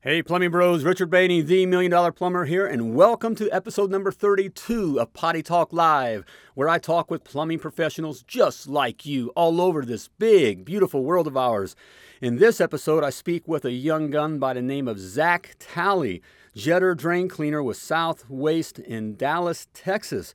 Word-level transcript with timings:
Hey, 0.00 0.22
Plumbing 0.22 0.52
Bros, 0.52 0.84
Richard 0.84 1.10
Bainey, 1.10 1.44
the 1.44 1.66
Million 1.66 1.90
Dollar 1.90 2.12
Plumber 2.12 2.44
here, 2.44 2.64
and 2.64 2.94
welcome 2.94 3.34
to 3.34 3.50
episode 3.50 3.90
number 3.90 4.12
32 4.12 5.00
of 5.00 5.12
Potty 5.12 5.42
Talk 5.42 5.72
Live, 5.72 6.24
where 6.54 6.68
I 6.68 6.78
talk 6.78 7.10
with 7.10 7.24
plumbing 7.24 7.58
professionals 7.58 8.22
just 8.22 8.68
like 8.68 9.04
you 9.04 9.30
all 9.30 9.60
over 9.60 9.84
this 9.84 10.06
big, 10.06 10.64
beautiful 10.64 11.02
world 11.02 11.26
of 11.26 11.36
ours. 11.36 11.74
In 12.20 12.36
this 12.36 12.60
episode, 12.60 13.02
I 13.02 13.10
speak 13.10 13.48
with 13.48 13.64
a 13.64 13.72
young 13.72 14.08
gun 14.08 14.38
by 14.38 14.54
the 14.54 14.62
name 14.62 14.86
of 14.86 15.00
Zach 15.00 15.56
Talley, 15.58 16.22
jetter 16.54 16.96
drain 16.96 17.28
cleaner 17.28 17.60
with 17.60 17.76
South 17.76 18.30
Waste 18.30 18.78
in 18.78 19.16
Dallas, 19.16 19.66
Texas. 19.74 20.32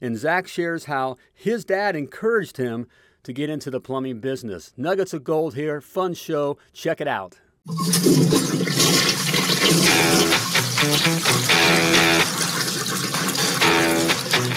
And 0.00 0.16
Zach 0.16 0.48
shares 0.48 0.86
how 0.86 1.16
his 1.34 1.66
dad 1.66 1.94
encouraged 1.94 2.56
him 2.56 2.86
to 3.22 3.34
get 3.34 3.50
into 3.50 3.70
the 3.70 3.82
plumbing 3.82 4.20
business. 4.20 4.72
Nuggets 4.78 5.12
of 5.12 5.24
gold 5.24 5.56
here, 5.56 5.82
fun 5.82 6.14
show, 6.14 6.56
check 6.72 7.02
it 7.02 7.08
out. 7.08 7.38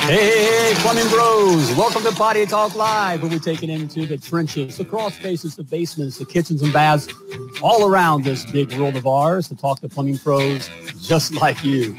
Hey, 0.07 0.71
plumbing 0.77 1.09
bros! 1.09 1.75
Welcome 1.75 2.03
to 2.03 2.11
Potty 2.13 2.45
Talk 2.45 2.75
Live, 2.75 3.21
where 3.21 3.29
we 3.29 3.39
take 3.39 3.61
it 3.61 3.69
into 3.69 4.05
the 4.05 4.17
trenches, 4.17 4.77
the 4.77 4.85
crawl 4.85 5.11
spaces, 5.11 5.57
the 5.57 5.63
basements, 5.63 6.17
the 6.17 6.25
kitchens 6.25 6.61
and 6.61 6.71
baths, 6.71 7.09
all 7.61 7.89
around 7.89 8.23
this 8.23 8.45
big 8.49 8.71
world 8.77 8.95
of 8.95 9.05
ours 9.05 9.49
to 9.49 9.55
talk 9.55 9.81
to 9.81 9.89
plumbing 9.89 10.17
pros 10.17 10.69
just 11.01 11.33
like 11.33 11.61
you. 11.63 11.93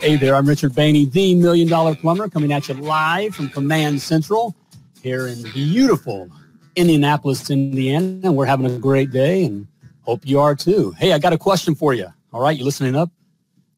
Hey 0.00 0.16
there, 0.16 0.34
I'm 0.34 0.46
Richard 0.46 0.72
Bainey, 0.72 1.10
the 1.10 1.34
Million 1.34 1.66
Dollar 1.66 1.94
Plumber, 1.94 2.28
coming 2.28 2.52
at 2.52 2.68
you 2.68 2.74
live 2.74 3.34
from 3.34 3.48
Command 3.48 4.02
Central 4.02 4.54
here 5.02 5.26
in 5.26 5.42
beautiful 5.54 6.28
Indianapolis, 6.76 7.48
Indiana. 7.48 8.30
We're 8.30 8.44
having 8.44 8.66
a 8.66 8.78
great 8.78 9.10
day 9.12 9.44
and 9.44 9.66
hope 10.02 10.20
you 10.24 10.40
are 10.40 10.54
too. 10.54 10.92
Hey, 10.98 11.14
I 11.14 11.18
got 11.18 11.32
a 11.32 11.38
question 11.38 11.74
for 11.74 11.94
you. 11.94 12.08
All 12.36 12.42
right, 12.42 12.58
you 12.58 12.66
listening 12.66 12.94
up? 12.94 13.10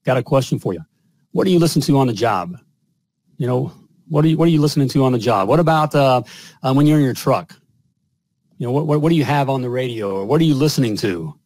Got 0.04 0.16
a 0.16 0.22
question 0.24 0.58
for 0.58 0.74
you. 0.74 0.80
What 1.30 1.44
do 1.44 1.52
you 1.52 1.60
listen 1.60 1.80
to 1.82 1.96
on 1.96 2.08
the 2.08 2.12
job? 2.12 2.56
You 3.36 3.46
know, 3.46 3.72
what 4.08 4.24
are 4.24 4.28
you 4.28 4.36
what 4.36 4.48
are 4.48 4.50
you 4.50 4.60
listening 4.60 4.88
to 4.88 5.04
on 5.04 5.12
the 5.12 5.18
job? 5.20 5.48
What 5.48 5.60
about 5.60 5.94
uh, 5.94 6.22
uh, 6.64 6.74
when 6.74 6.84
you're 6.84 6.98
in 6.98 7.04
your 7.04 7.14
truck? 7.14 7.54
You 8.56 8.66
know, 8.66 8.72
what, 8.72 8.88
what 8.88 9.00
what 9.00 9.10
do 9.10 9.14
you 9.14 9.22
have 9.22 9.48
on 9.48 9.62
the 9.62 9.70
radio 9.70 10.10
or 10.10 10.24
what 10.24 10.40
are 10.40 10.44
you 10.44 10.56
listening 10.56 10.96
to? 10.96 11.38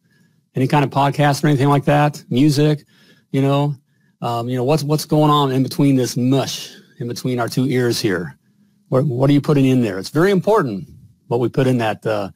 Any 0.55 0.67
kind 0.67 0.83
of 0.83 0.89
podcast 0.89 1.43
or 1.43 1.49
anything 1.49 1.69
like 1.69 1.85
that? 1.85 2.23
Music? 2.31 2.83
You 3.29 3.43
know, 3.43 3.75
um, 4.23 4.49
you 4.49 4.57
know 4.57 4.63
what's 4.63 4.81
what's 4.81 5.05
going 5.05 5.29
on 5.29 5.51
in 5.51 5.61
between 5.61 5.95
this 5.95 6.17
mush 6.17 6.71
in 6.99 7.07
between 7.07 7.39
our 7.39 7.47
two 7.47 7.65
ears 7.65 8.01
here? 8.01 8.39
What 8.89 9.05
what 9.05 9.29
are 9.29 9.33
you 9.33 9.41
putting 9.41 9.65
in 9.65 9.83
there? 9.83 9.99
It's 9.99 10.09
very 10.09 10.31
important 10.31 10.89
what 11.27 11.39
we 11.39 11.47
put 11.47 11.67
in 11.67 11.77
that 11.77 12.03
uh, 12.07 12.31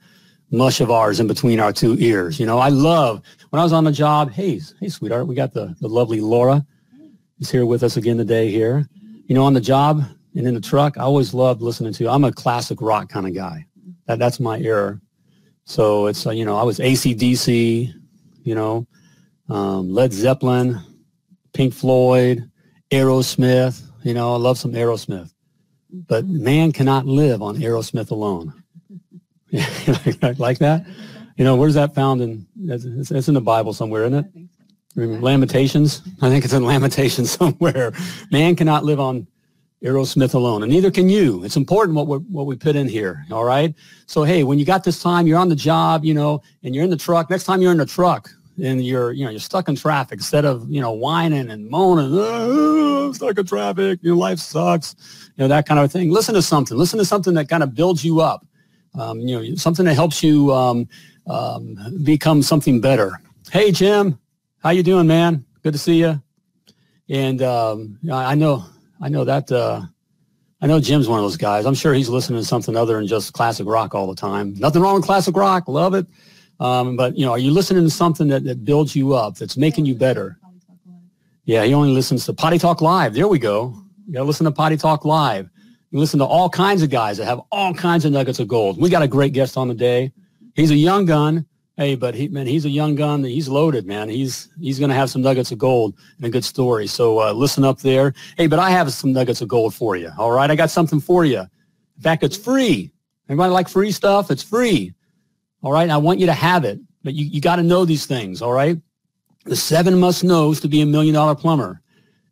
mush 0.52 0.82
of 0.82 0.90
ours 0.92 1.20
in 1.20 1.28
between 1.28 1.60
our 1.60 1.74
two 1.74 1.96
ears. 2.00 2.40
You 2.40 2.46
know, 2.46 2.60
I 2.60 2.70
love 2.70 3.22
when 3.50 3.60
I 3.60 3.64
was 3.64 3.74
on 3.74 3.84
the 3.84 3.92
job. 3.92 4.32
Hey, 4.32 4.62
hey, 4.80 4.90
sweetheart, 4.90 5.28
we 5.28 5.36
got 5.36 5.54
the 5.54 5.76
the 5.82 5.88
lovely 5.88 6.22
Laura. 6.22 6.66
is 7.40 7.52
here 7.52 7.66
with 7.66 7.84
us 7.84 7.98
again 7.98 8.18
today 8.18 8.50
here 8.50 8.88
you 9.28 9.36
know, 9.36 9.44
on 9.44 9.54
the 9.54 9.62
job 9.62 10.04
and 10.36 10.48
in 10.48 10.54
the 10.54 10.62
truck, 10.62 10.98
I 10.98 11.02
always 11.02 11.34
loved 11.34 11.62
listening 11.62 11.94
to. 11.94 12.10
I'm 12.10 12.24
a 12.24 12.32
classic 12.32 12.82
rock 12.82 13.10
kind 13.10 13.28
of 13.28 13.36
guy. 13.36 13.66
That 14.06 14.20
that's 14.20 14.40
my 14.40 14.58
era. 14.60 15.00
So 15.66 16.08
it's 16.08 16.26
uh, 16.26 16.32
you 16.32 16.46
know 16.46 16.58
I 16.58 16.64
was 16.64 16.80
ACDC, 16.80 17.94
you 18.44 18.56
know, 18.56 18.88
um, 19.50 19.94
Led 19.94 20.14
Zeppelin, 20.14 20.80
Pink 21.54 21.74
Floyd, 21.74 22.50
Aerosmith. 22.90 23.84
You 24.04 24.14
know, 24.14 24.34
I 24.34 24.38
love 24.38 24.58
some 24.58 24.72
Aerosmith. 24.72 25.32
But 25.92 26.26
man 26.26 26.72
cannot 26.72 27.06
live 27.06 27.42
on 27.42 27.58
Aerosmith 27.58 28.12
alone. 28.12 28.64
like 30.38 30.60
that? 30.60 30.86
You 31.38 31.44
know, 31.44 31.56
where's 31.56 31.76
that 31.76 31.94
found 31.94 32.22
in? 32.22 32.48
It's, 32.66 33.12
it's 33.12 33.28
in 33.28 33.34
the 33.34 33.42
Bible 33.42 33.74
somewhere, 33.74 34.06
isn't 34.06 34.26
it? 34.26 35.22
Lamentations. 35.22 36.02
I 36.22 36.30
think 36.30 36.44
it's 36.44 36.54
in 36.54 36.66
Lamentations 36.66 37.32
somewhere. 37.40 37.94
Man 38.32 38.56
cannot 38.56 38.84
live 38.84 39.00
on 39.00 39.28
Aerosmith 39.84 40.34
alone, 40.34 40.64
and 40.64 40.72
neither 40.72 40.90
can 40.90 41.08
you. 41.08 41.44
It's 41.44 41.56
important 41.56 41.96
what 41.96 42.08
we 42.08 42.18
what 42.18 42.48
we 42.48 42.56
put 42.56 42.76
in 42.76 42.90
here. 42.90 43.24
All 43.32 43.44
right. 43.44 43.76
So 44.08 44.24
hey, 44.24 44.44
when 44.44 44.58
you 44.58 44.66
got 44.66 44.84
this 44.84 45.02
time, 45.02 45.28
you're 45.28 45.38
on 45.38 45.50
the 45.50 45.56
job, 45.56 46.04
you 46.04 46.16
know, 46.16 46.42
and 46.64 46.74
you're 46.74 46.84
in 46.84 46.90
the 46.90 46.98
truck. 46.98 47.30
Next 47.30 47.44
time 47.44 47.62
you're 47.62 47.72
in 47.72 47.78
the 47.78 47.86
truck 47.86 48.30
and 48.62 48.84
you're 48.84 49.12
you 49.12 49.24
know 49.24 49.30
you're 49.30 49.40
stuck 49.40 49.70
in 49.70 49.76
traffic, 49.76 50.18
instead 50.18 50.46
of 50.46 50.68
you 50.70 50.82
know 50.82 50.92
whining 50.92 51.52
and 51.52 51.70
moaning, 51.70 52.10
oh, 52.12 53.08
I'm 53.08 53.14
stuck 53.14 53.38
in 53.38 53.46
traffic. 53.46 54.00
Your 54.02 54.16
life 54.16 54.40
sucks. 54.40 54.96
You 55.38 55.44
know 55.44 55.48
that 55.50 55.68
kind 55.68 55.80
of 55.80 55.92
thing. 55.92 56.10
Listen 56.10 56.34
to 56.34 56.42
something. 56.42 56.76
Listen 56.76 56.98
to 56.98 57.06
something 57.06 57.36
that 57.36 57.48
kind 57.48 57.62
of 57.62 57.76
builds 57.76 58.04
you 58.04 58.20
up. 58.20 58.46
Um, 58.98 59.20
you 59.20 59.40
know, 59.40 59.56
something 59.56 59.86
that 59.86 59.94
helps 59.94 60.24
you 60.24 60.52
um, 60.52 60.88
um, 61.28 61.78
become 62.04 62.42
something 62.42 62.82
better. 62.82 63.22
Hey, 63.52 63.72
Jim. 63.72 64.20
How 64.64 64.72
you 64.72 64.84
doing, 64.84 65.08
man? 65.08 65.46
Good 65.64 65.74
to 65.74 65.80
see 65.80 66.00
you. 66.00 66.22
And 67.10 67.42
um, 67.42 68.00
I 68.12 68.36
know, 68.36 68.66
I 69.00 69.10
know 69.10 69.24
that. 69.24 69.52
Uh, 69.52 69.84
I 70.60 70.66
know 70.66 70.80
Jim's 70.80 71.08
one 71.08 71.20
of 71.20 71.24
those 71.24 71.38
guys. 71.38 71.66
I'm 71.66 71.76
sure 71.76 71.94
he's 71.94 72.10
listening 72.10 72.40
to 72.42 72.46
something 72.46 72.76
other 72.76 72.96
than 72.96 73.08
just 73.08 73.34
classic 73.34 73.68
rock 73.68 73.94
all 73.94 74.08
the 74.08 74.16
time. 74.16 74.56
Nothing 74.56 74.82
wrong 74.82 74.96
with 74.96 75.06
classic 75.06 75.36
rock. 75.38 75.68
Love 75.68 75.94
it. 75.94 76.08
Um, 76.60 76.96
but 76.96 77.16
you 77.16 77.26
know, 77.26 77.32
are 77.32 77.38
you 77.38 77.52
listening 77.52 77.84
to 77.84 77.90
something 77.90 78.28
that, 78.30 78.44
that 78.46 78.66
builds 78.66 78.96
you 78.96 79.14
up, 79.14 79.36
that's 79.36 79.56
making 79.56 79.86
you 79.86 79.94
better? 79.94 80.40
Yeah, 81.46 81.64
he 81.64 81.74
only 81.74 81.92
listens 81.92 82.26
to 82.26 82.34
Potty 82.34 82.58
Talk 82.58 82.82
Live. 82.82 83.14
There 83.14 83.28
we 83.28 83.40
go. 83.40 83.74
You 84.08 84.14
got 84.14 84.20
to 84.20 84.26
listen 84.26 84.46
to 84.46 84.52
Potty 84.52 84.76
Talk 84.76 85.06
Live. 85.06 85.50
You 85.98 86.02
listen 86.02 86.20
to 86.20 86.26
all 86.26 86.48
kinds 86.48 86.84
of 86.84 86.92
guys 86.92 87.18
that 87.18 87.26
have 87.26 87.42
all 87.52 87.74
kinds 87.74 88.06
of 88.06 88.12
nuggets 88.12 88.38
of 88.38 88.48
gold. 88.48 88.80
We 88.80 88.88
got 88.88 89.02
a 89.02 89.08
great 89.08 89.34
guest 89.34 89.58
on 89.58 89.68
the 89.68 89.74
day. 89.74 90.14
He's 90.54 90.70
a 90.70 90.76
young 90.76 91.06
gun. 91.06 91.44
Hey, 91.76 91.96
but 91.96 92.14
he 92.14 92.28
man, 92.28 92.46
he's 92.46 92.66
a 92.66 92.70
young 92.70 92.94
gun. 92.94 93.24
He's 93.24 93.50
loaded, 93.50 93.88
man. 93.88 94.08
He's 94.08 94.48
he's 94.60 94.78
going 94.78 94.90
to 94.90 94.96
have 94.96 95.10
some 95.10 95.24
nuggets 95.24 95.52
of 95.52 95.58
gold 95.58 95.96
and 96.18 96.28
a 96.28 96.30
good 96.30 96.46
story. 96.46 96.86
So 96.86 97.20
uh, 97.20 97.34
listen 97.34 97.66
up 97.66 97.80
there. 97.80 98.14
Hey, 98.38 98.46
but 98.46 98.60
I 98.60 98.70
have 98.70 98.94
some 98.94 99.12
nuggets 99.12 99.42
of 99.42 99.48
gold 99.48 99.74
for 99.74 99.96
you. 99.96 100.12
All 100.20 100.32
right, 100.32 100.52
I 100.52 100.56
got 100.56 100.70
something 100.70 101.00
for 101.00 101.26
you. 101.26 101.40
In 101.40 102.04
fact, 102.04 102.22
it's 102.22 102.38
free. 102.38 102.92
Everybody 103.28 103.52
like 103.52 103.68
free 103.68 103.92
stuff? 103.92 104.30
It's 104.30 104.44
free. 104.44 104.94
All 105.64 105.72
right, 105.72 105.90
I 105.90 105.98
want 105.98 106.20
you 106.20 106.28
to 106.28 106.34
have 106.34 106.64
it, 106.64 106.80
but 107.04 107.16
you, 107.16 107.26
you 107.26 107.42
got 107.42 107.56
to 107.56 107.64
know 107.64 107.86
these 107.86 108.06
things. 108.06 108.44
All 108.44 108.54
right, 108.54 108.78
the 109.46 109.56
seven 109.56 110.00
must 110.00 110.24
knows 110.24 110.60
to 110.60 110.68
be 110.68 110.82
a 110.82 110.86
million 110.86 111.16
dollar 111.16 111.34
plumber. 111.34 111.82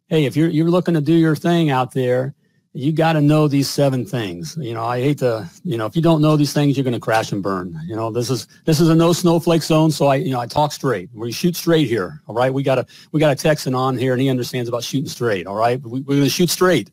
Hey, 0.06 0.26
if 0.26 0.38
you're 0.38 0.50
you're 0.50 0.70
looking 0.70 0.94
to 0.94 1.02
do 1.02 1.14
your 1.14 1.36
thing 1.36 1.72
out 1.72 1.94
there 1.94 2.35
you 2.76 2.92
got 2.92 3.14
to 3.14 3.22
know 3.22 3.48
these 3.48 3.70
seven 3.70 4.06
things. 4.06 4.58
You 4.60 4.74
know, 4.74 4.84
I 4.84 5.00
hate 5.00 5.20
to, 5.20 5.50
you 5.64 5.78
know, 5.78 5.86
if 5.86 5.96
you 5.96 6.02
don't 6.02 6.22
know 6.22 6.36
these 6.36 6.52
things, 6.52 6.76
you're 6.76 6.84
going 6.84 6.94
to 6.94 7.00
crash 7.00 7.32
and 7.32 7.42
burn. 7.42 7.80
You 7.86 7.96
know, 7.96 8.12
this 8.12 8.30
is 8.30 8.48
this 8.66 8.82
is 8.82 8.90
a 8.90 8.96
no 8.96 9.14
snowflake 9.14 9.64
zone, 9.64 9.92
so 9.92 10.08
I, 10.08 10.16
you 10.16 10.32
know, 10.32 10.42
I 10.42 10.46
talk 10.46 10.74
straight. 10.74 11.10
We 11.14 11.32
shoot 11.32 11.56
straight 11.56 11.88
here. 11.88 12.22
All 12.28 12.36
right, 12.36 12.54
we 12.54 12.64
got 12.64 12.78
a 12.78 12.86
we 13.14 13.22
got 13.22 13.32
a 13.32 13.36
Texan 13.36 13.74
on 13.74 13.98
here, 13.98 14.12
and 14.12 14.22
he 14.22 14.30
understands 14.30 14.68
about 14.68 14.84
shooting 14.84 15.08
straight. 15.08 15.48
All 15.48 15.56
right, 15.56 15.82
we, 15.82 16.02
we're 16.02 16.16
going 16.16 16.24
to 16.26 16.30
shoot 16.30 16.50
straight, 16.50 16.92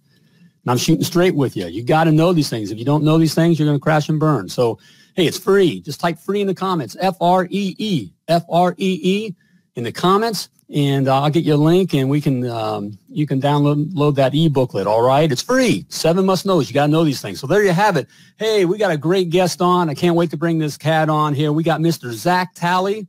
and 0.63 0.71
I'm 0.71 0.79
shooting 0.79 1.03
straight 1.03 1.35
with 1.35 1.57
you. 1.57 1.67
You 1.67 1.83
got 1.83 2.05
to 2.05 2.13
know 2.13 2.33
these 2.33 2.49
things. 2.49 2.71
If 2.71 2.79
you 2.79 2.85
don't 2.85 3.03
know 3.03 3.19
these 3.19 3.35
things, 3.35 3.59
you're 3.59 3.67
going 3.67 3.79
to 3.79 3.83
crash 3.83 4.09
and 4.09 4.21
burn. 4.21 4.49
So, 4.49 4.79
hey, 5.17 5.27
it's 5.27 5.39
free. 5.39 5.81
Just 5.81 5.99
type 5.99 6.17
free 6.17 6.41
in 6.41 6.47
the 6.47 6.55
comments. 6.55 6.97
F 7.01 7.17
R 7.21 7.49
E 7.51 7.75
E 7.79 8.13
F 8.29 8.45
R 8.49 8.77
E 8.79 9.01
E 9.03 9.35
in 9.75 9.83
the 9.83 9.93
comments 9.93 10.49
and 10.73 11.07
uh, 11.07 11.23
I'll 11.23 11.31
get 11.31 11.45
you 11.45 11.55
a 11.55 11.57
link, 11.57 11.93
and 11.93 12.09
we 12.09 12.21
can 12.21 12.49
um, 12.49 12.99
you 13.09 13.27
can 13.27 13.41
download 13.41 13.91
load 13.95 14.17
that 14.17 14.35
e-booklet. 14.35 14.87
All 14.87 15.03
right, 15.03 15.31
it's 15.31 15.43
free. 15.43 15.85
Seven 15.91 16.25
must 16.25 16.47
knows. 16.47 16.69
You 16.69 16.75
got 16.75 16.87
to 16.87 16.93
know 16.93 17.05
these 17.05 17.21
things. 17.21 17.41
So 17.41 17.47
there 17.47 17.63
you 17.63 17.73
have 17.73 17.97
it. 17.97 18.09
Hey, 18.39 18.65
we 18.65 18.79
got 18.79 18.91
a 18.91 18.97
great 18.97 19.29
guest 19.29 19.61
on. 19.61 19.91
I 19.91 19.95
can't 19.95 20.17
wait 20.17 20.31
to 20.31 20.37
bring 20.39 20.59
this 20.59 20.79
cat 20.79 21.11
on 21.11 21.35
here. 21.35 21.53
We 21.53 21.63
got 21.63 21.81
Mr. 21.81 22.11
Zach 22.11 22.55
Talley. 22.55 23.07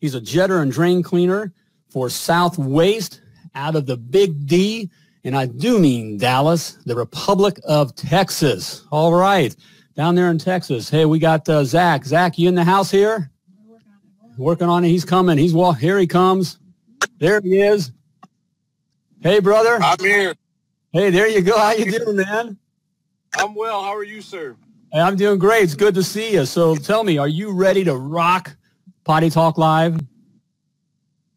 He's 0.00 0.14
a 0.14 0.20
jetter 0.20 0.60
and 0.60 0.70
drain 0.70 1.02
cleaner 1.02 1.52
for 1.88 2.10
South 2.10 2.58
Waste 2.58 3.22
out 3.54 3.74
of 3.74 3.86
the 3.86 3.96
Big 3.96 4.46
D, 4.46 4.90
and 5.24 5.34
I 5.34 5.46
do 5.46 5.78
mean 5.78 6.18
Dallas, 6.18 6.78
the 6.84 6.94
Republic 6.94 7.58
of 7.64 7.96
Texas. 7.96 8.84
All 8.92 9.14
right, 9.14 9.56
down 9.96 10.14
there 10.14 10.30
in 10.30 10.38
Texas. 10.38 10.90
Hey, 10.90 11.06
we 11.06 11.18
got 11.18 11.48
uh, 11.48 11.64
Zach. 11.64 12.04
Zach, 12.04 12.38
you 12.38 12.50
in 12.50 12.54
the 12.54 12.64
house 12.64 12.90
here? 12.90 13.30
Working 14.36 14.68
on 14.68 14.84
it. 14.84 14.88
He's 14.88 15.06
coming. 15.06 15.38
He's 15.38 15.54
well. 15.54 15.72
Here 15.72 15.98
he 15.98 16.06
comes. 16.06 16.58
There 17.18 17.40
he 17.40 17.60
is. 17.60 17.92
Hey, 19.20 19.40
brother. 19.40 19.78
I'm 19.82 19.98
here. 19.98 20.34
Hey, 20.92 21.10
there 21.10 21.28
you 21.28 21.42
go. 21.42 21.58
How 21.58 21.72
you 21.72 21.90
doing, 21.90 22.16
man? 22.16 22.56
I'm 23.36 23.54
well. 23.54 23.82
How 23.82 23.94
are 23.94 24.04
you, 24.04 24.22
sir? 24.22 24.56
Hey, 24.92 25.00
I'm 25.00 25.16
doing 25.16 25.38
great. 25.38 25.64
It's 25.64 25.74
good 25.74 25.94
to 25.94 26.02
see 26.02 26.32
you. 26.32 26.46
So 26.46 26.76
tell 26.76 27.04
me, 27.04 27.18
are 27.18 27.28
you 27.28 27.52
ready 27.52 27.84
to 27.84 27.96
rock 27.96 28.56
Potty 29.04 29.30
Talk 29.30 29.58
Live? 29.58 29.98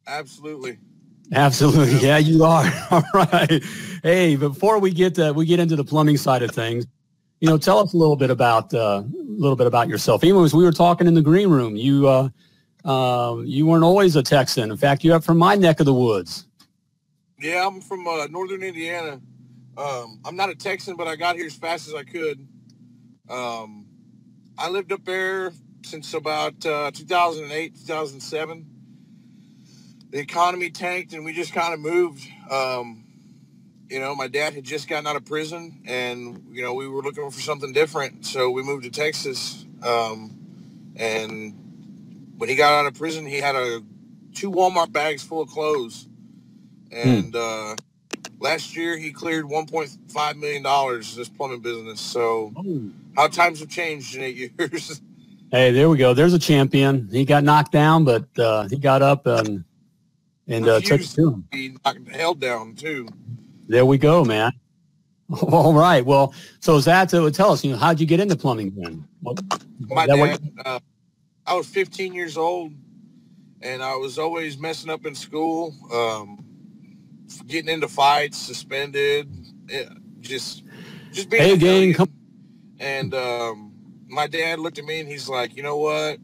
Absolutely. 0.07 0.77
Absolutely. 1.33 1.99
Yeah, 1.99 2.17
you 2.17 2.43
are. 2.43 2.71
All 2.91 3.03
right. 3.13 3.63
Hey, 4.03 4.35
before 4.35 4.79
we 4.79 4.91
get 4.91 5.15
to, 5.15 5.33
we 5.33 5.45
get 5.45 5.59
into 5.59 5.75
the 5.75 5.83
plumbing 5.83 6.17
side 6.17 6.43
of 6.43 6.51
things, 6.51 6.85
you 7.39 7.49
know, 7.49 7.57
tell 7.57 7.79
us 7.79 7.93
a 7.93 7.97
little 7.97 8.15
bit 8.15 8.29
about 8.29 8.73
uh, 8.73 9.03
a 9.03 9.11
little 9.27 9.55
bit 9.55 9.67
about 9.67 9.89
yourself. 9.89 10.23
Even 10.23 10.43
as 10.43 10.53
we 10.53 10.63
were 10.63 10.71
talking 10.71 11.07
in 11.07 11.15
the 11.15 11.21
green 11.21 11.49
room, 11.49 11.75
you 11.75 12.07
uh, 12.07 12.29
um, 12.85 13.45
you 13.45 13.67
weren't 13.67 13.83
always 13.83 14.15
a 14.15 14.23
Texan. 14.23 14.71
In 14.71 14.77
fact, 14.77 15.03
you're 15.03 15.21
from 15.21 15.37
my 15.37 15.55
neck 15.55 15.79
of 15.79 15.85
the 15.87 15.93
woods. 15.93 16.45
Yeah, 17.39 17.67
I'm 17.67 17.81
from 17.81 18.07
uh, 18.07 18.27
northern 18.27 18.63
Indiana. 18.63 19.21
Um, 19.77 20.19
I'm 20.25 20.35
not 20.35 20.49
a 20.49 20.55
Texan, 20.55 20.95
but 20.97 21.07
I 21.07 21.15
got 21.15 21.35
here 21.37 21.47
as 21.47 21.55
fast 21.55 21.87
as 21.87 21.95
I 21.95 22.03
could. 22.03 22.47
Um, 23.29 23.87
I 24.57 24.69
lived 24.69 24.91
up 24.91 25.05
there 25.05 25.53
since 25.85 26.13
about 26.13 26.65
uh, 26.65 26.91
2008, 26.91 27.75
2007. 27.75 28.67
the 30.11 30.19
economy 30.19 30.69
tanked 30.69 31.13
and 31.13 31.25
we 31.25 31.33
just 31.33 31.53
kind 31.53 31.73
of 31.73 31.79
moved. 31.79 32.25
Um, 32.49 33.05
you 33.89 33.99
know, 33.99 34.15
my 34.15 34.27
dad 34.27 34.53
had 34.53 34.63
just 34.63 34.87
gotten 34.89 35.07
out 35.07 35.15
of 35.17 35.25
prison 35.25 35.81
and, 35.85 36.45
you 36.51 36.63
know, 36.63 36.73
we 36.73 36.87
were 36.87 37.01
looking 37.03 37.29
for 37.31 37.41
something 37.41 37.73
different. 37.73 38.25
So 38.25 38.49
we 38.51 38.63
moved 38.63 38.83
to 38.85 38.89
Texas. 38.91 39.65
Um, 39.83 40.49
and 40.95 41.60
when 42.41 42.49
he 42.49 42.55
got 42.55 42.73
out 42.73 42.87
of 42.87 42.95
prison, 42.95 43.23
he 43.23 43.37
had 43.37 43.53
a 43.55 43.83
two 44.33 44.49
Walmart 44.49 44.91
bags 44.91 45.21
full 45.21 45.41
of 45.41 45.49
clothes. 45.49 46.07
And 46.91 47.35
uh, 47.35 47.75
last 48.39 48.75
year 48.75 48.97
he 48.97 49.11
cleared 49.11 49.45
1.5 49.45 50.35
million 50.37 50.63
dollars 50.63 51.13
in 51.13 51.19
this 51.21 51.29
plumbing 51.29 51.59
business. 51.59 52.01
So 52.01 52.51
Oh. 52.57 52.89
how 53.15 53.27
times 53.27 53.59
have 53.59 53.69
changed 53.69 54.15
in 54.15 54.23
eight 54.23 54.51
years. 54.59 55.01
Hey, 55.51 55.71
there 55.71 55.87
we 55.87 55.97
go. 55.99 56.15
There's 56.15 56.33
a 56.33 56.39
champion. 56.39 57.07
He 57.11 57.25
got 57.25 57.43
knocked 57.43 57.71
down, 57.73 58.05
but 58.05 58.25
uh, 58.39 58.67
he 58.69 58.77
got 58.77 59.03
up 59.03 59.27
and 59.27 59.63
and 60.47 60.67
uh, 60.67 60.79
took 60.79 60.99
it 61.01 61.07
to 61.09 61.27
him. 61.27 61.47
he 61.51 61.75
knocked 61.85 62.09
held 62.09 62.39
down 62.41 62.73
too. 62.73 63.07
There 63.67 63.85
we 63.85 63.99
go, 63.99 64.25
man. 64.25 64.51
All 65.43 65.75
right. 65.75 66.03
Well, 66.03 66.33
so 66.59 66.75
is 66.77 66.85
that 66.85 67.07
to 67.09 67.29
tell 67.29 67.51
us, 67.51 67.63
you 67.63 67.73
know, 67.73 67.77
how'd 67.77 67.99
you 67.99 68.07
get 68.07 68.19
into 68.19 68.35
plumbing 68.35 68.73
then? 68.75 69.07
My 69.87 70.07
that 70.07 70.17
what- 70.17 70.41
dad, 70.41 70.51
uh, 70.65 70.79
I 71.45 71.55
was 71.55 71.67
15 71.67 72.13
years 72.13 72.37
old, 72.37 72.73
and 73.61 73.83
I 73.83 73.95
was 73.95 74.19
always 74.19 74.57
messing 74.57 74.89
up 74.89 75.05
in 75.05 75.15
school, 75.15 75.75
um, 75.93 76.45
getting 77.47 77.69
into 77.69 77.87
fights, 77.87 78.37
suspended, 78.37 79.29
eh, 79.69 79.85
just 80.19 80.63
just 81.11 81.29
being. 81.29 81.43
Hey, 81.43 81.53
a 81.53 81.57
gang, 81.57 81.93
come- 81.93 82.13
And 82.79 83.13
um, 83.13 83.73
my 84.07 84.27
dad 84.27 84.59
looked 84.59 84.79
at 84.79 84.85
me 84.85 84.99
and 84.99 85.09
he's 85.09 85.29
like, 85.29 85.55
you 85.55 85.63
know 85.63 85.77
what? 85.77 86.19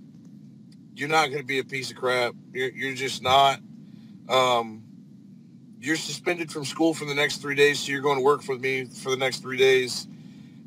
You're 0.95 1.09
not 1.09 1.27
going 1.27 1.39
to 1.39 1.45
be 1.45 1.59
a 1.59 1.63
piece 1.63 1.91
of 1.91 1.97
crap. 1.97 2.33
You're, 2.53 2.71
you're 2.71 2.95
just 2.95 3.21
not. 3.21 3.59
Um, 4.29 4.83
you're 5.79 5.95
suspended 5.95 6.51
from 6.51 6.65
school 6.65 6.93
for 6.93 7.05
the 7.05 7.13
next 7.15 7.37
three 7.37 7.55
days, 7.55 7.79
so 7.79 7.91
you're 7.91 8.01
going 8.01 8.17
to 8.17 8.23
work 8.23 8.47
with 8.47 8.61
me 8.61 8.85
for 8.85 9.09
the 9.11 9.17
next 9.17 9.39
three 9.41 9.57
days, 9.57 10.07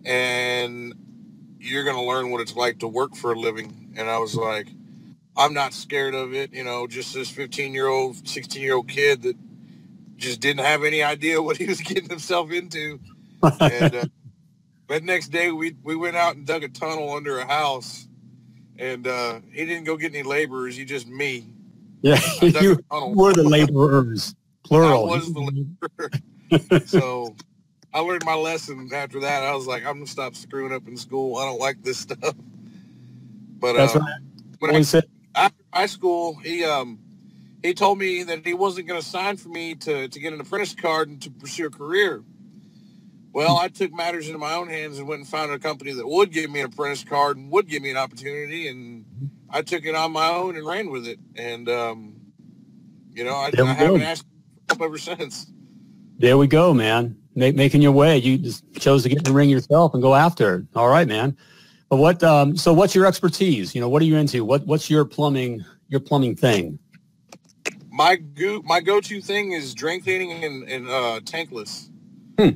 and 0.05 0.95
you're 1.59 1.85
going 1.85 1.97
to 1.97 2.03
learn 2.03 2.31
what 2.31 2.41
it's 2.41 2.57
like 2.57 2.79
to 2.81 2.89
work 2.89 3.15
for 3.17 3.33
a 3.33 3.39
living. 3.39 3.90
And 4.01 4.09
I 4.09 4.19
was 4.19 4.35
like, 4.35 4.67
I'm 5.37 5.53
not 5.53 5.75
scared 5.75 6.15
of 6.15 6.33
it. 6.35 6.53
You 6.53 6.65
know, 6.65 6.87
just 6.87 7.15
this 7.15 7.31
15 7.31 7.75
year 7.75 7.87
old, 7.87 8.27
16 8.27 8.63
year 8.63 8.75
old 8.75 8.89
kid 8.89 9.23
that 9.23 9.37
just 10.17 10.41
didn't 10.41 10.65
have 10.65 10.85
any 10.85 11.03
idea 11.03 11.43
what 11.43 11.57
he 11.59 11.67
was 11.67 11.81
getting 11.83 12.09
himself 12.09 12.51
into. 12.51 12.99
And 13.43 13.95
uh, 13.95 14.05
that 14.89 15.05
next 15.05 15.29
day, 15.29 15.51
we 15.51 15.77
we 15.83 15.97
went 15.97 16.17
out 16.17 16.37
and 16.37 16.47
dug 16.47 16.65
a 16.65 16.69
tunnel 16.69 17.13
under 17.13 17.39
a 17.39 17.47
house, 17.47 18.09
and 18.79 19.07
uh, 19.07 19.41
he 19.53 19.65
didn't 19.65 19.85
go 19.85 19.97
get 19.97 20.15
any 20.15 20.23
laborers. 20.23 20.77
He 20.77 20.85
just 20.85 21.07
me. 21.07 21.47
yeah, 22.03 22.21
you 22.43 22.83
were 22.91 23.33
the 23.33 23.45
laborers, 23.45 24.35
plural. 24.65 25.11
I 25.11 25.17
was 25.17 25.33
the 25.33 25.41
laborer. 25.41 26.81
so 26.87 27.35
I 27.95 28.01
learned 28.01 28.25
my 28.25 28.35
lesson 28.35 28.91
after 28.93 29.21
that. 29.21 29.43
I 29.43 29.55
was 29.55 29.67
like, 29.67 29.87
I'm 29.87 29.95
gonna 29.95 30.07
stop 30.07 30.35
screwing 30.35 30.73
up 30.73 30.87
in 30.87 30.97
school. 30.97 31.37
I 31.37 31.47
don't 31.47 31.61
like 31.61 31.83
this 31.83 31.99
stuff. 31.99 32.35
But 33.61 33.75
That's 33.75 33.95
uh, 33.95 34.01
right. 34.01 34.21
when 34.59 34.75
I 34.75 34.83
said, 34.83 35.05
after 35.35 35.63
high 35.73 35.87
school, 35.87 36.35
he 36.37 36.65
um 36.65 36.99
he 37.63 37.75
told 37.75 37.99
me 37.99 38.23
that 38.23 38.47
he 38.47 38.55
wasn't 38.55 38.89
going 38.89 39.01
to 39.01 39.07
sign 39.07 39.37
for 39.37 39.49
me 39.49 39.75
to 39.77 40.09
to 40.09 40.21
get 40.21 40.33
an 40.33 40.41
apprentice 40.41 40.75
card 40.75 41.09
and 41.09 41.21
to 41.23 41.31
pursue 41.31 41.67
a 41.67 41.71
career. 41.71 42.23
Well, 43.33 43.59
I 43.59 43.69
took 43.69 43.93
matters 43.93 44.27
into 44.27 44.39
my 44.39 44.55
own 44.55 44.69
hands 44.69 44.99
and 44.99 45.07
went 45.07 45.21
and 45.21 45.29
found 45.29 45.53
a 45.53 45.59
company 45.59 45.93
that 45.93 46.07
would 46.07 46.33
give 46.33 46.51
me 46.51 46.61
an 46.61 46.67
apprentice 46.67 47.05
card 47.05 47.37
and 47.37 47.51
would 47.53 47.69
give 47.69 47.81
me 47.81 47.91
an 47.91 47.97
opportunity, 47.97 48.67
and 48.67 49.05
I 49.49 49.63
took 49.63 49.85
it 49.85 49.95
on 49.95 50.11
my 50.11 50.29
own 50.29 50.57
and 50.57 50.67
ran 50.67 50.91
with 50.91 51.07
it. 51.07 51.21
And 51.37 51.69
um, 51.69 52.17
you 53.13 53.25
know, 53.25 53.35
I, 53.35 53.53
I 53.57 53.65
haven't 53.75 54.03
asked 54.03 54.25
for 54.25 54.75
help 54.75 54.83
ever 54.83 54.99
since. 54.99 55.47
There 56.19 56.37
we 56.37 56.49
go, 56.49 56.75
man. 56.75 57.17
Make, 57.35 57.55
making 57.55 57.83
your 57.83 57.93
way. 57.93 58.19
You 58.19 58.37
just 58.39 58.65
chose 58.75 59.05
to 59.05 59.09
get 59.09 59.19
in 59.19 59.25
the 59.25 59.33
ring 59.33 59.49
yourself 59.49 59.95
and 59.95 60.03
go 60.03 60.15
after 60.15 60.57
it. 60.57 60.67
All 60.75 60.89
right, 60.89 61.07
man. 61.07 61.37
But 61.91 61.97
what? 61.97 62.23
Um, 62.23 62.57
so, 62.57 62.73
what's 62.73 62.95
your 62.95 63.05
expertise? 63.05 63.75
You 63.75 63.81
know, 63.81 63.89
what 63.89 64.01
are 64.01 64.05
you 64.05 64.17
into? 64.17 64.45
What 64.45 64.65
What's 64.65 64.89
your 64.89 65.05
plumbing? 65.05 65.65
Your 65.89 66.01
plumbing 66.01 66.37
thing? 66.37 66.79
My 67.91 68.15
go 68.15 68.63
my 68.63 68.81
go 68.81 69.01
to 69.01 69.21
thing 69.21 69.53
is 69.53 69.75
drain 69.75 70.01
cleaning 70.01 70.45
and, 70.45 70.69
and 70.69 70.89
uh, 70.89 71.21
tankless. 71.25 71.91
Hmm. 72.39 72.51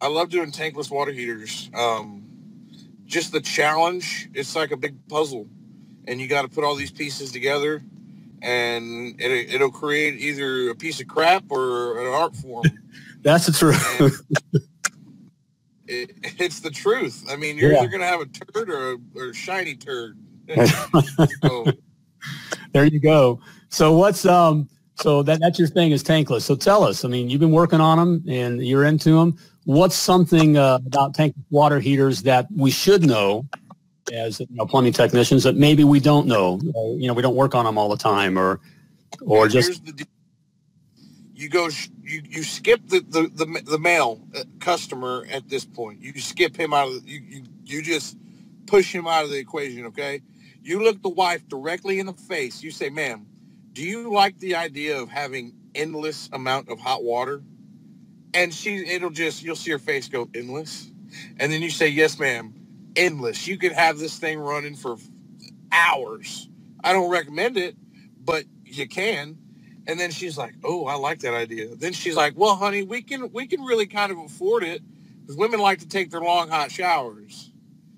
I 0.00 0.08
love 0.08 0.30
doing 0.30 0.50
tankless 0.50 0.90
water 0.90 1.12
heaters. 1.12 1.70
Um, 1.74 2.24
just 3.06 3.30
the 3.30 3.40
challenge, 3.40 4.28
it's 4.34 4.56
like 4.56 4.72
a 4.72 4.76
big 4.76 4.96
puzzle, 5.08 5.46
and 6.06 6.20
you 6.20 6.26
got 6.26 6.42
to 6.42 6.48
put 6.48 6.64
all 6.64 6.74
these 6.74 6.90
pieces 6.90 7.30
together, 7.30 7.82
and 8.42 9.20
it, 9.20 9.54
it'll 9.54 9.70
create 9.70 10.20
either 10.20 10.70
a 10.70 10.74
piece 10.74 11.00
of 11.00 11.06
crap 11.06 11.44
or 11.50 12.00
an 12.00 12.12
art 12.12 12.34
form. 12.34 12.64
That's 13.22 13.46
the 13.46 13.52
truth. 13.52 14.64
It, 15.90 16.10
it's 16.38 16.60
the 16.60 16.70
truth. 16.70 17.24
I 17.28 17.36
mean, 17.36 17.58
you're 17.58 17.72
Yeah. 17.72 17.80
either 17.80 17.88
gonna 17.88 18.06
have 18.06 18.20
a 18.20 18.26
turd 18.26 18.70
or 18.70 18.92
a, 18.92 18.96
or 19.16 19.30
a 19.30 19.34
shiny 19.34 19.74
turd. 19.74 20.18
so, 21.42 21.66
there 22.72 22.84
you 22.84 22.98
go. 23.00 23.40
So, 23.68 23.96
what's 23.96 24.24
um? 24.26 24.68
So 24.96 25.22
that 25.22 25.40
that's 25.40 25.58
your 25.58 25.68
thing 25.68 25.92
is 25.92 26.02
tankless. 26.02 26.42
So 26.42 26.54
tell 26.54 26.84
us. 26.84 27.04
I 27.04 27.08
mean, 27.08 27.30
you've 27.30 27.40
been 27.40 27.52
working 27.52 27.80
on 27.80 27.96
them 27.98 28.22
and 28.28 28.66
you're 28.66 28.84
into 28.84 29.12
them. 29.18 29.36
What's 29.64 29.94
something 29.96 30.58
uh, 30.58 30.78
about 30.84 31.14
tank 31.14 31.34
water 31.50 31.80
heaters 31.80 32.22
that 32.24 32.46
we 32.54 32.70
should 32.70 33.02
know 33.06 33.46
as 34.12 34.40
you 34.40 34.46
know, 34.50 34.66
plumbing 34.66 34.92
technicians 34.92 35.42
that 35.44 35.56
maybe 35.56 35.84
we 35.84 36.00
don't 36.00 36.26
know? 36.26 36.60
Uh, 36.76 36.96
you 36.96 37.06
know, 37.06 37.14
we 37.14 37.22
don't 37.22 37.36
work 37.36 37.54
on 37.54 37.64
them 37.64 37.78
all 37.78 37.88
the 37.88 37.96
time, 37.96 38.38
or 38.38 38.60
or 39.22 39.48
just 39.48 39.68
here's 39.68 39.80
the 39.80 39.92
deal. 39.92 40.06
You 41.40 41.50
go 41.50 41.68
you 42.04 42.22
you 42.28 42.44
skip 42.44 42.82
the 42.88 43.00
the 43.00 43.30
the, 43.34 43.62
the 43.66 43.80
male 43.80 44.20
uh, 44.36 44.44
customer 44.60 45.26
at 45.30 45.48
this 45.50 45.66
point. 45.66 46.02
You 46.02 46.18
skip 46.20 46.56
him 46.56 46.74
out 46.74 46.88
of 46.88 47.04
the, 47.04 47.10
you, 47.12 47.22
you 47.28 47.44
you 47.66 47.82
just 47.82 48.18
push 48.66 48.94
him 48.94 49.08
out 49.08 49.24
of 49.24 49.30
the 49.30 49.38
equation 49.38 49.86
okay? 49.88 50.22
You 50.62 50.82
look 50.82 51.02
the 51.02 51.10
wife 51.10 51.48
directly 51.48 52.00
in 52.00 52.06
the 52.06 52.14
face. 52.14 52.62
You 52.62 52.72
say 52.72 52.90
ma'am 52.90 53.26
do 53.74 53.84
you 53.84 54.12
like 54.12 54.38
the 54.40 54.56
idea 54.56 55.00
of 55.00 55.10
having 55.10 55.54
endless 55.74 56.30
amount 56.32 56.70
of 56.70 56.80
hot 56.80 57.04
water? 57.04 57.42
And 58.34 58.54
she 58.54 58.86
it'll 58.88 59.10
just 59.10 59.42
you'll 59.44 59.56
see 59.56 59.72
her 59.72 59.80
face 59.80 60.08
go 60.08 60.28
endless? 60.34 60.90
And 61.40 61.52
then 61.52 61.62
you 61.62 61.70
say 61.70 61.88
yes 61.88 62.18
ma'am 62.18 62.54
endless. 62.96 63.46
You 63.48 63.58
could 63.58 63.72
have 63.72 63.98
this 63.98 64.18
thing 64.18 64.38
running 64.40 64.76
for 64.76 64.98
hours. 65.72 66.48
I 66.84 66.92
don't 66.92 67.10
recommend 67.10 67.56
it 67.58 67.76
but 68.24 68.44
you 68.64 68.88
can 68.88 69.38
and 69.86 69.98
then 69.98 70.10
she's 70.10 70.36
like, 70.38 70.54
"Oh, 70.64 70.86
I 70.86 70.94
like 70.94 71.20
that 71.20 71.34
idea." 71.34 71.74
Then 71.74 71.92
she's 71.92 72.16
like, 72.16 72.34
"Well, 72.36 72.56
honey, 72.56 72.82
we 72.82 73.02
can 73.02 73.30
we 73.32 73.46
can 73.46 73.62
really 73.62 73.86
kind 73.86 74.12
of 74.12 74.18
afford 74.18 74.64
it 74.64 74.82
because 75.20 75.36
women 75.36 75.60
like 75.60 75.78
to 75.78 75.88
take 75.88 76.10
their 76.10 76.20
long 76.20 76.48
hot 76.48 76.70
showers. 76.70 77.52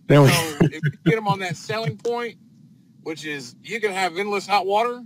there 0.06 0.20
we, 0.20 0.28
So 0.28 0.56
if 0.60 0.82
you 0.84 0.90
get 1.06 1.14
them 1.14 1.28
on 1.28 1.38
that 1.38 1.56
selling 1.56 1.96
point, 1.96 2.36
which 3.02 3.24
is 3.24 3.56
you 3.62 3.80
can 3.80 3.92
have 3.92 4.18
endless 4.18 4.46
hot 4.46 4.66
water, 4.66 5.02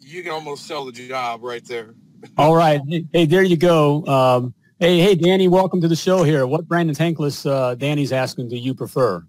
you 0.00 0.22
can 0.22 0.32
almost 0.32 0.66
sell 0.66 0.84
the 0.84 0.92
job 0.92 1.42
right 1.42 1.64
there. 1.64 1.94
all 2.38 2.54
right. 2.54 2.80
Hey, 2.88 3.06
hey, 3.12 3.26
there 3.26 3.42
you 3.42 3.56
go. 3.56 4.06
Um, 4.06 4.54
hey, 4.78 5.00
hey, 5.00 5.14
Danny, 5.14 5.48
welcome 5.48 5.80
to 5.80 5.88
the 5.88 5.96
show 5.96 6.22
here. 6.22 6.46
What 6.46 6.68
brand 6.68 6.90
of 6.90 6.96
tankless 6.96 7.44
uh, 7.50 7.74
Danny's 7.74 8.12
asking 8.12 8.48
do 8.48 8.56
you 8.56 8.72
prefer? 8.72 9.26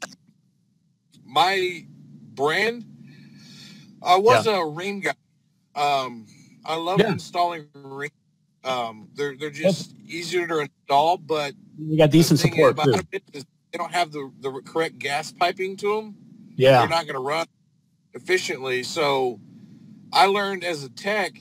My 1.26 1.86
brand, 2.36 2.86
I 4.04 4.18
was 4.18 4.46
a 4.46 4.66
ring 4.66 5.02
guy. 5.02 5.14
Um, 5.76 6.26
I 6.68 6.76
love 6.76 7.00
Yeah. 7.00 7.12
installing 7.14 7.68
ring. 7.74 8.12
Um, 8.64 9.08
they're 9.16 9.36
they're 9.38 9.50
just 9.50 9.96
easier 10.06 10.46
to 10.48 10.60
install, 10.60 11.18
but 11.18 11.54
You 11.80 11.98
got 11.98 12.12
decent 12.12 12.40
the 12.42 12.50
support 12.50 12.78
too. 12.78 13.02
they 13.12 13.78
don't 13.78 13.94
have 13.94 14.12
the, 14.12 14.30
the 14.42 14.52
correct 14.66 15.00
gas 15.00 15.32
piping 15.32 15.78
to 15.78 15.96
them. 15.96 16.16
Yeah. 16.56 16.80
They're 16.80 16.90
not 16.90 17.06
going 17.06 17.16
to 17.16 17.22
run 17.22 17.46
efficiently. 18.14 18.84
So 18.84 19.40
I 20.12 20.26
learned 20.26 20.64
as 20.64 20.84
a 20.84 20.90
tech 20.90 21.40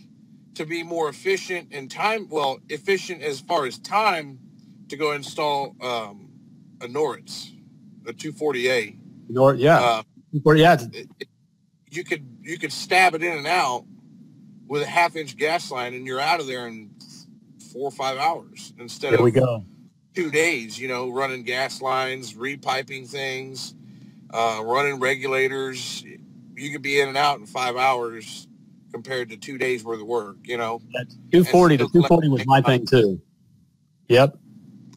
to 0.55 0.65
be 0.67 0.83
more 0.83 1.09
efficient 1.09 1.73
in 1.73 1.89
time. 1.89 2.29
Well, 2.29 2.59
efficient 2.69 3.23
as 3.23 3.41
far 3.41 3.67
as 3.67 3.79
time 3.79 4.39
to 4.89 4.97
go 4.97 5.13
install 5.13 5.75
um, 5.83 6.29
a 6.81 6.87
Noritz, 6.87 7.51
a 8.07 8.13
240A. 8.13 8.97
Nor, 9.29 9.55
yeah. 9.55 9.81
Uh, 9.81 10.03
yeah. 10.55 10.75
it, 10.75 11.09
it- 11.19 11.29
you 11.91 12.05
could 12.05 12.27
you 12.43 12.59
could 12.59 12.73
stab 12.73 13.15
it 13.15 13.23
in 13.23 13.39
and 13.39 13.47
out 13.47 13.85
with 14.69 14.83
a 14.83 14.87
half 14.87 15.17
inch 15.17 15.37
gas 15.37 15.71
line, 15.71 15.95
and 15.95 16.07
you're 16.07 16.21
out 16.21 16.41
of 16.41 16.47
there 16.47 16.67
in 16.67 16.91
four 17.73 17.89
or 17.89 17.93
five 17.93 18.19
hours 18.19 18.73
instead 18.79 19.13
There 19.13 19.19
of 19.21 19.25
we 19.25 19.31
go. 19.31 19.65
two 20.15 20.31
days, 20.31 20.79
you 20.79 20.89
know, 20.89 21.11
running 21.11 21.43
gas 21.43 21.81
lines, 21.83 22.35
repiping 22.35 23.09
things, 23.09 23.75
uh, 24.33 24.63
running 24.65 24.99
regulators. 24.99 26.03
You 26.57 26.71
could 26.73 26.83
be 26.83 27.01
in 27.01 27.09
and 27.09 27.17
out 27.19 27.39
in 27.39 27.47
five 27.47 27.77
hours 27.77 28.49
compared 28.93 29.29
to 29.31 29.37
two 29.37 29.59
days 29.59 29.85
worth 29.85 30.01
of 30.01 30.07
work, 30.07 30.37
you 30.43 30.57
know. 30.57 30.81
240 31.33 31.77
to 31.77 31.85
240 31.85 32.29
was 32.29 32.47
my 32.47 32.63
thing 32.63 32.87
too. 32.87 33.21
Yep. 34.09 34.39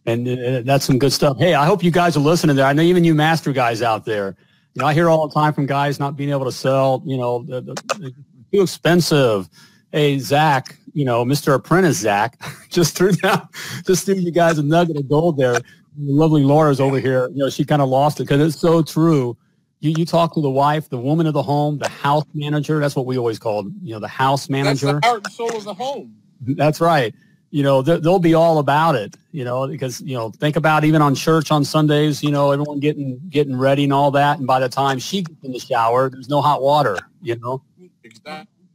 And 0.06 0.28
uh, 0.28 0.62
that's 0.64 0.86
some 0.86 0.98
good 0.98 1.12
stuff. 1.12 1.38
Hey, 1.38 1.54
I 1.54 1.66
hope 1.66 1.84
you 1.84 1.92
guys 1.92 2.16
are 2.16 2.22
listening 2.22 2.56
there. 2.56 2.66
I 2.66 2.74
know 2.74 2.82
even 2.82 3.04
you 3.04 3.14
master 3.14 3.52
guys 3.52 3.82
out 3.82 4.06
there. 4.06 4.36
You 4.74 4.82
know, 4.82 4.88
I 4.88 4.94
hear 4.94 5.10
all 5.10 5.28
the 5.28 5.34
time 5.34 5.54
from 5.54 5.66
guys 5.66 6.00
not 6.00 6.16
being 6.16 6.30
able 6.30 6.46
to 6.46 6.52
sell, 6.52 7.04
you 7.06 7.18
know, 7.18 7.44
the, 7.44 7.62
the- 7.62 8.14
too 8.51 8.62
expensive. 8.62 9.50
Hey, 9.91 10.20
Zach, 10.20 10.77
you 10.94 11.06
know, 11.06 11.25
Mr. 11.25 11.53
Apprentice 11.56 11.98
Zach, 11.98 12.39
just 12.70 12.96
threw 12.96 13.12
down, 13.12 13.48
just 13.86 14.06
threw 14.06 14.15
you 14.15 14.32
guys 14.32 14.58
a 14.58 14.63
nugget 14.63 14.98
of 14.98 15.10
gold 15.10 15.38
there. 15.38 15.60
Lovely 15.98 16.44
Laura's 16.44 16.79
over 16.79 17.00
here. 17.00 17.29
You 17.29 17.39
know, 17.39 17.50
she 17.50 17.65
kind 17.65 17.82
of 17.82 17.89
lost 17.89 18.20
it 18.20 18.24
because 18.24 18.41
it's 18.41 18.60
so 18.60 18.82
true. 18.82 19.38
You, 19.82 19.94
you 19.98 20.06
talk 20.06 20.34
to 20.36 20.41
the 20.41 20.50
wife, 20.50 20.89
the 20.89 20.98
woman 20.98 21.25
of 21.25 21.34
the 21.34 21.44
home, 21.44 21.77
the 21.77 21.89
house 21.89 22.25
manager. 22.34 22.79
That's 22.79 22.96
what 22.96 23.06
we 23.06 23.18
always 23.18 23.39
called, 23.39 23.72
you 23.82 23.94
know, 23.94 24.00
the 24.00 24.08
house 24.08 24.50
manager. 24.50 24.88
That's 24.88 25.01
the 25.01 25.08
heart 25.08 25.22
and 25.25 25.34
soul 25.34 25.56
of 25.56 25.63
the 25.63 25.74
home. 25.74 26.15
That's 26.41 26.79
right. 26.79 27.13
You 27.51 27.63
know, 27.63 27.82
they'll 27.82 28.20
be 28.20 28.36
all 28.36 28.60
about 28.60 28.96
it, 28.96 29.18
you 29.32 29.44
know, 29.44 29.68
because, 29.68 30.01
you 30.01 30.13
know, 30.13 30.29
think 30.29 30.56
about 30.56 30.84
even 30.84 31.01
on 31.01 31.15
church 31.15 31.51
on 31.51 31.65
Sundays, 31.65 32.22
you 32.22 32.29
know, 32.29 32.51
everyone 32.51 32.79
getting, 32.79 33.20
getting 33.29 33.58
ready 33.58 33.86
and 33.86 33.94
all 33.94 34.12
that. 34.12 34.38
And 34.38 34.46
by 34.46 34.60
the 34.60 34.70
time 34.70 35.00
she 35.00 35.24
gets 35.24 35.44
in 35.44 35.51
the 35.51 35.60
shower, 35.60 36.12
there's 36.12 36.29
no 36.29 36.41
hot 36.41 36.62
water, 36.62 37.00
you 37.24 37.36
know? 37.38 37.63
Exactly. 38.10 38.66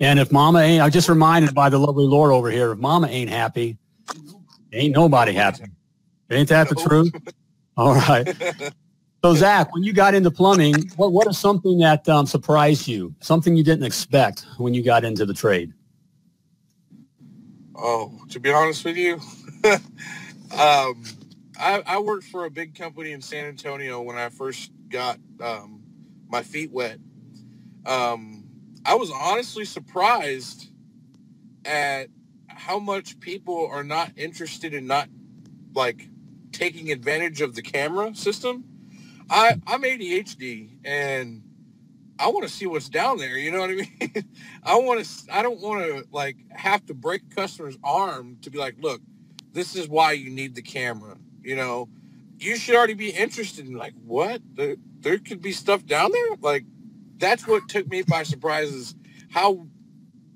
And 0.00 0.18
if 0.18 0.32
mama 0.32 0.60
ain't, 0.60 0.82
I'm 0.82 0.90
just 0.90 1.08
reminded 1.08 1.54
by 1.54 1.68
the 1.68 1.78
lovely 1.78 2.04
Laura 2.04 2.36
over 2.36 2.50
here, 2.50 2.72
if 2.72 2.78
mama 2.78 3.06
ain't 3.08 3.30
happy, 3.30 3.78
ain't 4.72 4.94
nobody 4.94 5.32
happy. 5.32 5.64
Ain't 6.30 6.48
that 6.48 6.68
the 6.68 6.74
truth? 6.74 7.12
All 7.76 7.94
right. 7.94 8.36
So 9.22 9.34
Zach, 9.34 9.72
when 9.72 9.82
you 9.82 9.92
got 9.92 10.14
into 10.14 10.30
plumbing, 10.30 10.90
what, 10.96 11.12
what 11.12 11.26
is 11.26 11.38
something 11.38 11.78
that 11.78 12.08
um, 12.08 12.26
surprised 12.26 12.86
you? 12.86 13.14
Something 13.20 13.56
you 13.56 13.64
didn't 13.64 13.84
expect 13.84 14.46
when 14.58 14.74
you 14.74 14.82
got 14.82 15.04
into 15.04 15.24
the 15.24 15.34
trade? 15.34 15.72
Oh, 17.76 18.12
to 18.30 18.38
be 18.38 18.52
honest 18.52 18.84
with 18.84 18.96
you, 18.96 19.14
um, 19.64 21.02
I, 21.58 21.82
I, 21.86 21.98
worked 21.98 22.24
for 22.24 22.44
a 22.44 22.50
big 22.50 22.74
company 22.74 23.12
in 23.12 23.20
San 23.20 23.46
Antonio 23.46 24.00
when 24.02 24.16
I 24.16 24.28
first 24.28 24.70
got 24.88 25.18
um, 25.40 25.82
my 26.28 26.42
feet 26.42 26.70
wet. 26.70 26.98
Um, 27.86 28.43
I 28.84 28.94
was 28.94 29.10
honestly 29.10 29.64
surprised 29.64 30.70
at 31.64 32.08
how 32.48 32.78
much 32.78 33.18
people 33.20 33.68
are 33.70 33.84
not 33.84 34.12
interested 34.16 34.74
in 34.74 34.86
not 34.86 35.08
like 35.74 36.08
taking 36.52 36.92
advantage 36.92 37.40
of 37.40 37.54
the 37.54 37.62
camera 37.62 38.14
system. 38.14 38.64
I 39.30 39.54
I'm 39.66 39.82
ADHD 39.82 40.76
and 40.84 41.42
I 42.18 42.28
want 42.28 42.46
to 42.46 42.52
see 42.52 42.66
what's 42.66 42.88
down 42.88 43.18
there. 43.18 43.36
You 43.36 43.50
know 43.50 43.60
what 43.60 43.70
I 43.70 43.74
mean? 43.74 44.24
I 44.62 44.76
want 44.76 45.04
to. 45.04 45.34
I 45.34 45.42
don't 45.42 45.60
want 45.60 45.84
to 45.84 46.06
like 46.12 46.36
have 46.50 46.84
to 46.86 46.94
break 46.94 47.22
a 47.30 47.34
customer's 47.34 47.78
arm 47.82 48.38
to 48.42 48.50
be 48.50 48.58
like, 48.58 48.76
look, 48.78 49.00
this 49.52 49.74
is 49.74 49.88
why 49.88 50.12
you 50.12 50.30
need 50.30 50.54
the 50.54 50.62
camera. 50.62 51.16
You 51.42 51.56
know, 51.56 51.88
you 52.38 52.56
should 52.56 52.76
already 52.76 52.94
be 52.94 53.10
interested 53.10 53.66
in 53.66 53.74
like 53.74 53.94
what 54.04 54.42
there, 54.54 54.76
there 55.00 55.18
could 55.18 55.42
be 55.42 55.52
stuff 55.52 55.84
down 55.86 56.12
there. 56.12 56.36
Like 56.40 56.64
that's 57.18 57.46
what 57.46 57.68
took 57.68 57.86
me 57.88 58.02
by 58.02 58.22
surprise 58.22 58.72
is 58.72 58.94
how 59.30 59.66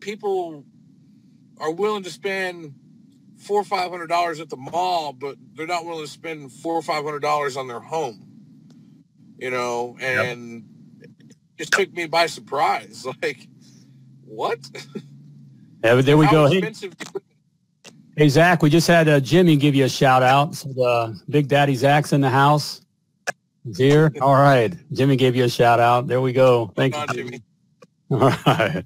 people 0.01 0.65
are 1.59 1.73
willing 1.73 2.03
to 2.05 2.11
spend 2.11 2.75
four 3.39 3.61
or 3.61 3.65
five 3.65 3.91
hundred 3.91 4.09
dollars 4.09 4.41
at 4.41 4.49
the 4.49 4.57
mall, 4.57 5.13
but 5.13 5.37
they're 5.55 5.67
not 5.67 5.85
willing 5.85 6.05
to 6.05 6.11
spend 6.11 6.53
four 6.53 6.75
or 6.75 6.83
five 6.83 7.05
hundred 7.05 7.21
dollars 7.21 7.57
on 7.57 7.69
their 7.69 7.81
home. 7.81 8.25
You 9.39 9.51
know, 9.51 9.97
and 10.01 10.65
yep. 11.01 11.11
it 11.21 11.37
just 11.57 11.73
took 11.73 11.93
me 11.93 12.07
by 12.07 12.27
surprise. 12.27 13.07
Like, 13.23 13.49
what? 14.25 14.59
Yeah, 15.85 15.95
but 15.95 16.07
there 16.07 16.17
we 16.17 16.27
go. 16.29 16.47
Hey, 16.47 16.73
hey, 18.17 18.29
Zach, 18.29 18.63
we 18.63 18.69
just 18.69 18.87
had 18.87 19.09
uh, 19.09 19.21
Jimmy 19.21 19.57
give 19.57 19.75
you 19.75 19.85
a 19.85 19.89
shout 19.89 20.23
out. 20.23 20.55
So 20.57 20.69
the 20.71 21.21
Big 21.31 21.49
Daddy 21.49 21.75
Zach's 21.77 22.13
in 22.13 22.21
the 22.21 22.29
house. 22.29 22.83
He's 23.65 23.79
here. 23.79 24.13
All 24.21 24.35
right. 24.35 24.75
Jimmy 24.93 25.17
gave 25.17 25.37
you 25.37 25.45
a 25.45 25.49
shout 25.49 25.81
out. 25.81 26.07
There 26.07 26.21
we 26.21 26.33
go. 26.33 26.73
Thank 26.75 26.97
you. 26.97 27.07
Jimmy. 27.15 27.43
All 28.11 28.19
right. 28.21 28.85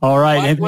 All 0.00 0.18
right. 0.18 0.44
And, 0.44 0.60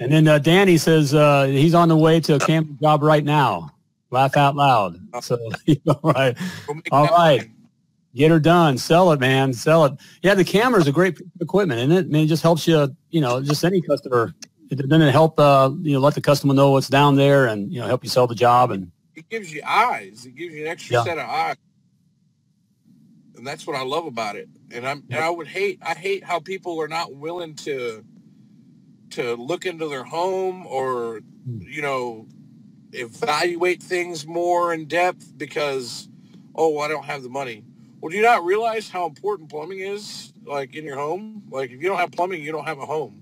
and 0.00 0.12
then 0.12 0.28
uh, 0.28 0.38
Danny 0.38 0.76
says 0.76 1.14
uh, 1.14 1.44
he's 1.44 1.74
on 1.74 1.88
the 1.88 1.96
way 1.96 2.20
to 2.20 2.34
a 2.34 2.38
camping 2.38 2.78
job 2.80 3.02
right 3.02 3.24
now. 3.24 3.70
Laugh 4.10 4.36
out 4.36 4.54
loud. 4.54 5.00
So, 5.22 5.38
all 5.88 6.12
right. 6.12 6.36
All 6.92 7.06
right. 7.06 7.48
Get 8.14 8.30
her 8.30 8.38
done. 8.38 8.78
Sell 8.78 9.10
it, 9.12 9.18
man. 9.18 9.52
Sell 9.52 9.86
it. 9.86 9.94
Yeah, 10.22 10.34
the 10.34 10.44
camera 10.44 10.80
is 10.80 10.86
a 10.86 10.92
great 10.92 11.20
equipment, 11.40 11.80
isn't 11.80 11.92
it? 11.92 12.06
I 12.06 12.08
mean, 12.08 12.24
it 12.24 12.28
just 12.28 12.42
helps 12.42 12.68
you, 12.68 12.94
you 13.10 13.20
know, 13.20 13.42
just 13.42 13.64
any 13.64 13.80
customer. 13.80 14.32
It 14.70 14.88
doesn't 14.88 15.08
help, 15.08 15.40
uh, 15.40 15.70
you 15.80 15.94
know, 15.94 16.00
let 16.00 16.14
the 16.14 16.20
customer 16.20 16.54
know 16.54 16.70
what's 16.70 16.88
down 16.88 17.16
there 17.16 17.46
and, 17.46 17.72
you 17.72 17.80
know, 17.80 17.86
help 17.86 18.04
you 18.04 18.10
sell 18.10 18.28
the 18.28 18.34
job. 18.36 18.70
And 18.70 18.92
it 19.16 19.28
gives 19.28 19.52
you 19.52 19.62
eyes. 19.66 20.26
It 20.26 20.36
gives 20.36 20.54
you 20.54 20.62
an 20.62 20.68
extra 20.68 20.96
yeah. 20.96 21.04
set 21.04 21.18
of 21.18 21.28
eyes 21.28 21.56
and 23.36 23.46
that's 23.46 23.66
what 23.66 23.76
I 23.76 23.82
love 23.82 24.06
about 24.06 24.36
it. 24.36 24.48
And 24.70 24.86
I'm 24.86 25.04
and 25.10 25.22
I 25.22 25.30
would 25.30 25.46
hate 25.46 25.78
I 25.82 25.94
hate 25.94 26.24
how 26.24 26.40
people 26.40 26.80
are 26.80 26.88
not 26.88 27.14
willing 27.14 27.54
to 27.56 28.04
to 29.10 29.34
look 29.34 29.66
into 29.66 29.88
their 29.88 30.04
home 30.04 30.66
or 30.66 31.20
hmm. 31.44 31.60
you 31.62 31.82
know 31.82 32.26
evaluate 32.92 33.82
things 33.82 34.26
more 34.26 34.72
in 34.72 34.86
depth 34.86 35.36
because 35.36 36.08
oh 36.54 36.78
I 36.78 36.88
don't 36.88 37.04
have 37.04 37.22
the 37.22 37.28
money. 37.28 37.64
Well, 38.00 38.10
do 38.10 38.16
you 38.16 38.22
not 38.22 38.44
realize 38.44 38.90
how 38.90 39.06
important 39.06 39.48
plumbing 39.48 39.78
is 39.78 40.32
like 40.44 40.76
in 40.76 40.84
your 40.84 40.96
home? 40.96 41.44
Like 41.50 41.70
if 41.70 41.80
you 41.80 41.88
don't 41.88 41.98
have 41.98 42.12
plumbing, 42.12 42.42
you 42.42 42.52
don't 42.52 42.66
have 42.66 42.78
a 42.78 42.86
home. 42.86 43.20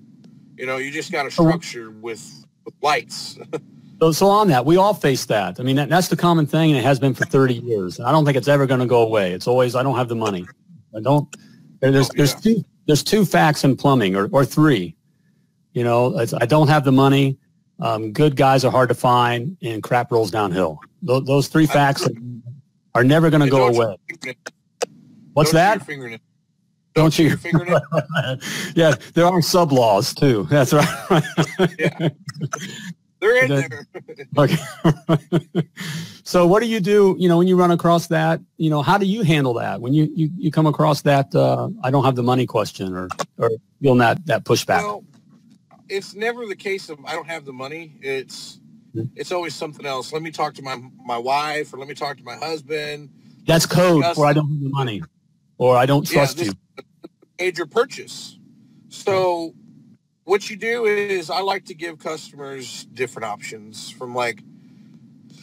You 0.57 0.67
know, 0.67 0.77
you 0.77 0.91
just 0.91 1.13
got 1.13 1.27
a 1.27 1.31
structure 1.31 1.91
with, 1.91 2.45
with 2.65 2.75
lights. 2.83 3.39
So, 4.03 4.11
so 4.11 4.27
on 4.27 4.49
that, 4.49 4.67
we 4.67 4.77
all 4.77 4.95
face 4.95 5.27
that. 5.27 5.61
I 5.61 5.63
mean, 5.63 5.77
that, 5.77 5.89
that's 5.89 6.09
the 6.09 6.17
common 6.17 6.45
thing, 6.45 6.71
and 6.71 6.77
it 6.77 6.83
has 6.83 6.99
been 6.99 7.15
for 7.15 7.25
30 7.25 7.55
years. 7.55 8.01
I 8.01 8.11
don't 8.11 8.25
think 8.25 8.37
it's 8.37 8.49
ever 8.49 8.67
going 8.67 8.81
to 8.81 8.87
go 8.87 9.01
away. 9.01 9.31
It's 9.31 9.47
always, 9.47 9.77
I 9.77 9.85
don't 9.85 9.97
have 9.97 10.09
the 10.09 10.17
money. 10.17 10.45
I 10.93 10.99
don't. 10.99 11.33
There's 11.79 12.11
oh, 12.11 12.13
there's 12.17 12.35
two 12.35 12.65
there's 12.87 13.05
two 13.05 13.25
facts 13.25 13.63
in 13.63 13.77
plumbing, 13.77 14.17
or 14.17 14.29
or 14.33 14.45
three. 14.45 14.97
You 15.73 15.85
know, 15.85 16.19
I 16.19 16.47
don't 16.47 16.67
have 16.67 16.85
the 16.85 16.91
money. 16.91 17.39
Um, 17.79 18.13
good 18.13 18.35
guys 18.35 18.65
are 18.65 18.73
hard 18.73 18.89
to 18.89 18.95
find, 18.97 19.57
and 19.63 19.85
crap 19.85 20.11
rolls 20.11 20.33
downhill. 20.33 20.81
Those, 21.03 21.25
those 21.25 21.47
three 21.47 21.67
facts 21.67 22.09
are 22.97 23.05
never 23.05 23.31
going 23.31 23.43
to 23.43 23.51
go 23.51 23.69
away. 23.69 23.97
What's 25.33 25.53
that? 25.53 25.87
Don't, 25.87 26.21
don't 26.95 27.19
you? 27.21 27.37
yeah, 28.75 28.97
there 29.15 29.27
are 29.27 29.41
sub 29.41 29.71
laws 29.71 30.13
too. 30.13 30.49
That's 30.51 30.73
right. 30.73 31.23
yeah. 31.79 32.09
They're 33.23 33.45
in 33.45 33.51
there. 33.51 33.87
okay. 34.37 34.57
so 36.25 36.45
what 36.45 36.61
do 36.61 36.69
you 36.69 36.81
do, 36.81 37.15
you 37.21 37.29
know, 37.29 37.39
when 37.39 37.47
you 37.47 37.57
run 37.57 37.71
across 37.71 38.09
that, 38.09 38.41
you 38.57 38.69
know, 38.69 38.83
how 38.83 38.99
do 38.99 39.07
you 39.07 39.23
handle 39.23 39.55
that 39.55 39.81
when 39.81 39.95
you, 39.95 40.11
you, 40.13 40.29
you 40.37 40.51
come 40.51 40.67
across 40.67 41.03
that, 41.03 41.33
uh, 41.33 41.69
I 41.85 41.93
don't 41.93 42.05
have 42.05 42.17
the 42.17 42.25
money 42.25 42.47
question 42.47 42.97
or, 42.97 43.09
or 43.39 43.51
you'll 43.79 43.95
not 43.95 44.27
that 44.27 44.43
pushback? 44.43 44.83
Well, 44.83 45.05
it's 45.89 46.17
never 46.17 46.47
the 46.47 46.57
case 46.57 46.89
of 46.89 46.99
I 47.05 47.13
don't 47.13 47.29
have 47.29 47.45
the 47.45 47.53
money. 47.53 47.95
It's, 48.01 48.59
mm-hmm. 48.93 49.07
it's 49.15 49.31
always 49.31 49.55
something 49.55 49.87
else. 49.87 50.13
Let 50.13 50.23
me 50.23 50.33
talk 50.33 50.55
to 50.55 50.63
my, 50.63 50.83
my 51.05 51.19
wife 51.19 51.73
or 51.73 51.77
let 51.77 51.87
me 51.87 51.95
talk 51.95 52.17
to 52.17 52.25
my 52.25 52.35
husband. 52.35 53.09
That's 53.47 53.67
code 53.67 54.05
for 54.17 54.27
I 54.27 54.33
don't 54.33 54.49
have 54.49 54.63
the 54.65 54.71
money 54.71 55.01
or 55.59 55.77
I 55.77 55.87
don't 55.87 56.05
trust 56.05 56.39
yeah, 56.39 56.47
you. 56.47 56.53
Major 57.39 57.67
purchase. 57.67 58.37
So 58.89 59.55
what 60.25 60.49
you 60.49 60.57
do 60.57 60.87
is 60.87 61.31
I 61.31 61.41
like 61.41 61.65
to 61.67 61.75
give 61.75 61.99
customers 61.99 62.85
different 62.85 63.27
options 63.27 63.91
from 63.91 64.15
like 64.15 64.43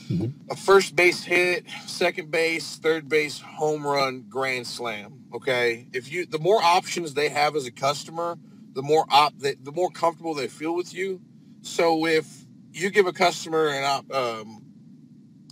mm-hmm. 0.10 0.28
a 0.50 0.56
first 0.56 0.96
base 0.96 1.24
hit, 1.24 1.66
second 1.86 2.32
base, 2.32 2.78
third 2.78 3.10
base, 3.10 3.40
home 3.40 3.86
run, 3.86 4.26
grand 4.30 4.68
slam. 4.68 5.26
Okay, 5.34 5.88
if 5.94 6.12
you 6.12 6.26
the 6.26 6.40
more 6.40 6.62
options 6.62 7.14
they 7.14 7.30
have 7.30 7.56
as 7.56 7.66
a 7.66 7.72
customer, 7.72 8.38
the 8.74 8.82
more 8.82 9.06
op 9.10 9.38
the, 9.38 9.58
the 9.62 9.72
more 9.72 9.90
comfortable 9.90 10.34
they 10.34 10.48
feel 10.48 10.76
with 10.76 10.94
you. 10.94 11.22
So 11.62 12.06
if 12.06 12.46
you 12.72 12.90
give 12.90 13.08
a 13.08 13.14
customer 13.14 13.68
an 13.68 13.84
op, 13.84 14.14
um, 14.14 14.64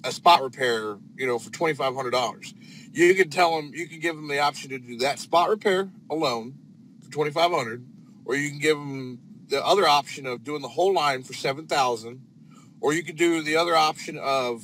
a 0.03 0.11
spot 0.11 0.41
repair, 0.41 0.97
you 1.15 1.27
know, 1.27 1.37
for 1.37 1.51
twenty 1.51 1.73
five 1.73 1.93
hundred 1.93 2.11
dollars, 2.11 2.53
you 2.93 3.13
can 3.13 3.29
tell 3.29 3.57
them 3.57 3.71
you 3.75 3.87
can 3.87 3.99
give 3.99 4.15
them 4.15 4.29
the 4.29 4.39
option 4.39 4.69
to 4.69 4.79
do 4.79 4.97
that 4.99 5.19
spot 5.19 5.49
repair 5.49 5.89
alone 6.09 6.55
for 7.03 7.11
twenty 7.11 7.31
five 7.31 7.51
hundred 7.51 7.85
or 8.27 8.35
you 8.35 8.49
can 8.49 8.59
give 8.59 8.77
them 8.77 9.19
the 9.47 9.65
other 9.65 9.87
option 9.87 10.25
of 10.27 10.43
doing 10.43 10.61
the 10.61 10.67
whole 10.67 10.93
line 10.93 11.23
for 11.23 11.33
7000 11.33 12.21
or 12.81 12.93
you 12.93 13.03
could 13.03 13.15
do 13.15 13.41
the 13.41 13.55
other 13.55 13.75
option 13.75 14.17
of 14.17 14.63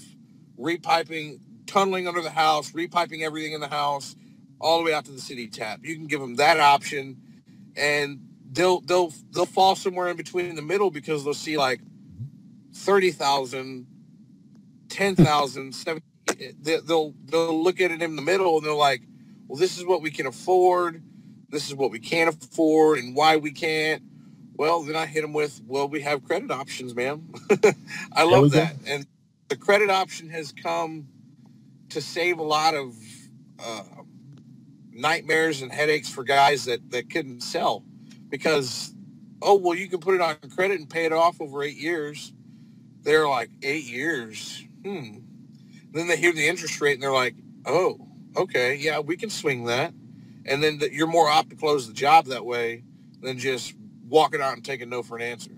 repiping 0.60 1.40
tunneling 1.66 2.08
under 2.08 2.22
the 2.22 2.30
house 2.30 2.72
repiping 2.72 3.24
everything 3.24 3.54
in 3.54 3.62
the 3.62 3.68
house 3.68 4.16
all 4.60 4.78
the 4.78 4.84
way 4.84 4.94
out 4.94 5.06
to 5.06 5.12
the 5.12 5.22
city 5.22 5.48
tap. 5.48 5.80
You 5.84 5.96
can 5.96 6.08
give 6.08 6.22
them 6.22 6.36
that 6.36 6.60
option 6.60 7.18
and 7.76 8.20
they'll 8.52 8.82
they'll 8.82 9.12
they'll 9.32 9.46
fall 9.46 9.76
somewhere 9.76 10.10
in 10.10 10.18
between 10.18 10.46
in 10.46 10.56
the 10.56 10.62
middle 10.62 10.92
because 10.92 11.24
they'll 11.24 11.34
see 11.34 11.58
like 11.58 11.82
30,000 12.76 13.88
10,000 14.90 15.76
eh, 16.40 16.52
they'll 16.62 17.14
they'll 17.26 17.64
look 17.64 17.82
at 17.82 17.92
it 17.92 18.02
in 18.02 18.16
the 18.16 18.22
middle 18.22 18.58
and 18.58 18.66
they're 18.66 18.74
like 18.74 19.02
well 19.48 19.58
this 19.58 19.78
is 19.78 19.86
what 19.86 20.02
we 20.02 20.12
can 20.12 20.28
afford 20.28 21.02
this 21.54 21.68
is 21.68 21.76
what 21.76 21.92
we 21.92 22.00
can't 22.00 22.30
afford 22.30 23.00
and 23.00 23.16
why 23.16 23.38
we 23.38 23.52
can't. 23.52 24.02
Well, 24.56 24.84
then 24.84 24.96
I 24.96 25.06
hit 25.06 25.22
them 25.22 25.34
with, 25.34 25.62
well, 25.66 25.88
we 25.88 26.02
have 26.02 26.24
credit 26.24 26.52
options, 26.52 26.96
ma'am. 26.96 27.34
I 28.14 28.24
love 28.24 28.52
that. 28.52 28.76
And 28.86 29.08
the 29.48 29.56
credit 29.56 29.90
option 29.90 30.30
has 30.30 30.52
come 30.52 31.08
to 31.90 32.02
save 32.02 32.40
a 32.40 32.44
lot 32.44 32.76
of 32.76 32.96
uh, 33.60 33.84
nightmares 34.92 35.62
and 35.62 35.72
headaches 35.72 36.10
for 36.10 36.24
guys 36.24 36.66
that, 36.66 36.92
that 36.92 37.10
couldn't 37.10 37.42
sell 37.42 37.84
because 38.30 38.94
oh 39.44 39.56
well, 39.56 39.78
you 39.78 39.88
can 39.88 40.00
put 40.00 40.16
it 40.16 40.22
on 40.22 40.36
credit 40.56 40.80
and 40.80 40.90
pay 40.90 41.06
it 41.06 41.14
off 41.14 41.40
over 41.42 41.64
eight 41.64 41.78
years. 41.78 42.34
They're 43.02 43.28
like 43.28 43.50
eight 43.62 43.86
years. 43.86 44.64
Hmm. 44.84 45.18
Then 45.92 46.08
they 46.08 46.18
hear 46.18 46.34
the 46.34 46.48
interest 46.48 46.82
rate 46.82 46.94
and 46.94 47.04
they're 47.04 47.12
like, 47.12 47.36
oh, 47.66 48.08
okay, 48.36 48.76
yeah, 48.76 49.00
we 49.00 49.18
can 49.18 49.30
swing 49.30 49.66
that. 49.66 49.94
And 50.46 50.64
then 50.64 50.78
the, 50.78 50.94
you're 50.94 51.08
more 51.08 51.30
apt 51.30 51.50
to 51.52 51.56
close 51.56 51.88
the 51.88 51.94
job 51.94 52.26
that 52.26 52.46
way 52.46 52.84
than 53.22 53.38
just 53.38 53.74
walking 54.08 54.42
out 54.42 54.54
and 54.54 54.64
taking 54.64 54.90
no 54.90 55.04
for 55.04 55.16
an 55.16 55.22
answer. 55.22 55.52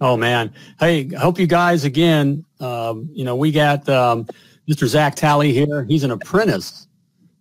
Oh 0.00 0.16
man. 0.16 0.52
Hey, 0.78 1.08
hope 1.14 1.38
you 1.38 1.46
guys 1.46 1.84
again, 1.84 2.44
um, 2.60 3.08
you 3.12 3.24
know, 3.24 3.36
we 3.36 3.52
got 3.52 3.88
um, 3.88 4.26
Mr. 4.68 4.86
Zach 4.86 5.14
Talley 5.14 5.52
here. 5.52 5.84
He's 5.84 6.04
an 6.04 6.10
apprentice 6.10 6.88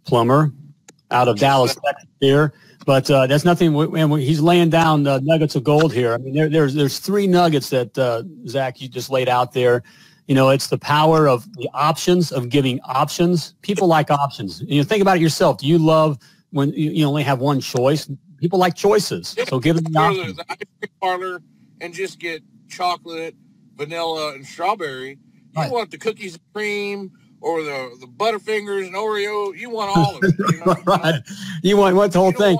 plumber 0.05 0.51
out 1.11 1.27
of 1.27 1.37
Dallas, 1.37 1.75
Texas 1.85 2.09
here. 2.19 2.53
But 2.85 3.09
uh, 3.11 3.27
that's 3.27 3.45
nothing. 3.45 3.75
And 3.75 4.13
he's 4.19 4.39
laying 4.39 4.69
down 4.69 5.05
uh, 5.05 5.19
nuggets 5.21 5.55
of 5.55 5.63
gold 5.63 5.93
here. 5.93 6.13
I 6.13 6.17
mean, 6.17 6.33
there, 6.33 6.49
there's 6.49 6.73
there's 6.73 6.99
three 6.99 7.27
nuggets 7.27 7.69
that 7.69 7.97
uh, 7.97 8.23
Zach 8.47 8.81
you 8.81 8.87
just 8.87 9.09
laid 9.09 9.29
out 9.29 9.53
there. 9.53 9.83
You 10.27 10.35
know, 10.35 10.49
it's 10.49 10.67
the 10.67 10.77
power 10.77 11.27
of 11.27 11.51
the 11.55 11.69
options 11.73 12.31
of 12.31 12.49
giving 12.49 12.79
options. 12.81 13.53
People 13.61 13.87
like 13.87 14.09
options. 14.09 14.61
You 14.61 14.81
know, 14.81 14.83
think 14.83 15.01
about 15.01 15.17
it 15.17 15.21
yourself. 15.21 15.57
Do 15.57 15.67
you 15.67 15.77
love 15.77 16.17
when 16.51 16.71
you, 16.73 16.91
you 16.91 17.05
only 17.05 17.23
have 17.23 17.39
one 17.39 17.59
choice? 17.59 18.09
People 18.37 18.59
like 18.59 18.75
choices, 18.75 19.35
so 19.47 19.59
give 19.59 19.75
them 19.75 19.91
the 19.91 19.99
ice 19.99 20.89
parlor 21.01 21.41
and 21.81 21.93
just 21.93 22.19
get 22.19 22.41
chocolate, 22.69 23.35
vanilla, 23.75 24.33
and 24.33 24.45
strawberry. 24.45 25.09
You 25.09 25.63
right. 25.63 25.71
want 25.71 25.91
the 25.91 25.97
cookies 25.97 26.33
and 26.35 26.53
cream 26.53 27.11
or 27.41 27.63
the 27.63 27.97
the 27.99 28.07
Butterfingers 28.07 28.85
and 28.85 28.95
Oreo. 28.95 29.57
You 29.57 29.69
want 29.69 29.97
all 29.97 30.17
of 30.17 30.23
it. 30.23 30.35
You 30.37 30.59
know? 30.65 30.75
right. 30.85 31.21
You 31.63 31.77
want 31.77 31.95
what 31.95 32.11
the 32.11 32.19
whole 32.19 32.31
thing? 32.31 32.57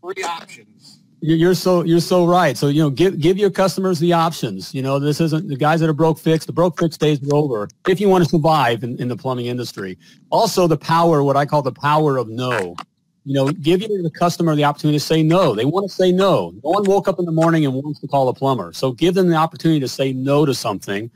three 0.00 0.22
options. 0.22 1.00
You're 1.20 1.54
so 1.54 1.82
you're 1.82 2.00
so 2.00 2.26
right. 2.26 2.56
So 2.56 2.68
you 2.68 2.80
know, 2.80 2.90
give 2.90 3.20
give 3.20 3.38
your 3.38 3.50
customers 3.50 3.98
the 3.98 4.12
options. 4.12 4.72
You 4.72 4.82
know, 4.82 5.00
this 5.00 5.20
isn't 5.20 5.48
the 5.48 5.56
guys 5.56 5.80
that 5.80 5.88
are 5.88 5.94
broke 5.94 6.18
fix. 6.18 6.46
The 6.46 6.52
broke 6.52 6.78
fix 6.78 6.96
days 6.96 7.20
are 7.22 7.34
over. 7.34 7.68
If 7.88 8.00
you 8.00 8.08
want 8.08 8.22
to 8.22 8.30
survive 8.30 8.84
in, 8.84 9.00
in 9.00 9.08
the 9.08 9.16
plumbing 9.16 9.46
industry, 9.46 9.98
also 10.30 10.68
the 10.68 10.76
power, 10.76 11.24
what 11.24 11.36
I 11.36 11.44
call 11.44 11.62
the 11.62 11.72
power 11.72 12.18
of 12.18 12.28
no. 12.28 12.76
You 13.24 13.34
know, 13.34 13.48
give 13.48 13.80
the 13.80 14.10
customer 14.14 14.56
the 14.56 14.64
opportunity 14.64 14.98
to 14.98 15.04
say 15.04 15.22
no. 15.22 15.54
They 15.54 15.64
want 15.64 15.88
to 15.88 15.94
say 15.94 16.12
no. 16.12 16.52
No 16.64 16.70
one 16.70 16.84
woke 16.84 17.08
up 17.08 17.18
in 17.18 17.26
the 17.26 17.32
morning 17.32 17.64
and 17.66 17.74
wants 17.74 18.00
to 18.00 18.08
call 18.08 18.28
a 18.28 18.34
plumber. 18.34 18.72
So 18.72 18.92
give 18.92 19.14
them 19.14 19.28
the 19.28 19.36
opportunity 19.36 19.80
to 19.80 19.88
say 19.88 20.12
no 20.12 20.46
to 20.46 20.54
something. 20.54 21.10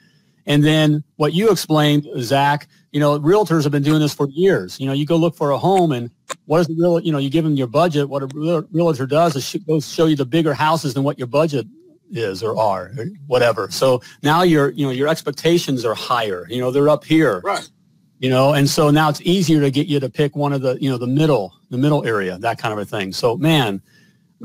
And 0.47 0.65
then 0.65 1.05
what 1.17 1.33
you 1.33 1.51
explained, 1.51 2.07
Zach, 2.19 2.69
you 2.91 3.01
know, 3.01 3.19
realtors 3.19 3.63
have 3.63 3.73
been 3.73 3.83
doing 3.83 4.01
this 4.01 4.13
for 4.13 4.29
years. 4.29 4.79
You 4.79 4.87
know, 4.87 4.93
you 4.93 5.07
go 5.07 5.17
look 5.17 5.37
for 5.37 5.51
a 5.53 5.59
home 5.59 5.93
and 5.93 6.11
what 6.47 6.61
is 6.61 6.67
the 6.67 6.75
real, 6.75 7.01
you 7.01 7.13
know, 7.13 7.19
you 7.19 7.31
give 7.31 7.45
them 7.45 7.55
your 7.55 7.67
budget. 7.69 8.09
What 8.09 8.23
a 8.23 8.67
realtor 8.73 9.07
does 9.07 9.37
is 9.37 9.57
goes 9.67 9.91
show 9.91 10.07
you 10.07 10.17
the 10.17 10.27
bigger 10.27 10.53
houses 10.53 10.95
than 10.95 11.05
what 11.05 11.19
your 11.19 11.29
budget 11.29 11.67
is 12.11 12.43
or 12.43 12.59
are 12.59 12.93
or 12.99 13.07
whatever. 13.27 13.71
So 13.71 14.03
now 14.23 14.43
your, 14.43 14.71
you 14.71 14.85
know, 14.85 14.93
your 14.93 15.09
expectations 15.09 15.85
are 15.85 15.95
higher. 15.95 16.47
You 16.51 16.61
know, 16.61 16.71
they're 16.71 16.91
up 16.91 17.05
here. 17.05 17.41
Right. 17.41 17.69
You 18.23 18.31
know, 18.31 18.53
and 18.55 18.71
so 18.71 18.89
now 18.89 19.09
it's 19.09 19.21
easier 19.23 19.61
to 19.61 19.69
get 19.69 19.89
you 19.89 19.99
to 19.99 20.09
pick 20.09 20.37
one 20.37 20.53
of 20.53 20.63
the, 20.63 20.81
you 20.81 20.89
know, 20.89 20.97
the 20.97 21.09
middle, 21.09 21.53
the 21.71 21.77
middle 21.77 22.07
area, 22.07 22.39
that 22.39 22.57
kind 22.57 22.73
of 22.73 22.79
a 22.79 22.85
thing. 22.85 23.13
So 23.13 23.37
man, 23.37 23.83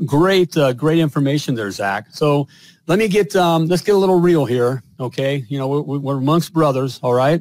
great, 0.04 0.56
uh, 0.56 0.72
great 0.72 0.98
information 0.98 1.54
there, 1.54 1.70
Zach. 1.70 2.08
So 2.10 2.48
let 2.88 2.98
me 2.98 3.06
get, 3.06 3.36
um, 3.36 3.66
let's 3.68 3.82
get 3.82 3.94
a 3.94 3.98
little 3.98 4.18
real 4.18 4.44
here. 4.44 4.82
Okay. 4.98 5.44
You 5.48 5.58
know, 5.58 5.68
we're, 5.68 5.98
we're 6.00 6.16
amongst 6.16 6.52
brothers. 6.52 6.98
All 7.04 7.14
right. 7.14 7.40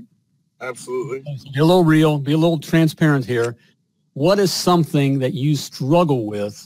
Absolutely. 0.61 1.21
Be 1.55 1.59
a 1.59 1.65
little 1.65 1.83
real, 1.83 2.19
be 2.19 2.33
a 2.33 2.37
little 2.37 2.59
transparent 2.59 3.25
here. 3.25 3.57
What 4.13 4.37
is 4.37 4.53
something 4.53 5.17
that 5.17 5.33
you 5.33 5.55
struggle 5.55 6.27
with 6.27 6.63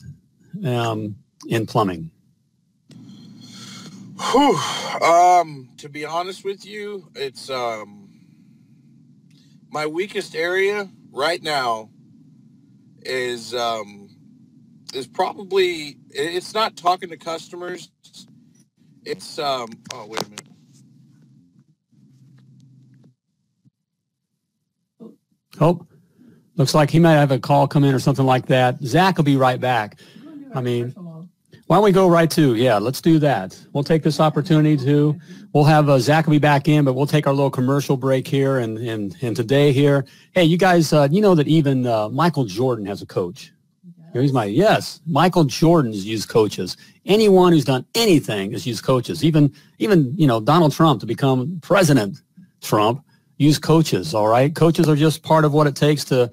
um, 0.66 1.16
in 1.48 1.66
plumbing? 1.66 2.12
Whew. 4.20 4.58
Um, 5.01 5.70
to 5.78 5.88
be 5.88 6.04
honest 6.04 6.44
with 6.44 6.66
you, 6.66 7.08
it's 7.16 7.50
um, 7.50 8.00
my 9.72 9.88
weakest 9.88 10.36
area 10.36 10.90
right 11.12 11.42
now 11.42 11.90
is 13.03 13.53
um, 13.55 14.10
is 14.94 15.07
probably 15.07 15.98
it's 16.10 16.53
not 16.53 16.75
talking 16.75 17.10
to 17.10 17.18
customers. 17.18 17.90
It's 19.05 19.40
um, 19.40 19.70
oh 19.94 20.05
wait 20.07 20.22
a 20.22 20.29
minute. 20.29 20.46
Oh, 25.60 25.86
looks 26.55 26.74
like 26.75 26.90
he 26.90 27.00
might 27.00 27.14
have 27.14 27.31
a 27.31 27.40
call 27.40 27.68
come 27.68 27.84
in 27.84 27.94
or 27.96 28.00
something 28.00 28.25
like 28.25 28.48
that. 28.48 28.81
Zach 28.84 29.18
will 29.18 29.24
be 29.24 29.38
right 29.38 29.60
back. 29.60 30.00
I 30.53 30.62
mean, 30.62 30.94
why 31.72 31.77
don't 31.77 31.86
we 31.86 31.94
go 31.94 32.10
right 32.10 32.29
to, 32.29 32.55
yeah, 32.55 32.77
let's 32.77 33.00
do 33.00 33.18
that. 33.20 33.57
We'll 33.72 33.86
take 33.86 34.03
this 34.03 34.20
opportunity 34.20 34.75
to, 34.75 35.18
we'll 35.53 35.64
have 35.64 35.88
uh, 35.88 36.00
Zach 36.00 36.25
will 36.25 36.31
be 36.31 36.38
back 36.38 36.68
in, 36.68 36.84
but 36.84 36.96
we'll 36.96 37.07
take 37.07 37.27
our 37.27 37.34
little 37.34 37.50
commercial 37.50 37.96
break 37.96 38.27
here 38.27 38.57
and, 38.57 38.77
and, 38.77 39.16
and 39.22 39.34
today 39.38 39.72
here. 39.72 40.05
Hey, 40.34 40.44
you 40.44 40.57
guys, 40.57 40.92
uh, 40.92 41.07
you 41.10 41.22
know 41.22 41.34
that 41.34 41.48
even 41.48 41.88
uh, 41.88 42.10
Michael 42.10 42.44
Jordan 42.44 42.86
has 42.88 43.01
a 43.01 43.05
coach. 43.05 43.53
He's 44.12 44.34
my, 44.34 44.44
yes, 44.44 45.00
Michael 45.05 45.46
Jordan's 45.46 46.05
used 46.05 46.27
coaches. 46.27 46.75
Anyone 47.05 47.53
who's 47.53 47.64
done 47.64 47.86
anything 47.96 48.51
has 48.51 48.68
used 48.68 48.84
coaches. 48.84 49.24
Even, 49.24 49.53
even, 49.79 50.14
you 50.18 50.27
know, 50.27 50.42
Donald 50.42 50.74
Trump 50.74 51.00
to 51.00 51.05
become 51.05 51.57
President 51.62 52.22
Trump 52.60 53.01
use 53.38 53.57
coaches. 53.57 54.14
All 54.14 54.27
right. 54.27 54.53
Coaches 54.53 54.90
are 54.90 54.98
just 54.98 55.24
part 55.24 55.46
of 55.46 55.53
what 55.53 55.68
it 55.68 55.77
takes 55.77 56.03
to, 56.05 56.29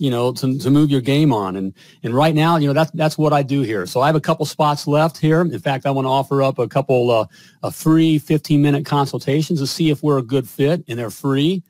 you 0.00 0.10
know, 0.10 0.32
to, 0.32 0.58
to 0.58 0.70
move 0.70 0.90
your 0.90 1.02
game 1.02 1.30
on. 1.30 1.56
And, 1.56 1.74
and 2.02 2.14
right 2.14 2.34
now, 2.34 2.56
you 2.56 2.66
know, 2.66 2.72
that's, 2.72 2.90
that's 2.92 3.18
what 3.18 3.34
I 3.34 3.42
do 3.42 3.60
here. 3.60 3.84
So 3.84 4.00
I 4.00 4.06
have 4.06 4.16
a 4.16 4.20
couple 4.20 4.46
spots 4.46 4.86
left 4.86 5.18
here. 5.18 5.42
In 5.42 5.58
fact, 5.58 5.84
I 5.84 5.90
want 5.90 6.06
to 6.06 6.08
offer 6.08 6.42
up 6.42 6.58
a 6.58 6.66
couple, 6.66 7.10
uh, 7.10 7.26
a 7.62 7.70
free 7.70 8.18
15 8.18 8.62
minute 8.62 8.86
consultations 8.86 9.60
to 9.60 9.66
see 9.66 9.90
if 9.90 10.02
we're 10.02 10.16
a 10.16 10.22
good 10.22 10.48
fit 10.48 10.82
and 10.88 10.98
they're 10.98 11.10
free 11.10 11.62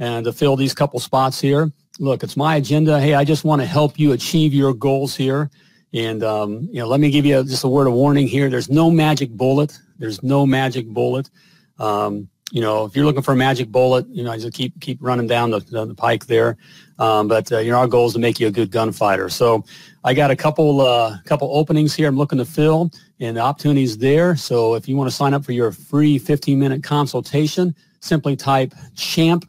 and 0.00 0.24
to 0.24 0.32
fill 0.32 0.56
these 0.56 0.74
couple 0.74 0.98
spots 0.98 1.40
here. 1.40 1.70
Look, 2.00 2.24
it's 2.24 2.36
my 2.36 2.56
agenda. 2.56 2.98
Hey, 3.00 3.14
I 3.14 3.22
just 3.22 3.44
want 3.44 3.62
to 3.62 3.66
help 3.66 4.00
you 4.00 4.10
achieve 4.10 4.52
your 4.52 4.74
goals 4.74 5.14
here. 5.14 5.48
And, 5.94 6.24
um, 6.24 6.68
you 6.72 6.80
know, 6.80 6.88
let 6.88 6.98
me 6.98 7.08
give 7.08 7.24
you 7.24 7.44
just 7.44 7.62
a 7.62 7.68
word 7.68 7.86
of 7.86 7.92
warning 7.92 8.26
here. 8.26 8.50
There's 8.50 8.68
no 8.68 8.90
magic 8.90 9.30
bullet. 9.30 9.78
There's 9.96 10.24
no 10.24 10.44
magic 10.44 10.88
bullet. 10.88 11.30
Um, 11.78 12.28
you 12.56 12.62
know, 12.62 12.86
if 12.86 12.96
you're 12.96 13.04
looking 13.04 13.20
for 13.20 13.32
a 13.32 13.36
magic 13.36 13.68
bullet, 13.68 14.08
you 14.08 14.24
know, 14.24 14.32
I 14.32 14.38
just 14.38 14.54
keep 14.54 14.80
keep 14.80 14.96
running 15.02 15.26
down 15.26 15.50
the, 15.50 15.60
the, 15.60 15.84
the 15.84 15.94
pike 15.94 16.24
there. 16.24 16.56
Um, 16.98 17.28
but 17.28 17.52
uh, 17.52 17.58
you 17.58 17.70
know, 17.70 17.76
our 17.76 17.86
goal 17.86 18.06
is 18.06 18.14
to 18.14 18.18
make 18.18 18.40
you 18.40 18.46
a 18.46 18.50
good 18.50 18.70
gunfighter. 18.70 19.28
So 19.28 19.62
I 20.04 20.14
got 20.14 20.30
a 20.30 20.36
couple 20.36 20.80
uh, 20.80 21.18
couple 21.26 21.54
openings 21.54 21.94
here. 21.94 22.08
I'm 22.08 22.16
looking 22.16 22.38
to 22.38 22.46
fill, 22.46 22.90
and 23.20 23.36
the 23.36 23.42
opportunities 23.42 23.98
there. 23.98 24.36
So 24.36 24.74
if 24.74 24.88
you 24.88 24.96
want 24.96 25.10
to 25.10 25.14
sign 25.14 25.34
up 25.34 25.44
for 25.44 25.52
your 25.52 25.70
free 25.70 26.16
15 26.16 26.58
minute 26.58 26.82
consultation, 26.82 27.74
simply 28.00 28.36
type 28.36 28.72
champ 28.94 29.44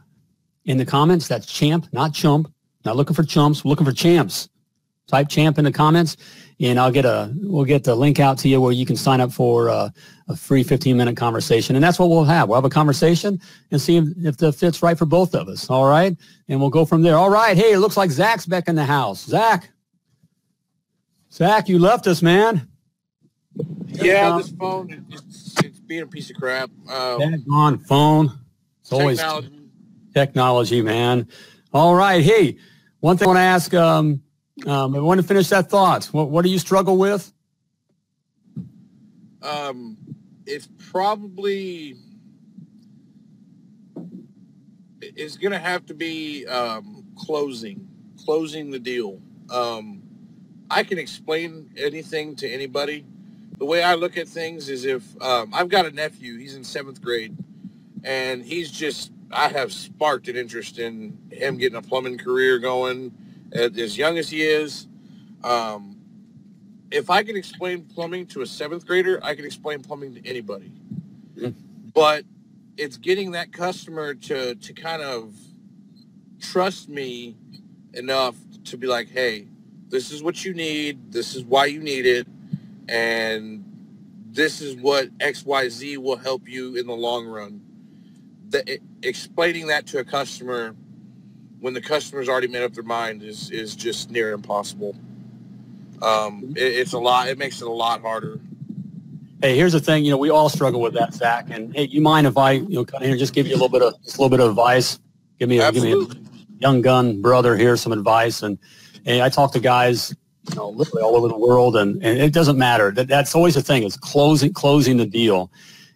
in 0.66 0.78
the 0.78 0.86
comments. 0.86 1.30
That's 1.30 1.46
champ, 1.46 1.88
not 1.94 2.14
chump. 2.14 2.52
Not 2.84 2.98
looking 2.98 3.16
for 3.16 3.24
chumps. 3.24 3.64
We're 3.64 3.70
looking 3.70 3.86
for 3.86 3.94
champs. 3.94 4.50
Type 5.08 5.30
champ 5.30 5.58
in 5.58 5.64
the 5.64 5.72
comments, 5.72 6.18
and 6.60 6.80
I'll 6.80 6.92
get 6.92 7.06
a 7.06 7.32
we'll 7.42 7.66
get 7.66 7.84
the 7.84 7.96
link 7.96 8.20
out 8.20 8.38
to 8.40 8.50
you 8.50 8.60
where 8.60 8.72
you 8.72 8.86
can 8.86 8.96
sign 8.96 9.22
up 9.22 9.32
for 9.32 9.70
uh, 9.70 9.90
a 10.28 10.36
free 10.36 10.64
15 10.64 10.98
minute 10.98 11.16
conversation, 11.16 11.76
and 11.76 11.84
that's 11.84 12.00
what 12.00 12.10
we'll 12.10 12.24
have. 12.24 12.50
We'll 12.50 12.58
have 12.58 12.66
a 12.66 12.70
conversation 12.70 13.40
and 13.72 13.80
see 13.82 13.98
if, 13.98 14.08
if 14.18 14.38
the 14.38 14.52
fit's 14.52 14.82
right 14.82 14.98
for 14.98 15.06
both 15.06 15.36
of 15.36 15.48
us. 15.48 15.70
All 15.70 15.86
right, 15.86 16.18
and 16.48 16.60
we'll 16.60 16.70
go 16.70 16.86
from 16.86 17.02
there. 17.04 17.16
All 17.16 17.30
right. 17.30 17.56
Hey, 17.56 17.74
it 17.74 17.80
looks 17.80 17.98
like 17.98 18.10
Zach's 18.10 18.46
back 18.46 18.68
in 18.68 18.76
the 18.76 18.86
house. 18.86 19.26
Zach, 19.26 19.70
Zach, 21.32 21.70
you 21.70 21.80
left 21.80 22.08
us, 22.08 22.22
man. 22.22 22.68
Yeah, 23.88 24.38
this 24.38 24.50
phone 24.50 25.06
it's, 25.10 25.64
it's 25.64 25.80
being 25.80 26.04
a 26.04 26.08
piece 26.08 26.30
of 26.30 26.38
crap. 26.38 26.70
Um, 26.90 27.46
on 27.52 27.78
phone. 27.80 28.40
It's 28.82 28.92
always 28.92 29.18
technology. 29.18 29.60
technology, 30.14 30.82
man. 30.82 31.28
All 31.74 31.94
right. 31.94 32.24
Hey, 32.24 32.58
one 33.00 33.18
thing 33.18 33.28
I 33.28 33.30
want 33.30 33.38
to 33.38 33.42
ask. 33.42 33.74
Um, 33.74 34.22
um, 34.66 34.96
I 34.96 35.00
want 35.00 35.22
to 35.22 35.28
finish 35.28 35.50
that 35.50 35.70
thought. 35.70 36.06
What, 36.06 36.30
what 36.30 36.44
do 36.44 36.50
you 36.50 36.60
struggle 36.60 36.98
with? 36.98 37.32
Um, 39.42 39.98
it's 40.46 40.68
probably 40.92 41.96
it's 45.02 45.38
going 45.38 45.52
to 45.52 45.60
have 45.60 45.86
to 45.86 45.94
be 45.94 46.46
um, 46.48 47.06
closing, 47.16 47.88
closing 48.24 48.72
the 48.72 48.80
deal. 48.80 49.20
Um, 49.50 50.02
I 50.70 50.84
can 50.84 50.98
explain 50.98 51.70
anything 51.78 52.36
to 52.38 52.50
anybody. 52.50 53.06
The 53.58 53.66
way 53.66 53.84
I 53.84 53.96
look 53.96 54.18
at 54.18 54.28
things 54.28 54.70
is 54.70 54.86
if 54.86 55.04
um, 55.22 55.54
I've 55.54 55.70
got 55.70 55.86
a 55.86 55.92
nephew, 55.92 56.38
he's 56.38 56.56
in 56.56 56.64
seventh 56.64 57.02
grade, 57.02 57.36
and 58.04 58.44
he's 58.44 58.72
just 58.72 59.12
I 59.32 59.50
have 59.50 59.72
sparked 59.72 60.28
an 60.28 60.36
interest 60.36 60.80
in 60.80 61.18
him 61.32 61.58
getting 61.58 61.78
a 61.78 61.82
plumbing 61.82 62.18
career 62.18 62.60
going 62.60 63.12
as 63.54 63.98
young 63.98 64.18
as 64.18 64.30
he 64.30 64.44
is. 64.44 64.88
Um, 65.44 65.98
if 66.92 67.10
I 67.10 67.24
can 67.24 67.36
explain 67.36 67.84
plumbing 67.84 68.28
to 68.28 68.42
a 68.42 68.46
seventh 68.46 68.86
grader, 68.86 69.20
I 69.24 69.36
can 69.36 69.46
explain 69.46 69.82
plumbing 69.82 70.16
to 70.16 70.28
anybody. 70.28 70.72
Mm-hmm. 71.36 71.60
But 71.94 72.24
it's 72.78 72.98
getting 72.98 73.32
that 73.32 73.52
customer 73.52 74.14
to 74.14 74.56
to 74.56 74.74
kind 74.74 75.02
of 75.02 75.34
trust 76.40 76.90
me 76.90 77.36
enough 77.94 78.36
to 78.66 78.78
be 78.78 78.88
like, 78.88 79.10
hey, 79.10 79.48
this 79.90 80.12
is 80.12 80.22
what 80.22 80.46
you 80.46 80.54
need. 80.54 81.12
This 81.12 81.36
is 81.36 81.44
why 81.44 81.66
you 81.66 81.82
need 81.82 82.06
it, 82.06 82.28
and 82.88 83.64
this 84.32 84.62
is 84.62 84.76
what 84.76 85.16
XYZ 85.18 85.98
will 85.98 86.18
help 86.18 86.48
you 86.48 86.76
in 86.76 86.86
the 86.86 86.94
long 86.94 87.26
run. 87.26 87.62
The, 88.50 88.80
explaining 89.02 89.68
that 89.68 89.88
to 89.88 90.00
a 90.00 90.04
customer 90.04 90.76
when 91.60 91.74
the 91.74 91.82
customer's 91.82 92.30
already 92.30 92.48
made 92.48 92.64
up 92.64 92.74
their 92.74 92.84
mind 92.84 93.24
is, 93.24 93.50
is 93.52 93.76
just 93.76 94.12
near 94.12 94.32
impossible. 94.32 94.96
Um, 96.02 96.54
it, 96.56 96.62
it's 96.64 96.94
a 96.94 97.00
lot. 97.00 97.28
It 97.28 97.38
makes 97.38 97.62
it 97.62 97.68
a 97.68 97.72
lot 97.72 98.02
harder. 98.02 98.40
Hey, 99.42 99.56
here's 99.56 99.74
the 99.74 99.80
thing. 99.80 100.04
You 100.04 100.12
know, 100.12 100.18
we 100.18 100.30
all 100.30 100.50
struggle 100.50 100.82
with 100.82 100.94
that, 100.94 101.14
Zach. 101.14 101.48
And 101.50 101.76
hey, 101.76 101.84
you 101.84 102.02
mind 102.02 102.28
if 102.28 102.38
I, 102.38 102.52
you 102.54 102.70
know, 102.70 102.86
here 103.00 103.12
and 103.12 103.20
just 103.20 103.34
give 103.34 103.48
you 103.48 103.54
a 103.54 103.58
little 103.58 103.70
bit 103.70 103.82
of, 103.82 103.94
just 104.04 104.18
a 104.18 104.22
little 104.22 104.36
bit 104.36 104.44
of 104.44 104.50
advice? 104.50 105.00
Give 105.40 105.48
me 105.50 105.60
a, 105.60 105.64
Absolutely. 105.64 106.16
give 106.16 106.24
me 106.24 106.46
a 106.58 106.62
young 106.62 106.82
gun 106.82 107.22
brother 107.22 107.56
here 107.56 107.78
some 107.78 107.92
advice. 107.92 108.42
And, 108.42 108.58
and 109.06 109.22
I 109.22 109.30
talk 109.30 109.54
to 109.54 109.60
guys, 109.60 110.16
you 110.50 110.56
know, 110.56 110.70
literally 110.70 111.04
all 111.04 111.16
over 111.16 111.28
the 111.28 111.38
world, 111.38 111.76
and, 111.76 112.04
and 112.04 112.20
it 112.20 112.34
doesn't 112.34 112.58
matter. 112.58 112.92
That 112.92 113.08
that's 113.08 113.36
always 113.36 113.56
the 113.56 113.62
thing 113.62 113.84
is 113.84 113.98
closing 113.98 114.54
closing 114.54 114.98
the 114.98 115.06
deal. 115.06 115.52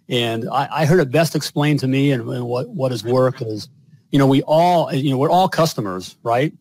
And 0.10 0.50
I, 0.50 0.68
I 0.72 0.86
heard 0.86 1.00
it 1.00 1.10
best 1.10 1.36
explained 1.36 1.80
to 1.80 1.88
me, 1.88 2.12
and, 2.12 2.28
and 2.30 2.46
what 2.46 2.70
what 2.70 2.92
has 2.92 3.04
worked 3.04 3.42
is, 3.42 3.70
you 4.12 4.20
know, 4.20 4.28
we 4.28 4.42
all, 4.44 4.94
you 4.94 5.10
know, 5.10 5.18
we're 5.18 5.30
all 5.30 5.48
customers, 5.48 6.18
right? 6.24 6.54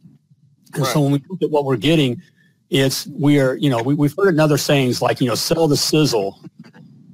And 0.74 0.82
right. 0.82 0.92
so 0.92 1.00
when 1.00 1.12
we 1.12 1.22
look 1.28 1.42
at 1.42 1.50
what 1.50 1.64
we're 1.64 1.76
getting, 1.76 2.22
it's 2.70 3.06
we 3.08 3.40
are, 3.40 3.56
you 3.56 3.68
know, 3.68 3.82
we, 3.82 3.94
we've 3.94 4.14
heard 4.16 4.32
another 4.32 4.56
sayings 4.56 5.02
like, 5.02 5.20
you 5.20 5.26
know, 5.26 5.34
sell 5.34 5.66
the 5.66 5.76
sizzle, 5.76 6.40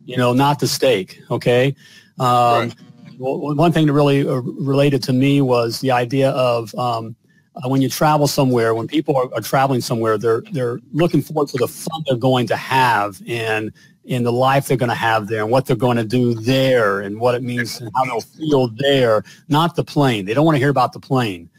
you 0.04 0.16
know, 0.16 0.32
not 0.32 0.58
the 0.58 0.66
steak. 0.66 1.20
Okay. 1.30 1.74
Um, 2.18 2.26
right. 2.28 2.74
well, 3.18 3.54
one 3.54 3.72
thing 3.72 3.86
that 3.86 3.92
really 3.92 4.28
uh, 4.28 4.34
related 4.34 5.02
to 5.04 5.12
me 5.12 5.40
was 5.40 5.80
the 5.80 5.90
idea 5.90 6.30
of 6.30 6.74
um, 6.74 7.16
uh, 7.56 7.68
when 7.68 7.80
you 7.80 7.88
travel 7.88 8.26
somewhere, 8.26 8.74
when 8.74 8.86
people 8.86 9.16
are, 9.16 9.32
are, 9.34 9.40
traveling 9.40 9.80
somewhere, 9.80 10.18
they're 10.18 10.42
they're 10.52 10.78
looking 10.92 11.22
forward 11.22 11.48
to 11.48 11.56
the 11.56 11.68
fun 11.68 12.02
they're 12.06 12.16
going 12.16 12.46
to 12.46 12.56
have 12.56 13.22
and 13.26 13.72
in 14.06 14.22
the 14.22 14.32
life 14.32 14.66
they're 14.66 14.76
going 14.76 14.88
to 14.88 14.94
have 14.94 15.26
there 15.26 15.42
and 15.42 15.50
what 15.50 15.66
they're 15.66 15.76
going 15.76 15.96
to 15.96 16.04
do 16.04 16.34
there 16.34 17.00
and 17.00 17.18
what 17.18 17.34
it 17.34 17.42
means 17.42 17.80
and 17.80 17.90
how 17.94 18.04
they'll 18.04 18.20
feel 18.20 18.68
there, 18.68 19.24
not 19.48 19.76
the 19.76 19.84
plane. 19.84 20.24
They 20.24 20.34
don't 20.34 20.44
want 20.44 20.54
to 20.54 20.60
hear 20.60 20.70
about 20.70 20.92
the 20.92 21.00
plane. 21.00 21.50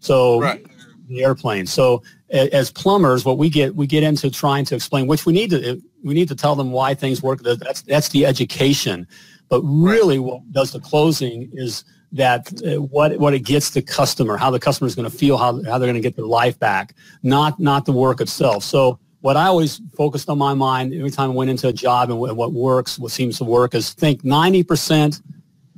So 0.00 0.40
right. 0.40 0.66
the 1.08 1.24
airplane. 1.24 1.66
So 1.66 2.02
as 2.30 2.70
plumbers, 2.70 3.24
what 3.24 3.38
we 3.38 3.48
get 3.48 3.74
we 3.74 3.86
get 3.86 4.02
into 4.02 4.30
trying 4.30 4.64
to 4.66 4.74
explain, 4.74 5.06
which 5.06 5.24
we 5.24 5.32
need 5.32 5.50
to 5.50 5.80
we 6.02 6.14
need 6.14 6.28
to 6.28 6.34
tell 6.34 6.54
them 6.54 6.72
why 6.72 6.94
things 6.94 7.22
work. 7.22 7.40
That's 7.42 7.82
that's 7.82 8.08
the 8.08 8.26
education. 8.26 9.06
But 9.48 9.62
really, 9.62 10.18
what 10.18 10.40
does 10.52 10.72
the 10.72 10.80
closing 10.80 11.50
is 11.52 11.84
that 12.12 12.52
uh, 12.64 12.82
what 12.82 13.18
what 13.18 13.34
it 13.34 13.40
gets 13.40 13.70
the 13.70 13.82
customer, 13.82 14.36
how 14.36 14.50
the 14.50 14.60
customer 14.60 14.88
is 14.88 14.94
going 14.94 15.10
to 15.10 15.16
feel, 15.16 15.36
how 15.36 15.62
how 15.64 15.78
they're 15.78 15.86
going 15.86 15.94
to 15.94 16.00
get 16.00 16.16
their 16.16 16.26
life 16.26 16.58
back, 16.58 16.94
not 17.22 17.60
not 17.60 17.86
the 17.86 17.92
work 17.92 18.20
itself. 18.20 18.64
So 18.64 18.98
what 19.24 19.38
I 19.38 19.46
always 19.46 19.80
focused 19.96 20.28
on 20.28 20.36
my 20.36 20.52
mind 20.52 20.92
every 20.92 21.08
time 21.08 21.30
I 21.30 21.32
went 21.32 21.48
into 21.48 21.66
a 21.66 21.72
job 21.72 22.10
and 22.10 22.18
what, 22.18 22.36
what 22.36 22.52
works, 22.52 22.98
what 22.98 23.10
seems 23.10 23.38
to 23.38 23.44
work 23.44 23.74
is 23.74 23.94
think 23.94 24.20
90%, 24.22 25.22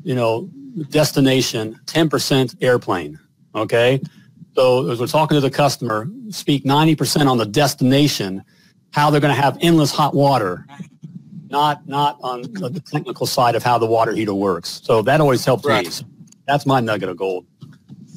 you 0.03 0.17
know, 0.17 0.51
destination, 0.91 1.79
10% 1.85 2.57
airplane. 2.61 3.21
Okay. 3.55 4.01
So 4.57 4.91
as 4.91 4.99
we're 4.99 5.07
talking 5.07 5.37
to 5.37 5.41
the 5.41 5.49
customer, 5.49 6.09
speak 6.29 6.65
90% 6.65 7.31
on 7.31 7.39
the 7.39 7.47
destination, 7.47 8.43
how 8.91 9.11
they're 9.11 9.21
going 9.21 9.33
to 9.33 9.41
have 9.41 9.57
endless 9.61 9.93
hot 9.93 10.13
water, 10.13 10.67
not 11.49 11.87
not 11.87 12.19
on 12.25 12.43
the 12.43 12.83
technical 12.85 13.27
side 13.27 13.55
of 13.55 13.63
how 13.63 13.79
the 13.79 13.87
water 13.87 14.11
heater 14.11 14.35
works. 14.35 14.81
So 14.83 15.03
that 15.03 15.21
always 15.21 15.45
helps 15.45 15.65
right. 15.65 15.85
me. 15.85 15.93
So 15.93 16.05
that's 16.49 16.67
my 16.67 16.81
nugget 16.81 17.11
of 17.11 17.17
gold. 17.17 17.47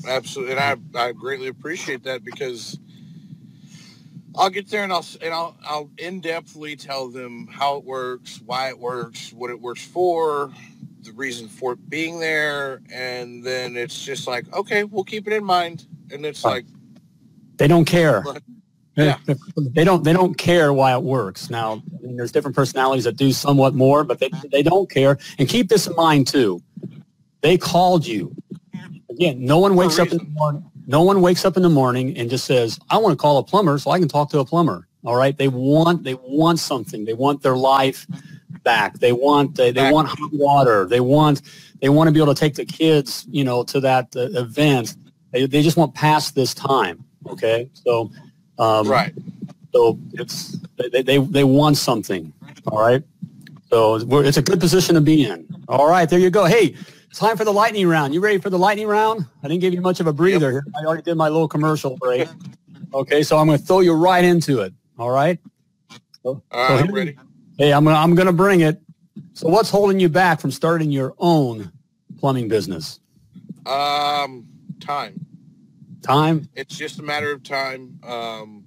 Absolutely, 0.08 0.56
and 0.56 0.60
I, 0.96 1.00
I 1.00 1.12
greatly 1.12 1.50
appreciate 1.50 2.02
that 2.06 2.24
because 2.24 2.80
I'll 4.36 4.50
get 4.50 4.70
there 4.70 4.84
and 4.84 4.94
I'll 4.94 5.06
and 5.22 5.34
I'll 5.34 5.58
I'll 5.64 5.90
in 5.98 6.22
depthly 6.22 6.78
tell 6.78 7.10
them 7.10 7.48
how 7.48 7.78
it 7.78 7.84
works, 7.84 8.42
why 8.46 8.70
it 8.70 8.78
works, 8.78 9.34
what 9.34 9.50
it 9.50 9.60
works 9.60 9.84
for, 9.84 10.52
the 11.02 11.12
reason 11.14 11.48
for 11.48 11.74
it 11.74 11.90
being 11.90 12.20
there, 12.20 12.82
and 12.94 13.44
then 13.44 13.76
it's 13.76 14.04
just 14.04 14.28
like, 14.28 14.52
okay, 14.54 14.84
we'll 14.84 15.04
keep 15.04 15.28
it 15.28 15.34
in 15.34 15.44
mind 15.44 15.86
and 16.12 16.26
it's 16.26 16.44
like 16.44 16.66
they 17.58 17.68
don't 17.68 17.86
care. 17.86 18.24
yeah. 18.96 19.18
They 19.58 19.84
don't 19.84 20.04
they 20.04 20.14
don't 20.14 20.38
care 20.38 20.74
why 20.74 20.94
it 20.94 21.04
works. 21.04 21.50
Now, 21.50 21.84
I 21.98 22.06
mean, 22.06 22.18
there's 22.18 22.32
different 22.32 22.56
personalities 22.56 23.04
that 23.06 23.16
do 23.16 23.32
somewhat 23.32 23.74
more, 23.74 24.04
but 24.04 24.20
they, 24.20 24.30
they 24.52 24.64
don't 24.64 24.90
care. 24.90 25.18
And 25.38 25.48
keep 25.48 25.70
this 25.70 25.88
in 25.88 25.96
mind 25.96 26.28
too. 26.28 26.62
They 27.42 27.58
called 27.58 28.06
you. 28.06 28.36
Again, 29.10 29.44
no 29.44 29.60
one 29.60 29.76
wakes 29.76 30.00
up 30.00 30.10
in 30.10 30.18
the 30.18 30.24
morning. 30.26 30.69
No 30.90 31.04
one 31.04 31.22
wakes 31.22 31.46
up 31.46 31.56
in 31.56 31.64
the 31.64 31.70
morning 31.70 32.18
and 32.18 32.30
just 32.30 32.46
says, 32.46 32.80
"I 32.90 32.98
want 32.98 33.14
to 33.14 33.22
call 33.22 33.38
a 33.38 33.44
plumber 33.44 33.78
so 33.78 33.92
I 33.92 34.00
can 34.00 34.08
talk 34.08 34.30
to 34.32 34.40
a 34.40 34.46
plumber." 34.46 34.88
All 35.06 35.16
right? 35.16 35.38
They 35.38 35.48
want 35.48 36.04
they 36.04 36.16
want 36.16 36.60
something. 36.60 37.06
They 37.06 37.14
want 37.14 37.42
their 37.42 37.56
life 37.56 38.06
back. 38.64 39.00
They 39.00 39.14
want 39.14 39.56
they, 39.56 39.72
they 39.72 39.92
want 39.92 40.08
hot 40.10 40.32
water. 40.34 40.86
They 40.86 41.00
want 41.00 41.42
they 41.82 41.90
want 41.90 42.08
to 42.08 42.12
be 42.12 42.20
able 42.20 42.34
to 42.34 42.40
take 42.40 42.56
the 42.56 42.66
kids, 42.66 43.26
you 43.30 43.44
know, 43.44 43.64
to 43.64 43.80
that 43.80 44.14
uh, 44.16 44.30
event 44.40 44.96
they, 45.32 45.46
they 45.46 45.62
just 45.62 45.78
want 45.78 45.94
past 45.94 46.36
this 46.36 46.54
time. 46.54 47.04
Okay, 47.28 47.70
so 47.74 48.12
um, 48.58 48.88
right. 48.88 49.14
So 49.74 50.00
it's 50.14 50.58
they, 50.92 51.02
they 51.02 51.18
they 51.18 51.44
want 51.44 51.78
something. 51.78 52.34
All 52.68 52.80
right. 52.80 53.04
So 53.70 53.96
it's 53.96 54.38
a 54.38 54.42
good 54.42 54.60
position 54.60 54.96
to 54.96 55.02
be 55.02 55.26
in. 55.26 55.46
All 55.68 55.88
right, 55.88 56.10
there 56.10 56.18
you 56.18 56.32
go. 56.32 56.46
Hey, 56.46 56.76
time 57.18 57.38
for 57.38 57.46
the 57.46 57.52
lightning 57.52 57.88
round. 57.88 58.14
You 58.14 58.20
ready 58.20 58.38
for 58.38 58.50
the 58.50 58.60
lightning 58.60 58.88
round? 58.88 59.26
I 59.44 59.48
didn't 59.48 59.62
give 59.62 59.74
you 59.74 59.82
much 59.82 60.00
of 60.00 60.08
a 60.08 60.14
breather 60.14 60.52
yep. 60.54 60.64
I 60.76 60.86
already 60.86 61.04
did 61.04 61.16
my 61.16 61.30
little 61.30 61.48
commercial 61.48 61.98
break. 61.98 62.28
Okay, 62.94 63.24
so 63.24 63.38
I'm 63.38 63.48
going 63.48 63.60
to 63.60 63.64
throw 63.64 63.80
you 63.82 63.94
right 63.94 64.24
into 64.24 64.62
it. 64.62 64.74
All 64.98 65.12
right. 65.12 65.40
So, 65.90 66.00
all 66.24 66.44
right, 66.52 66.68
so 66.68 66.76
I'm 66.86 66.94
ready. 66.94 67.18
Hey, 67.58 67.74
I'm 67.74 67.84
gonna, 67.84 67.98
I'm 67.98 68.16
going 68.16 68.28
to 68.28 68.34
bring 68.34 68.62
it. 68.62 68.82
So 69.34 69.48
what's 69.48 69.70
holding 69.70 70.00
you 70.00 70.10
back 70.10 70.40
from 70.40 70.52
starting 70.52 70.92
your 70.92 71.14
own 71.18 71.72
plumbing 72.20 72.48
business? 72.48 73.00
Um, 73.66 74.48
time. 74.80 75.26
Time. 76.02 76.50
It's 76.56 76.78
just 76.78 77.00
a 77.00 77.04
matter 77.04 77.32
of 77.32 77.44
time. 77.44 78.00
Um, 78.08 78.64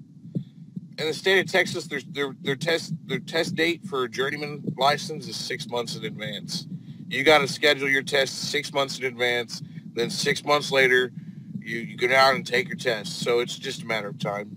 in 0.99 1.07
the 1.07 1.15
state 1.15 1.41
of 1.41 1.51
Texas, 1.51 1.87
their 1.87 2.01
their 2.11 2.35
their 2.43 2.57
test 2.57 2.95
their 3.07 3.19
test 3.19 3.55
date 3.55 3.85
for 3.87 4.05
a 4.05 4.09
journeyman 4.09 4.63
license 4.77 5.27
is 5.27 5.37
six 5.37 5.67
months 5.69 5.97
in 5.97 6.05
advance. 6.05 6.67
You 7.13 7.25
got 7.25 7.39
to 7.39 7.49
schedule 7.49 7.91
your 7.91 8.03
test 8.03 8.51
six 8.51 8.73
months 8.73 8.99
in 8.99 9.05
advance. 9.05 9.63
Then 9.93 10.09
six 10.09 10.43
months 10.47 10.73
later, 10.73 11.13
you, 11.61 11.81
you 11.81 11.97
go 11.99 12.09
down 12.09 12.37
and 12.37 12.47
take 12.47 12.69
your 12.69 12.79
test. 12.79 13.21
So 13.21 13.41
it's 13.41 13.59
just 13.59 13.83
a 13.83 13.87
matter 13.87 14.09
of 14.09 14.19
time. 14.19 14.57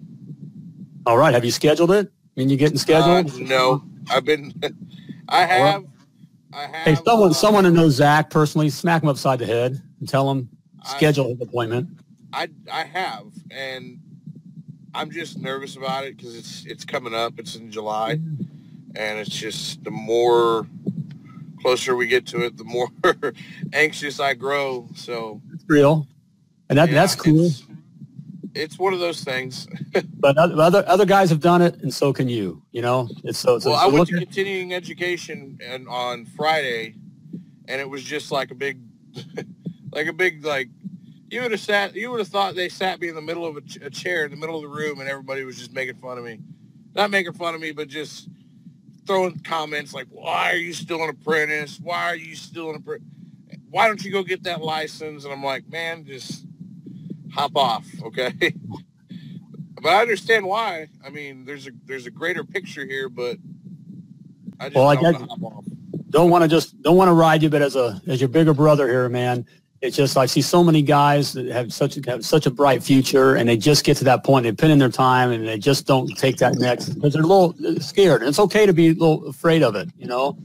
All 1.05 1.17
right. 1.17 1.33
Have 1.33 1.43
you 1.43 1.51
scheduled 1.51 1.91
it? 1.91 2.07
I 2.07 2.39
mean, 2.39 2.47
you 2.47 2.55
getting 2.55 2.77
scheduled? 2.77 3.29
Uh, 3.29 3.43
no, 3.43 3.83
I've 4.09 4.23
been. 4.23 4.53
I 5.29 5.45
have. 5.45 5.85
I 6.53 6.61
have. 6.61 6.85
Hey, 6.85 6.95
someone, 7.05 7.31
uh, 7.31 7.33
someone 7.33 7.65
to 7.65 7.71
know 7.71 7.89
Zach 7.89 8.29
personally, 8.29 8.69
smack 8.69 9.03
him 9.03 9.09
upside 9.09 9.39
the 9.39 9.45
head 9.45 9.81
and 9.99 10.07
tell 10.07 10.31
him 10.31 10.47
schedule 10.85 11.31
an 11.31 11.39
appointment. 11.41 11.89
I 12.31 12.47
I 12.71 12.83
have, 12.83 13.25
and 13.51 13.99
I'm 14.93 15.11
just 15.11 15.39
nervous 15.39 15.75
about 15.75 16.05
it 16.05 16.15
because 16.15 16.35
it's 16.35 16.65
it's 16.65 16.85
coming 16.85 17.13
up. 17.13 17.33
It's 17.37 17.55
in 17.55 17.69
July, 17.69 18.11
and 18.11 19.19
it's 19.19 19.29
just 19.29 19.83
the 19.83 19.91
more 19.91 20.67
closer 21.65 21.95
we 21.95 22.05
get 22.05 22.27
to 22.27 22.45
it, 22.45 22.55
the 22.57 22.63
more 22.63 22.89
anxious 23.73 24.19
I 24.19 24.35
grow. 24.35 24.87
So 24.93 25.41
it's 25.51 25.63
real, 25.67 26.07
and 26.69 26.77
that, 26.77 26.89
yeah, 26.89 26.93
that's 26.93 27.15
cool. 27.15 27.47
It's, 27.47 27.63
it's 28.53 28.77
one 28.77 28.93
of 28.93 28.99
those 28.99 29.23
things. 29.23 29.67
but 30.19 30.37
other 30.37 30.83
other 30.87 31.05
guys 31.07 31.31
have 31.31 31.39
done 31.39 31.63
it, 31.63 31.81
and 31.81 31.91
so 31.91 32.13
can 32.13 32.29
you. 32.29 32.61
You 32.71 32.83
know, 32.83 33.09
it's 33.23 33.39
so. 33.39 33.57
so 33.57 33.71
well, 33.71 33.79
so 33.79 33.83
I 33.83 33.91
went 33.91 34.07
to 34.09 34.17
continuing 34.19 34.75
education 34.75 35.57
and 35.59 35.87
on 35.87 36.25
Friday, 36.25 36.93
and 37.67 37.81
it 37.81 37.89
was 37.89 38.03
just 38.03 38.31
like 38.31 38.51
a 38.51 38.55
big, 38.55 38.77
like 39.91 40.05
a 40.05 40.13
big 40.13 40.45
like 40.45 40.69
you 41.31 41.41
would 41.41 41.49
have 41.49 41.61
sat. 41.61 41.95
You 41.95 42.11
would 42.11 42.19
have 42.19 42.27
thought 42.27 42.53
they 42.53 42.69
sat 42.69 43.01
me 43.01 43.09
in 43.09 43.15
the 43.15 43.23
middle 43.23 43.43
of 43.47 43.57
a, 43.57 43.61
ch- 43.61 43.79
a, 43.81 43.89
chair 43.89 44.25
in 44.25 44.29
the 44.29 44.37
middle 44.37 44.55
of 44.55 44.61
the 44.61 44.67
room, 44.67 44.99
and 44.99 45.09
everybody 45.09 45.43
was 45.45 45.57
just 45.57 45.73
making 45.73 45.95
fun 45.95 46.19
of 46.19 46.25
me. 46.25 46.37
Not 46.93 47.09
making 47.09 47.33
fun 47.33 47.55
of 47.55 47.61
me, 47.61 47.71
but 47.71 47.87
just 47.87 48.29
throwing 49.05 49.39
comments 49.39 49.93
like, 49.93 50.07
"Why 50.09 50.51
are 50.51 50.57
you 50.57 50.73
still 50.73 51.03
an 51.03 51.09
apprentice? 51.09 51.79
Why 51.79 52.05
are 52.05 52.15
you 52.15 52.35
still 52.35 52.69
an 52.69 52.77
apprentice? 52.77 53.07
Why 53.69 53.87
don't 53.87 54.03
you 54.03 54.11
go 54.11 54.23
get 54.23 54.43
that 54.43 54.61
license?" 54.61 55.23
And 55.23 55.33
I'm 55.33 55.43
like, 55.43 55.67
"Man, 55.69 56.05
just 56.05 56.45
hop 57.33 57.55
off, 57.55 57.85
okay?" 58.03 58.53
but 59.81 59.89
I 59.89 60.01
understand 60.01 60.45
why. 60.45 60.87
I 61.05 61.09
mean, 61.09 61.45
there's 61.45 61.67
a 61.67 61.71
there's 61.85 62.07
a 62.07 62.11
greater 62.11 62.43
picture 62.43 62.85
here, 62.85 63.09
but 63.09 63.37
I 64.59 64.69
just 64.69 64.75
well, 64.75 64.95
don't 64.95 65.05
I 65.05 65.11
guess, 65.11 65.21
don't 66.09 66.29
want 66.29 66.43
to 66.43 66.47
just 66.47 66.81
don't 66.81 66.97
want 66.97 67.09
to 67.09 67.13
ride 67.13 67.43
you, 67.43 67.49
but 67.49 67.61
as 67.61 67.75
a 67.75 68.01
as 68.07 68.19
your 68.19 68.29
bigger 68.29 68.53
brother 68.53 68.87
here, 68.87 69.09
man, 69.09 69.45
it's 69.85 69.95
just 69.95 70.17
I 70.17 70.25
see 70.25 70.41
so 70.41 70.63
many 70.63 70.81
guys 70.81 71.33
that 71.33 71.45
have 71.47 71.71
such 71.71 71.97
a, 71.97 72.01
have 72.09 72.25
such 72.25 72.45
a 72.45 72.51
bright 72.51 72.83
future, 72.83 73.35
and 73.35 73.47
they 73.47 73.57
just 73.57 73.83
get 73.83 73.97
to 73.97 74.03
that 74.05 74.23
point. 74.23 74.43
They 74.43 74.51
pin 74.51 74.71
in 74.71 74.79
their 74.79 74.89
time, 74.89 75.31
and 75.31 75.47
they 75.47 75.57
just 75.57 75.85
don't 75.85 76.07
take 76.17 76.37
that 76.37 76.55
next 76.55 76.89
because 76.89 77.13
they're 77.13 77.23
a 77.23 77.27
little 77.27 77.55
scared. 77.79 78.21
And 78.21 78.29
it's 78.29 78.39
okay 78.39 78.65
to 78.65 78.73
be 78.73 78.89
a 78.89 78.93
little 78.93 79.27
afraid 79.27 79.63
of 79.63 79.75
it, 79.75 79.89
you 79.97 80.07
know. 80.07 80.37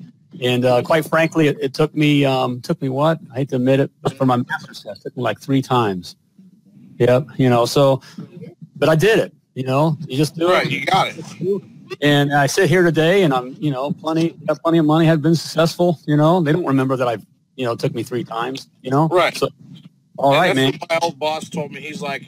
And 0.42 0.64
uh, 0.64 0.82
quite 0.82 1.04
frankly, 1.04 1.48
it, 1.48 1.58
it, 1.60 1.74
took 1.74 1.94
me 1.94 2.24
um, 2.24 2.60
took 2.60 2.80
me 2.80 2.88
what 2.88 3.18
I 3.32 3.38
hate 3.38 3.48
to 3.50 3.56
admit 3.56 3.80
it, 3.80 3.90
for 4.16 4.26
my 4.26 4.36
master's 4.36 4.82
test, 4.82 5.00
it 5.00 5.08
took 5.08 5.16
me 5.16 5.22
like 5.22 5.40
three 5.40 5.62
times. 5.62 6.16
Yep, 6.98 7.28
you 7.36 7.48
know. 7.48 7.64
So, 7.64 8.02
but 8.76 8.88
I 8.88 8.94
did 8.94 9.18
it. 9.18 9.34
You 9.54 9.64
know, 9.64 9.96
you 10.06 10.16
just 10.16 10.36
do 10.36 10.48
right, 10.48 10.66
it. 10.66 10.72
You 10.72 10.86
got 10.86 11.08
it. 11.08 11.62
And 12.00 12.32
I 12.32 12.46
sit 12.46 12.68
here 12.68 12.82
today, 12.82 13.24
and 13.24 13.34
I'm, 13.34 13.56
you 13.58 13.70
know, 13.70 13.90
plenty, 13.90 14.30
got 14.46 14.62
plenty 14.62 14.78
of 14.78 14.86
money, 14.86 15.06
have 15.06 15.22
been 15.22 15.34
successful. 15.34 15.98
You 16.06 16.16
know, 16.16 16.40
they 16.40 16.52
don't 16.52 16.64
remember 16.64 16.96
that 16.96 17.08
I've, 17.08 17.26
you 17.60 17.66
know, 17.66 17.72
it 17.72 17.78
took 17.78 17.94
me 17.94 18.02
three 18.02 18.24
times. 18.24 18.68
You 18.80 18.90
know, 18.90 19.06
Right. 19.08 19.36
So, 19.36 19.50
all 20.16 20.32
And 20.32 20.40
right, 20.40 20.56
man. 20.56 20.78
my 20.88 20.98
old 21.02 21.18
boss 21.18 21.50
told 21.50 21.72
me. 21.72 21.80
He's 21.82 22.00
like, 22.00 22.24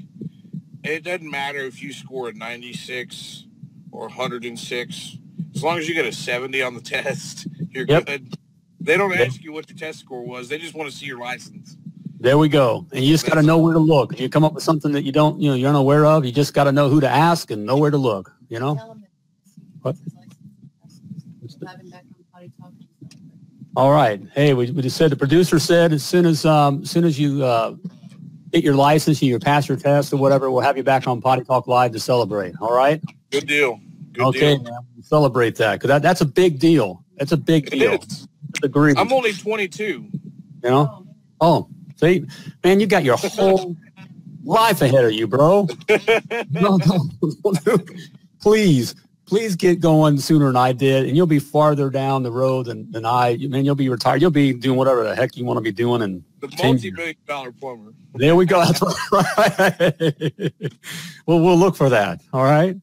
it 0.84 1.04
doesn't 1.04 1.30
matter 1.30 1.60
if 1.60 1.82
you 1.82 1.92
score 1.94 2.28
a 2.28 2.34
96 2.34 3.46
or 3.90 4.08
106. 4.08 5.16
As 5.54 5.62
long 5.62 5.78
as 5.78 5.88
you 5.88 5.94
get 5.94 6.04
a 6.04 6.12
70 6.12 6.60
on 6.60 6.74
the 6.74 6.80
test, 6.94 7.46
you're 7.70 7.86
Yep. 7.88 8.06
good. 8.06 8.36
They 8.78 8.98
don't 8.98 9.14
ask 9.14 9.42
you 9.42 9.52
what 9.54 9.70
your 9.70 9.78
test 9.78 10.00
score 10.00 10.22
was. 10.22 10.50
They 10.50 10.58
just 10.58 10.74
want 10.74 10.90
to 10.90 10.94
see 10.96 11.06
your 11.06 11.18
license. 11.18 11.78
There 12.20 12.36
we 12.36 12.48
go. 12.50 12.86
And 12.92 13.02
you 13.02 13.10
just 13.12 13.26
got 13.26 13.36
to 13.36 13.42
know 13.42 13.56
where 13.58 13.72
to 13.72 13.78
look. 13.78 14.12
If 14.12 14.20
you 14.20 14.28
come 14.28 14.44
up 14.44 14.52
with 14.52 14.64
something 14.64 14.92
that 14.92 15.02
you 15.04 15.12
don't, 15.12 15.40
you 15.40 15.48
know, 15.50 15.54
you're 15.54 15.70
unaware 15.70 16.04
of, 16.04 16.26
you 16.26 16.32
just 16.32 16.52
got 16.52 16.64
to 16.64 16.72
know 16.72 16.88
who 16.90 17.00
to 17.00 17.08
ask 17.08 17.50
and 17.50 17.64
know 17.64 17.78
where 17.78 17.90
to 17.90 17.96
look. 17.96 18.32
You 18.48 18.60
know. 18.60 18.74
What? 19.80 19.96
his 19.96 20.14
license. 20.14 21.00
Have 21.66 21.80
him 21.80 21.90
back 21.90 22.04
on 22.04 22.24
potty 22.32 22.52
talk 22.60 22.72
and 22.72 22.86
stuff. 23.10 23.20
All 23.76 23.90
right. 23.90 24.20
Hey, 24.34 24.52
we, 24.54 24.70
we 24.70 24.82
just 24.82 24.96
said 24.96 25.10
the 25.10 25.16
producer 25.16 25.58
said 25.58 25.92
as 25.92 26.04
soon 26.04 26.26
as 26.26 26.44
um, 26.44 26.82
as 26.82 26.90
soon 26.90 27.04
as 27.04 27.18
you 27.18 27.42
uh, 27.44 27.74
get 28.52 28.62
your 28.62 28.74
license, 28.74 29.20
and 29.22 29.28
you 29.28 29.38
pass 29.38 29.68
your 29.68 29.78
test 29.78 30.12
or 30.12 30.18
whatever, 30.18 30.50
we'll 30.50 30.60
have 30.60 30.76
you 30.76 30.82
back 30.82 31.06
on 31.06 31.20
Potty 31.22 31.42
Talk 31.44 31.66
Live 31.66 31.92
to 31.92 32.00
celebrate. 32.00 32.54
All 32.60 32.72
right. 32.74 33.00
Good 33.30 33.46
deal. 33.46 33.80
Good 34.12 34.24
okay, 34.26 34.56
deal. 34.56 34.62
man. 34.62 34.78
Celebrate 35.02 35.56
that 35.56 35.74
because 35.76 35.88
that, 35.88 36.02
that's 36.02 36.20
a 36.20 36.26
big 36.26 36.58
deal. 36.58 37.02
That's 37.16 37.32
a 37.32 37.36
big 37.36 37.68
It 37.68 37.78
deal. 37.78 37.94
is. 37.94 38.28
I'm 38.98 39.12
only 39.12 39.32
22. 39.32 39.82
You 39.82 40.10
know. 40.64 40.88
Oh, 40.90 40.98
Oh, 41.44 41.68
see, 41.96 42.24
man, 42.62 42.78
you 42.78 42.86
got 42.86 43.02
your 43.02 43.16
whole 43.16 43.74
life 44.44 44.80
ahead 44.80 45.04
of 45.04 45.10
you, 45.12 45.26
bro. 45.26 45.66
No, 46.50 46.76
no, 46.76 47.08
please, 48.40 48.94
please 49.32 49.56
get 49.56 49.80
going 49.80 50.18
sooner 50.18 50.44
than 50.44 50.56
I 50.56 50.72
did, 50.72 51.06
and 51.06 51.16
you'll 51.16 51.26
be 51.26 51.38
farther 51.38 51.88
down 51.88 52.22
the 52.22 52.30
road 52.30 52.66
than, 52.66 52.90
than 52.92 53.06
I. 53.06 53.38
Man, 53.40 53.64
you'll 53.64 53.74
be 53.74 53.88
retired. 53.88 54.20
You'll 54.20 54.30
be 54.30 54.52
doing 54.52 54.76
whatever 54.76 55.04
the 55.04 55.16
heck 55.16 55.38
you 55.38 55.46
want 55.46 55.56
to 55.56 55.62
be 55.62 55.72
doing, 55.72 56.02
and 56.02 56.22
The 56.40 56.48
Ten 56.48 56.72
multi-million 56.74 57.16
dollar 57.26 57.50
plumber. 57.50 57.94
there 58.14 58.36
we 58.36 58.44
go. 58.44 58.62
That's 58.62 58.82
right. 59.10 60.52
well, 61.24 61.40
we'll 61.40 61.56
look 61.56 61.76
for 61.76 61.88
that. 61.88 62.20
All 62.34 62.42
right. 62.44 62.76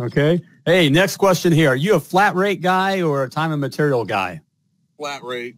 Okay. 0.00 0.40
Hey, 0.66 0.88
next 0.90 1.18
question 1.18 1.52
here. 1.52 1.68
Are 1.68 1.76
you 1.76 1.94
a 1.94 2.00
flat 2.00 2.34
rate 2.34 2.62
guy 2.62 3.02
or 3.02 3.22
a 3.22 3.28
time 3.30 3.52
and 3.52 3.60
material 3.60 4.04
guy, 4.04 4.40
Flat 4.96 5.22
rate. 5.22 5.54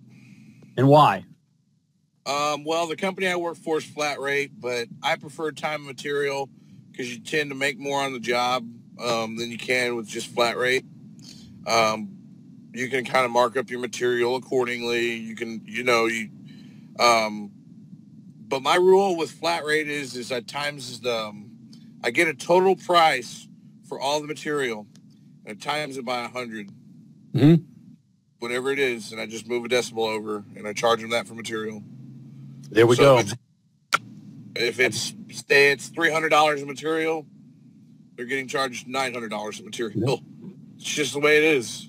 and 0.76 0.87
why? 0.88 1.24
Um, 2.26 2.64
well, 2.64 2.87
the 2.87 2.96
company 2.96 3.28
I 3.28 3.37
work 3.37 3.57
for 3.57 3.78
is 3.78 3.85
flat 3.85 4.20
rate, 4.20 4.50
but 4.61 4.88
I 5.02 5.16
prefer 5.16 5.52
time 5.52 5.76
and 5.76 5.87
material 5.87 6.50
because 6.90 7.11
you 7.11 7.20
tend 7.22 7.48
to 7.48 7.57
make 7.57 7.78
more 7.78 8.02
on 8.02 8.12
the 8.12 8.20
job 8.20 8.68
um, 9.02 9.37
than 9.37 9.50
you 9.50 9.59
can 9.59 9.96
with 9.96 10.09
just 10.09 10.28
flat 10.28 10.57
rate. 10.57 10.85
Um, 11.66 12.18
you 12.72 12.88
can 12.88 13.04
kind 13.04 13.24
of 13.24 13.30
mark 13.30 13.57
up 13.57 13.70
your 13.70 13.80
material 13.80 14.37
accordingly. 14.37 15.14
You 15.14 15.37
can, 15.37 15.62
you 15.64 15.85
know, 15.85 16.07
you. 16.07 16.30
Um, 16.98 17.52
but 18.48 18.62
my 18.62 18.76
rule 18.76 19.16
with 19.16 19.30
flat 19.33 19.64
rate 19.64 19.88
is 19.88 20.16
is 20.16 20.33
at 20.33 20.48
times 20.48 21.00
the 21.00 21.16
um, 21.28 21.50
I 22.04 22.11
get 22.11 22.28
a 22.28 22.35
total 22.35 22.76
price 22.76 23.48
for 23.88 24.00
all 24.00 24.20
the 24.20 24.26
material, 24.26 24.87
and 25.46 25.59
I 25.59 25.61
times 25.61 25.96
it 25.96 26.04
by 26.04 26.20
a 26.20 26.22
100 26.28 26.70
Mhm. 27.35 27.64
whatever 28.40 28.70
it 28.72 28.78
is, 28.78 29.12
and 29.12 29.20
I 29.20 29.26
just 29.26 29.48
move 29.48 29.64
a 29.64 29.68
decimal 29.68 30.04
over, 30.04 30.44
and 30.57 30.66
I 30.68 30.72
charge 30.72 31.00
them 31.00 31.11
that 31.11 31.26
for 31.26 31.35
material. 31.35 31.83
There 32.70 32.87
we 32.87 32.96
So 32.96 33.16
go. 33.16 33.18
If 33.18 33.26
it's, 33.26 33.37
if 34.57 34.80
it's 34.80 35.14
say 35.48 35.72
it's 35.72 35.88
three 35.88 36.12
hundred 36.12 36.30
dollars 36.30 36.62
of 36.62 36.68
material, 36.68 37.26
they're 38.16 38.27
getting 38.27 38.48
charged 38.48 38.87
nine 38.88 39.12
hundred 39.12 39.31
dollars 39.31 39.59
of 39.59 39.64
material. 39.64 40.22
It's 40.77 40.85
just 40.85 41.12
the 41.12 41.20
way 41.20 41.38
it 41.38 41.44
is. 41.57 41.88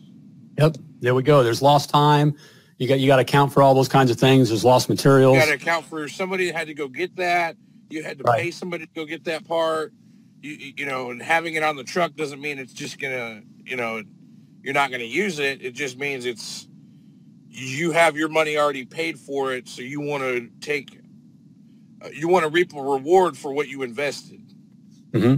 Yep. 0.57 0.77
There 1.01 1.13
we 1.15 1.23
go. 1.23 1.43
There's 1.43 1.61
lost 1.61 1.89
time. 1.89 2.35
You 2.77 2.87
got 2.87 2.99
you 2.99 3.07
got 3.07 3.17
to 3.17 3.21
account 3.23 3.53
for 3.53 3.61
all 3.61 3.73
those 3.73 3.87
kinds 3.87 4.11
of 4.11 4.17
things. 4.17 4.49
There's 4.49 4.65
lost 4.65 4.89
materials. 4.89 5.35
You 5.35 5.39
got 5.41 5.47
to 5.47 5.53
account 5.55 5.85
for 5.85 6.07
somebody 6.07 6.47
that 6.47 6.55
had 6.55 6.67
to 6.67 6.73
go 6.73 6.87
get 6.87 7.15
that. 7.17 7.55
You 7.89 8.03
had 8.03 8.17
to 8.19 8.23
Right. 8.23 8.41
pay 8.41 8.51
somebody 8.51 8.85
to 8.85 8.91
go 8.95 9.05
get 9.05 9.23
that 9.25 9.47
part. 9.47 9.93
You, 10.41 10.73
you 10.77 10.85
know, 10.85 11.11
and 11.11 11.21
having 11.21 11.55
it 11.55 11.63
on 11.63 11.75
the 11.75 11.83
truck 11.83 12.15
doesn't 12.15 12.41
mean 12.41 12.59
it's 12.59 12.73
just 12.73 12.99
gonna 12.99 13.41
you 13.65 13.75
know 13.75 14.01
you're 14.63 14.73
not 14.73 14.91
gonna 14.91 15.03
use 15.03 15.39
it. 15.39 15.61
It 15.61 15.73
just 15.73 15.97
means 15.97 16.25
it's 16.25 16.67
you 17.49 17.91
have 17.91 18.17
your 18.17 18.27
money 18.29 18.57
already 18.57 18.85
paid 18.85 19.17
for 19.19 19.53
it, 19.53 19.67
so 19.67 19.81
you 19.81 20.01
want 20.01 20.23
to 20.23 20.49
take 20.59 20.99
uh, 22.01 22.09
you 22.13 22.27
want 22.27 22.43
to 22.43 22.49
reap 22.49 22.73
a 22.73 22.81
reward 22.81 23.37
for 23.37 23.53
what 23.53 23.67
you 23.69 23.83
invested. 23.83 24.41
hmm 25.13 25.35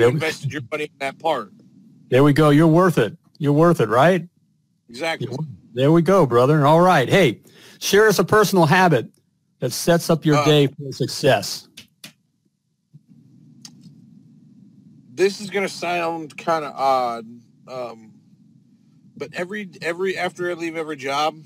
You 0.00 0.06
There, 0.06 0.14
invested 0.14 0.50
your 0.50 0.62
money 0.70 0.84
in 0.84 0.98
that 0.98 1.18
part. 1.18 1.52
there 2.08 2.24
we 2.24 2.32
go. 2.32 2.48
You're 2.48 2.66
worth 2.66 2.96
it. 2.96 3.18
You're 3.38 3.52
worth 3.52 3.80
it, 3.80 3.90
right? 3.90 4.26
Exactly. 4.88 5.28
There 5.74 5.92
we 5.92 6.00
go, 6.00 6.24
brother. 6.24 6.66
All 6.66 6.80
right. 6.80 7.06
Hey, 7.06 7.42
share 7.80 8.08
us 8.08 8.18
a 8.18 8.24
personal 8.24 8.64
habit 8.64 9.10
that 9.58 9.72
sets 9.72 10.08
up 10.08 10.24
your 10.24 10.36
Uh, 10.38 10.44
day 10.46 10.66
for 10.68 10.90
success. 10.90 11.68
This 15.12 15.38
is 15.42 15.50
gonna 15.50 15.68
sound 15.68 16.36
kind 16.38 16.64
of 16.64 16.74
odd, 16.74 17.26
um, 17.68 18.14
but 19.18 19.28
every 19.34 19.68
every 19.82 20.16
after 20.16 20.50
I 20.50 20.54
leave 20.54 20.76
every 20.76 20.96
job, 20.96 21.36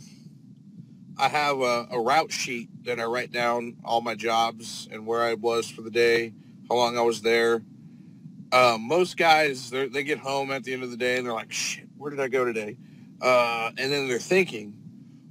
I 1.19 1.29
have 1.29 1.59
a, 1.61 1.88
a 1.90 2.01
route 2.01 2.31
sheet 2.31 2.69
that 2.85 3.01
I 3.01 3.05
write 3.05 3.33
down 3.33 3.77
all 3.85 4.01
my 4.01 4.14
jobs 4.14 4.87
and 4.93 5.07
where 5.07 5.23
I 5.23 5.35
was 5.35 5.69
for 5.69 5.83
the 5.83 5.90
day, 5.90 6.33
how 6.69 6.77
long 6.77 6.97
I 6.97 7.03
was 7.03 7.21
there. 7.23 7.62
Um, 8.55 8.83
most 8.83 9.17
guys, 9.17 9.71
they 9.71 10.05
get 10.05 10.19
home 10.19 10.53
at 10.53 10.62
the 10.62 10.73
end 10.73 10.85
of 10.85 10.93
the 10.93 10.97
day 10.97 11.17
and 11.17 11.27
they're 11.27 11.35
like, 11.35 11.53
"Shit, 11.53 11.88
where 11.99 12.11
did 12.11 12.21
I 12.21 12.29
go 12.29 12.45
today?" 12.45 12.77
Uh, 13.21 13.73
and 13.77 13.93
then 13.93 14.07
they're 14.07 14.21
thinking, 14.21 14.79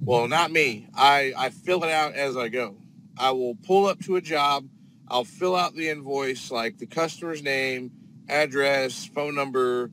"Well, 0.02 0.28
not 0.28 0.52
me. 0.52 0.88
I 0.94 1.32
I 1.34 1.48
fill 1.48 1.84
it 1.84 1.90
out 1.90 2.14
as 2.14 2.36
I 2.36 2.48
go. 2.48 2.76
I 3.16 3.30
will 3.30 3.54
pull 3.54 3.86
up 3.86 4.00
to 4.04 4.16
a 4.16 4.20
job." 4.20 4.68
I'll 5.08 5.24
fill 5.24 5.54
out 5.54 5.74
the 5.74 5.90
invoice, 5.90 6.50
like 6.50 6.78
the 6.78 6.86
customer's 6.86 7.42
name, 7.42 7.92
address, 8.28 9.04
phone 9.04 9.34
number, 9.34 9.90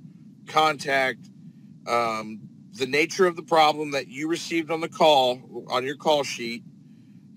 contact, 0.48 1.30
um, 1.88 2.39
the 2.74 2.88
nature 2.88 3.26
of 3.26 3.36
the 3.36 3.44
problem 3.44 3.91
that 3.91 4.08
you 4.08 4.28
received 4.30 4.72
on 4.72 4.80
the 4.82 4.89
call 4.89 5.65
on 5.70 5.86
your 5.86 5.98
call 5.98 6.24
sheet, 6.24 6.63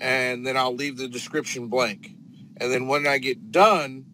and 0.01 0.47
then 0.47 0.57
I'll 0.57 0.75
leave 0.75 0.97
the 0.97 1.09
description 1.09 1.69
blank. 1.69 2.13
And 2.59 2.73
then 2.73 2.87
when 2.87 3.07
I 3.07 3.19
get 3.19 3.51
done, 3.51 4.07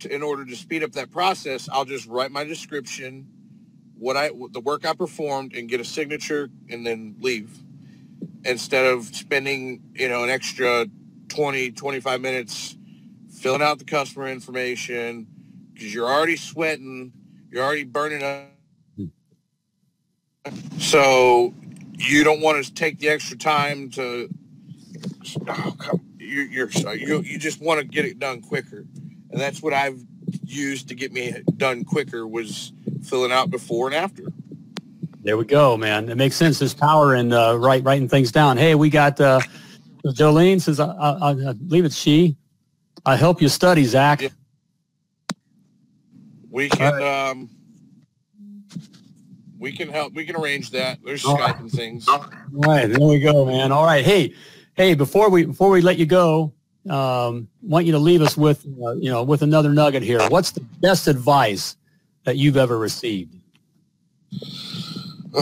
to, 0.00 0.14
in 0.14 0.22
order 0.22 0.44
to 0.44 0.56
speed 0.56 0.82
up 0.82 0.92
that 0.92 1.10
process, 1.10 1.68
I'll 1.70 1.84
just 1.84 2.06
write 2.06 2.30
my 2.30 2.44
description, 2.44 3.26
what 3.98 4.16
I 4.16 4.30
the 4.50 4.60
work 4.60 4.86
I 4.86 4.94
performed, 4.94 5.54
and 5.54 5.68
get 5.68 5.80
a 5.80 5.84
signature, 5.84 6.50
and 6.70 6.86
then 6.86 7.16
leave. 7.20 7.58
Instead 8.44 8.86
of 8.86 9.04
spending 9.06 9.82
you 9.94 10.08
know 10.08 10.24
an 10.24 10.30
extra 10.30 10.86
20, 11.28 11.72
25 11.72 12.20
minutes 12.20 12.76
filling 13.30 13.62
out 13.62 13.78
the 13.78 13.84
customer 13.84 14.28
information 14.28 15.26
because 15.72 15.92
you're 15.92 16.08
already 16.08 16.36
sweating, 16.36 17.12
you're 17.50 17.64
already 17.64 17.84
burning 17.84 18.22
up. 18.22 18.46
So 20.78 21.54
you 21.98 22.24
don't 22.24 22.40
want 22.40 22.64
to 22.64 22.72
take 22.72 22.98
the 22.98 23.08
extra 23.08 23.36
time 23.36 23.90
to. 23.90 24.28
Oh, 25.48 25.76
you, 26.18 26.42
you're 26.42 26.68
you 26.94 27.20
you 27.22 27.38
just 27.38 27.60
want 27.60 27.80
to 27.80 27.86
get 27.86 28.04
it 28.04 28.18
done 28.18 28.42
quicker, 28.42 28.84
and 29.36 29.42
that's 29.42 29.62
what 29.62 29.74
I've 29.74 30.00
used 30.46 30.88
to 30.88 30.94
get 30.94 31.12
me 31.12 31.34
done 31.58 31.84
quicker 31.84 32.26
was 32.26 32.72
filling 33.04 33.30
out 33.30 33.50
before 33.50 33.86
and 33.86 33.94
after. 33.94 34.32
There 35.20 35.36
we 35.36 35.44
go, 35.44 35.76
man. 35.76 36.08
It 36.08 36.14
makes 36.14 36.36
sense. 36.36 36.58
There's 36.58 36.72
power 36.72 37.14
in 37.14 37.34
uh, 37.34 37.56
writing 37.56 38.08
things 38.08 38.32
down. 38.32 38.56
Hey, 38.56 38.74
we 38.74 38.88
got 38.88 39.20
uh, 39.20 39.40
Jolene 40.06 40.58
says, 40.58 40.80
I, 40.80 40.86
I, 40.86 41.30
I 41.32 41.52
believe 41.52 41.84
it's 41.84 41.96
she. 41.96 42.38
I 43.04 43.16
help 43.16 43.42
you 43.42 43.50
study, 43.50 43.84
Zach. 43.84 44.22
Yeah. 44.22 44.28
We 46.48 46.70
can 46.70 47.02
um, 47.02 47.50
we 49.58 49.70
can 49.70 49.90
help. 49.90 50.14
We 50.14 50.24
can 50.24 50.36
arrange 50.36 50.70
that. 50.70 51.00
There's 51.04 51.26
All 51.26 51.36
Skype 51.36 51.40
right. 51.40 51.58
and 51.58 51.70
things. 51.70 52.08
All 52.08 52.26
right, 52.52 52.86
there 52.86 53.06
we 53.06 53.20
go, 53.20 53.44
man. 53.44 53.70
All 53.70 53.84
right, 53.84 54.02
hey, 54.02 54.32
hey, 54.76 54.94
before 54.94 55.28
we 55.28 55.44
before 55.44 55.68
we 55.68 55.82
let 55.82 55.98
you 55.98 56.06
go, 56.06 56.54
um, 56.90 57.48
want 57.62 57.86
you 57.86 57.92
to 57.92 57.98
leave 57.98 58.22
us 58.22 58.36
with 58.36 58.64
uh, 58.82 58.92
you 58.94 59.10
know 59.10 59.22
with 59.22 59.42
another 59.42 59.70
nugget 59.70 60.02
here. 60.02 60.20
What's 60.28 60.52
the 60.52 60.60
best 60.60 61.08
advice 61.08 61.76
that 62.24 62.36
you've 62.36 62.56
ever 62.56 62.78
received? 62.78 63.34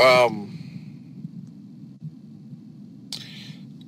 um, 0.00 0.54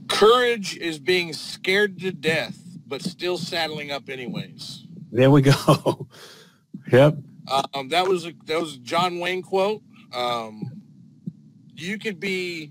courage 0.09 0.77
is 0.79 0.99
being 0.99 1.33
scared 1.33 1.99
to 2.01 2.13
death, 2.13 2.59
but 2.87 3.03
still 3.03 3.39
saddling 3.39 3.91
up 3.91 4.09
anyways. 4.09 4.85
There 5.13 5.31
we 5.31 5.43
go. 5.43 6.09
yep. 6.91 7.17
Um, 7.75 7.89
that 7.91 8.07
was 8.07 8.27
a 8.27 8.33
that 8.47 8.61
was 8.61 8.75
a 8.75 8.79
John 8.79 9.19
Wayne 9.19 9.43
quote. 9.43 9.83
Um, 10.15 10.83
you 11.75 11.99
could 11.99 12.19
be 12.19 12.71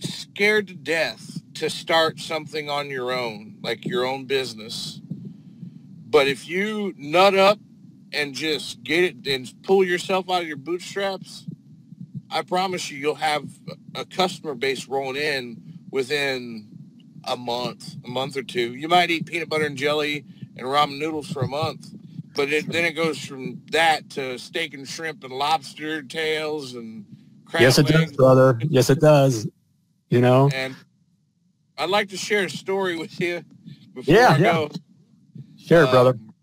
scared 0.00 0.68
to 0.68 0.74
death 0.74 1.37
to 1.58 1.70
start 1.70 2.20
something 2.20 2.70
on 2.70 2.88
your 2.88 3.12
own, 3.12 3.56
like 3.62 3.84
your 3.84 4.06
own 4.06 4.26
business. 4.26 5.00
But 6.10 6.28
if 6.28 6.48
you 6.48 6.94
nut 6.96 7.34
up 7.34 7.58
and 8.12 8.34
just 8.34 8.82
get 8.82 9.04
it 9.04 9.26
and 9.26 9.52
pull 9.62 9.84
yourself 9.84 10.30
out 10.30 10.42
of 10.42 10.48
your 10.48 10.56
bootstraps, 10.56 11.46
I 12.30 12.42
promise 12.42 12.90
you, 12.90 12.98
you'll 12.98 13.16
have 13.16 13.48
a 13.94 14.04
customer 14.04 14.54
base 14.54 14.86
rolling 14.86 15.16
in 15.16 15.62
within 15.90 16.68
a 17.24 17.36
month, 17.36 17.96
a 18.04 18.08
month 18.08 18.36
or 18.36 18.42
two. 18.42 18.74
You 18.74 18.88
might 18.88 19.10
eat 19.10 19.26
peanut 19.26 19.48
butter 19.48 19.66
and 19.66 19.76
jelly 19.76 20.24
and 20.56 20.66
ramen 20.66 20.98
noodles 20.98 21.30
for 21.30 21.42
a 21.42 21.48
month, 21.48 21.88
but 22.34 22.52
it, 22.52 22.70
then 22.70 22.84
it 22.84 22.92
goes 22.92 23.18
from 23.18 23.62
that 23.72 24.10
to 24.10 24.38
steak 24.38 24.74
and 24.74 24.86
shrimp 24.86 25.24
and 25.24 25.32
lobster 25.32 26.02
tails 26.02 26.74
and 26.74 27.04
crab 27.44 27.62
Yes, 27.62 27.78
it 27.78 27.86
does, 27.86 28.12
brother. 28.12 28.60
Yes, 28.68 28.90
it 28.90 29.00
does. 29.00 29.48
You 30.10 30.20
know. 30.20 30.48
And 30.54 30.74
I'd 31.78 31.90
like 31.90 32.10
to 32.10 32.18
share 32.18 32.44
a 32.44 32.50
story 32.50 32.96
with 32.96 33.20
you 33.20 33.44
before 33.94 34.14
Yeah, 34.14 34.28
I 34.30 34.38
yeah. 34.38 34.38
go. 34.38 34.70
Share 35.58 35.84
it, 35.84 35.90
brother. 35.90 36.10
Um, 36.12 36.34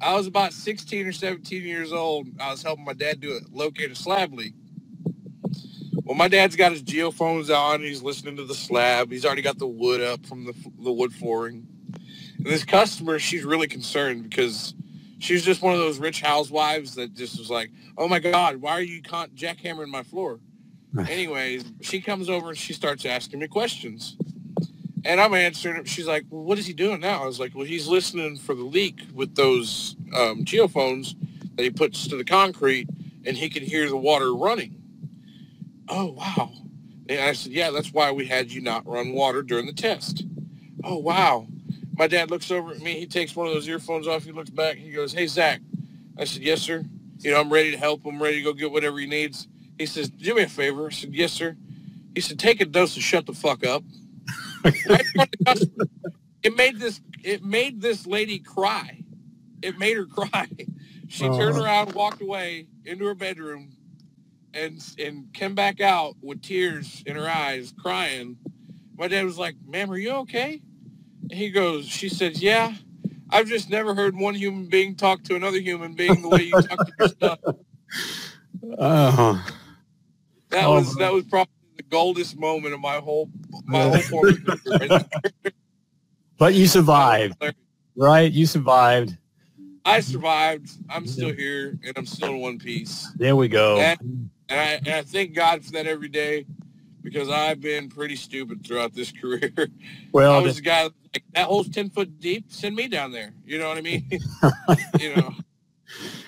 I 0.00 0.14
was 0.14 0.26
about 0.26 0.52
16 0.52 1.06
or 1.06 1.12
17 1.12 1.62
years 1.62 1.92
old. 1.92 2.28
I 2.40 2.50
was 2.50 2.62
helping 2.62 2.84
my 2.84 2.94
dad 2.94 3.20
do 3.20 3.32
a 3.34 3.40
locate 3.52 3.90
a 3.92 3.94
slab 3.96 4.34
leak. 4.34 4.54
Well, 6.04 6.16
my 6.16 6.28
dad's 6.28 6.56
got 6.56 6.72
his 6.72 6.82
geophones 6.82 7.54
on. 7.54 7.80
He's 7.82 8.02
listening 8.02 8.36
to 8.36 8.44
the 8.44 8.54
slab. 8.54 9.10
He's 9.12 9.24
already 9.24 9.42
got 9.42 9.58
the 9.58 9.66
wood 9.68 10.00
up 10.02 10.26
from 10.26 10.44
the, 10.46 10.54
the 10.82 10.92
wood 10.92 11.12
flooring. 11.14 11.66
And 12.38 12.46
this 12.46 12.64
customer, 12.64 13.18
she's 13.18 13.44
really 13.44 13.68
concerned 13.68 14.24
because 14.28 14.74
she's 15.20 15.44
just 15.44 15.62
one 15.62 15.74
of 15.74 15.80
those 15.80 15.98
rich 15.98 16.20
housewives 16.22 16.94
that 16.96 17.14
just 17.14 17.38
was 17.38 17.50
like, 17.50 17.70
oh 17.98 18.08
my 18.08 18.20
God, 18.20 18.56
why 18.58 18.72
are 18.72 18.82
you 18.82 19.02
con- 19.02 19.30
jackhammering 19.30 19.88
my 19.88 20.02
floor? 20.04 20.40
Anyways, 21.08 21.64
she 21.82 22.00
comes 22.00 22.30
over 22.30 22.50
and 22.50 22.58
she 22.58 22.72
starts 22.74 23.06
asking 23.06 23.40
me 23.40 23.48
questions. 23.48 24.16
And 25.04 25.20
I'm 25.20 25.34
answering 25.34 25.76
it. 25.76 25.88
She's 25.88 26.06
like, 26.06 26.24
well, 26.30 26.42
what 26.42 26.58
is 26.58 26.66
he 26.66 26.72
doing 26.72 27.00
now? 27.00 27.22
I 27.22 27.26
was 27.26 27.38
like, 27.38 27.54
well, 27.54 27.66
he's 27.66 27.86
listening 27.86 28.36
for 28.36 28.54
the 28.54 28.62
leak 28.62 29.00
with 29.12 29.34
those 29.34 29.96
um, 30.14 30.44
geophones 30.44 31.14
that 31.56 31.62
he 31.62 31.70
puts 31.70 32.08
to 32.08 32.16
the 32.16 32.24
concrete 32.24 32.88
and 33.26 33.36
he 33.36 33.50
can 33.50 33.62
hear 33.62 33.88
the 33.88 33.96
water 33.96 34.34
running. 34.34 34.82
Oh, 35.88 36.12
wow. 36.12 36.52
And 37.08 37.20
I 37.20 37.32
said, 37.32 37.52
yeah, 37.52 37.70
that's 37.70 37.92
why 37.92 38.12
we 38.12 38.26
had 38.26 38.50
you 38.50 38.62
not 38.62 38.86
run 38.86 39.12
water 39.12 39.42
during 39.42 39.66
the 39.66 39.74
test. 39.74 40.24
Oh, 40.82 40.96
wow. 40.96 41.46
My 41.98 42.06
dad 42.06 42.30
looks 42.30 42.50
over 42.50 42.72
at 42.72 42.80
me. 42.80 42.98
He 42.98 43.06
takes 43.06 43.36
one 43.36 43.46
of 43.46 43.52
those 43.52 43.68
earphones 43.68 44.08
off. 44.08 44.24
He 44.24 44.32
looks 44.32 44.50
back. 44.50 44.76
He 44.76 44.90
goes, 44.90 45.12
hey, 45.12 45.26
Zach. 45.26 45.60
I 46.18 46.24
said, 46.24 46.42
yes, 46.42 46.62
sir. 46.62 46.84
You 47.18 47.30
know, 47.30 47.40
I'm 47.40 47.52
ready 47.52 47.70
to 47.70 47.76
help 47.76 48.04
him, 48.04 48.22
ready 48.22 48.38
to 48.38 48.42
go 48.42 48.52
get 48.54 48.72
whatever 48.72 48.98
he 48.98 49.06
needs. 49.06 49.48
He 49.78 49.86
says, 49.86 50.08
do 50.08 50.34
me 50.34 50.44
a 50.44 50.48
favor. 50.48 50.86
I 50.86 50.90
said, 50.90 51.14
yes, 51.14 51.32
sir. 51.32 51.56
He 52.14 52.20
said, 52.20 52.38
take 52.38 52.60
a 52.60 52.64
dose 52.64 52.94
and 52.94 53.02
shut 53.02 53.26
the 53.26 53.34
fuck 53.34 53.66
up. 53.66 53.84
It 56.42 56.56
made 56.56 56.78
this 56.80 57.00
it 57.24 57.44
made 57.44 57.80
this 57.82 58.06
lady 58.06 58.40
cry. 58.40 59.04
It 59.62 59.78
made 59.78 59.96
her 59.96 60.06
cry. 60.06 60.48
She 61.08 61.30
turned 61.30 61.56
Oh. 61.56 61.58
around, 61.58 61.94
walked 61.94 62.22
away 62.22 62.68
into 62.84 63.06
her 63.06 63.14
bedroom, 63.14 63.76
and 64.54 64.80
and 64.98 65.32
came 65.34 65.54
back 65.54 65.80
out 65.80 66.16
with 66.22 66.42
tears 66.42 67.02
in 67.06 67.16
her 67.16 67.28
eyes, 67.28 67.74
crying. 67.78 68.38
My 68.98 69.08
dad 69.08 69.24
was 69.24 69.38
like, 69.38 69.56
"Ma'am, 69.66 69.90
are 69.90 69.98
you 69.98 70.12
okay?" 70.16 70.62
And 71.30 71.38
he 71.38 71.50
goes, 71.50 71.86
"She 71.86 72.08
says, 72.08 72.42
yeah. 72.42 72.74
I've 73.30 73.48
just 73.48 73.70
never 73.70 73.94
heard 73.94 74.16
one 74.16 74.34
human 74.36 74.66
being 74.68 74.96
talk 74.96 75.24
to 75.24 75.36
another 75.36 75.58
human 75.60 75.94
being 75.94 76.22
the 76.22 76.28
way 76.28 76.42
you 76.42 76.56
talk 76.56 76.84
to 76.84 76.92
your 76.98 77.04
stuff. 77.04 77.40
Oh, 78.78 79.44
That 80.50 80.66
Oh, 80.66 80.72
was 80.72 80.96
that 80.96 81.12
was 81.12 81.24
probably 81.24 81.52
the 81.76 81.82
goldest 81.82 82.38
moment 82.38 82.74
of 82.74 82.80
my 82.80 82.96
whole 82.96 83.30
my 83.66 83.82
whole 83.82 84.22
career. 84.22 85.04
but 86.38 86.54
you 86.54 86.66
survived, 86.66 87.42
right? 87.96 88.30
You 88.30 88.46
survived. 88.46 89.16
I 89.84 90.00
survived. 90.00 90.70
I'm 90.88 91.06
still 91.06 91.32
here, 91.32 91.78
and 91.84 91.92
I'm 91.96 92.06
still 92.06 92.30
in 92.30 92.40
one 92.40 92.58
piece. 92.58 93.10
There 93.16 93.36
we 93.36 93.48
go. 93.48 93.78
And, 93.78 94.30
and, 94.48 94.60
I, 94.60 94.64
and 94.86 94.88
I 94.88 95.02
thank 95.02 95.34
God 95.34 95.62
for 95.64 95.72
that 95.72 95.86
every 95.86 96.08
day 96.08 96.46
because 97.02 97.28
I've 97.28 97.60
been 97.60 97.90
pretty 97.90 98.16
stupid 98.16 98.66
throughout 98.66 98.94
this 98.94 99.12
career. 99.12 99.52
Well, 100.12 100.32
I 100.32 100.38
was 100.40 100.56
the 100.56 100.62
guy 100.62 100.84
that, 100.84 100.92
like 101.12 101.24
that 101.34 101.46
hole's 101.46 101.68
ten 101.68 101.90
foot 101.90 102.20
deep. 102.20 102.44
Send 102.48 102.76
me 102.76 102.86
down 102.86 103.10
there. 103.10 103.34
You 103.44 103.58
know 103.58 103.68
what 103.68 103.78
I 103.78 103.80
mean? 103.80 104.08
you 105.00 105.16
know. 105.16 105.34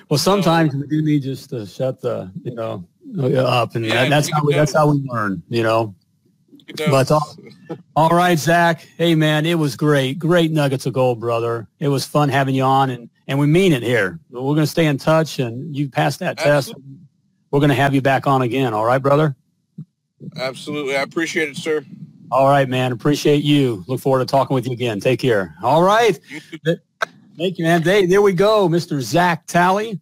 well, 0.09 0.19
sometimes 0.19 0.75
we 0.75 0.89
do 0.89 1.03
need 1.03 1.23
just 1.23 1.51
to 1.51 1.65
shut 1.65 2.01
the, 2.01 2.33
you 2.43 2.53
know, 2.53 2.85
up, 3.19 3.75
and 3.75 3.85
Yeah, 3.85 3.95
that, 4.05 4.11
that's 4.11 4.31
how 4.31 4.45
we, 4.45 4.55
that's 4.55 4.75
how 4.75 4.91
we 4.91 4.99
learn, 5.09 5.43
you 5.49 5.63
know. 5.63 5.95
But 6.77 7.11
all- 7.11 7.37
All 7.95 8.11
right, 8.11 8.39
Zach. 8.39 8.87
Hey, 8.99 9.15
man, 9.15 9.47
it 9.47 9.55
was 9.59 9.77
great. 9.77 10.19
Great 10.19 10.51
nuggets 10.51 10.85
of 10.87 10.93
gold, 10.93 11.21
brother. 11.21 11.69
It 11.79 11.89
was 11.89 12.05
fun 12.05 12.29
having 12.29 12.55
you 12.55 12.63
on, 12.65 12.91
and 12.91 13.09
and 13.29 13.39
we 13.39 13.47
mean 13.47 13.73
it 13.73 13.83
here. 13.83 14.19
We're 14.31 14.41
going 14.41 14.57
to 14.59 14.67
stay 14.67 14.87
in 14.87 14.99
touch, 14.99 15.39
and 15.39 15.75
you 15.75 15.89
passed 15.89 16.19
that 16.21 16.39
test. 16.39 16.75
We're 17.51 17.61
going 17.61 17.71
to 17.71 17.75
have 17.77 17.95
you 17.95 18.03
back 18.03 18.27
on 18.27 18.43
again. 18.43 18.75
All 18.75 18.85
right, 18.85 18.99
brother. 19.03 19.35
absolutely, 20.37 20.97
I 20.97 21.03
appreciate 21.03 21.49
it, 21.49 21.57
sir. 21.57 21.85
All 22.31 22.49
right, 22.49 22.69
man. 22.69 22.91
Appreciate 22.93 23.45
you. 23.45 23.85
Look 23.87 24.01
forward 24.01 24.19
to 24.21 24.25
talking 24.27 24.55
with 24.55 24.67
you 24.67 24.73
again. 24.73 24.99
Take 25.01 25.21
care. 25.21 25.55
All 25.63 25.83
right. 25.83 26.19
Thank 27.39 27.59
you, 27.59 27.65
man. 27.65 27.83
There, 27.83 28.07
there 28.07 28.23
we 28.23 28.33
go, 28.33 28.69
Mr. 28.69 29.01
Zach 29.01 29.47
Talley. 29.47 30.01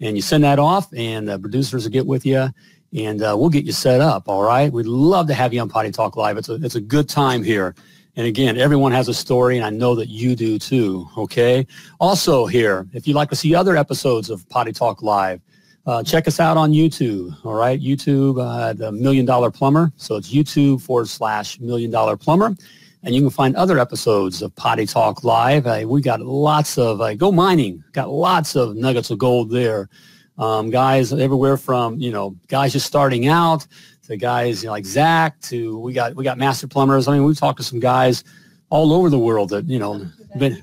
And 0.00 0.16
you 0.16 0.22
send 0.22 0.44
that 0.44 0.58
off 0.58 0.88
and 0.96 1.28
the 1.28 1.38
producers 1.38 1.84
will 1.84 1.92
get 1.92 2.06
with 2.06 2.24
you 2.24 2.48
and 2.94 3.22
uh, 3.22 3.34
we'll 3.38 3.50
get 3.50 3.64
you 3.64 3.72
set 3.72 4.00
up. 4.00 4.28
All 4.28 4.42
right. 4.42 4.72
We'd 4.72 4.86
love 4.86 5.26
to 5.26 5.34
have 5.34 5.52
you 5.52 5.60
on 5.60 5.68
Potty 5.68 5.90
Talk 5.90 6.16
Live. 6.16 6.38
It's 6.38 6.48
a, 6.48 6.54
it's 6.54 6.76
a 6.76 6.80
good 6.80 7.08
time 7.08 7.42
here. 7.42 7.74
And 8.16 8.26
again, 8.26 8.56
everyone 8.56 8.92
has 8.92 9.08
a 9.08 9.14
story, 9.14 9.56
and 9.56 9.66
I 9.66 9.70
know 9.70 9.96
that 9.96 10.08
you 10.08 10.36
do 10.36 10.56
too. 10.56 11.08
Okay. 11.18 11.66
Also, 11.98 12.46
here, 12.46 12.86
if 12.92 13.08
you'd 13.08 13.16
like 13.16 13.28
to 13.30 13.36
see 13.36 13.56
other 13.56 13.76
episodes 13.76 14.30
of 14.30 14.48
Potty 14.48 14.72
Talk 14.72 15.02
Live, 15.02 15.40
uh, 15.86 16.02
check 16.02 16.26
us 16.26 16.40
out 16.40 16.56
on 16.56 16.72
YouTube. 16.72 17.36
All 17.44 17.54
right. 17.54 17.80
YouTube, 17.80 18.40
uh, 18.40 18.72
the 18.72 18.90
Million 18.90 19.26
Dollar 19.26 19.50
Plumber. 19.50 19.92
So 19.96 20.16
it's 20.16 20.32
YouTube 20.32 20.80
forward 20.80 21.08
slash 21.08 21.60
Million 21.60 21.90
Dollar 21.90 22.16
Plumber. 22.16 22.54
And 23.02 23.14
you 23.14 23.20
can 23.20 23.30
find 23.30 23.54
other 23.56 23.78
episodes 23.78 24.40
of 24.40 24.54
Potty 24.56 24.86
Talk 24.86 25.24
Live. 25.24 25.66
Uh, 25.66 25.84
we 25.86 26.00
got 26.00 26.20
lots 26.20 26.78
of, 26.78 27.02
uh, 27.02 27.14
go 27.14 27.30
mining, 27.30 27.84
got 27.92 28.08
lots 28.10 28.56
of 28.56 28.76
nuggets 28.76 29.10
of 29.10 29.18
gold 29.18 29.50
there. 29.50 29.90
Um, 30.38 30.70
guys 30.70 31.12
everywhere 31.12 31.56
from, 31.56 31.98
you 32.00 32.10
know, 32.10 32.34
guys 32.48 32.72
just 32.72 32.86
starting 32.86 33.28
out 33.28 33.66
to 34.06 34.16
guys 34.16 34.62
you 34.62 34.66
know, 34.66 34.72
like 34.72 34.84
Zach 34.84 35.40
to 35.42 35.78
we 35.78 35.92
got 35.92 36.16
we 36.16 36.24
got 36.24 36.38
master 36.38 36.66
plumbers. 36.66 37.06
I 37.06 37.12
mean, 37.12 37.24
we've 37.24 37.38
talked 37.38 37.58
to 37.58 37.62
some 37.62 37.78
guys 37.78 38.24
all 38.68 38.92
over 38.92 39.10
the 39.10 39.18
world 39.18 39.50
that 39.50 39.66
you 39.66 39.78
know. 39.78 40.04
Been, 40.36 40.60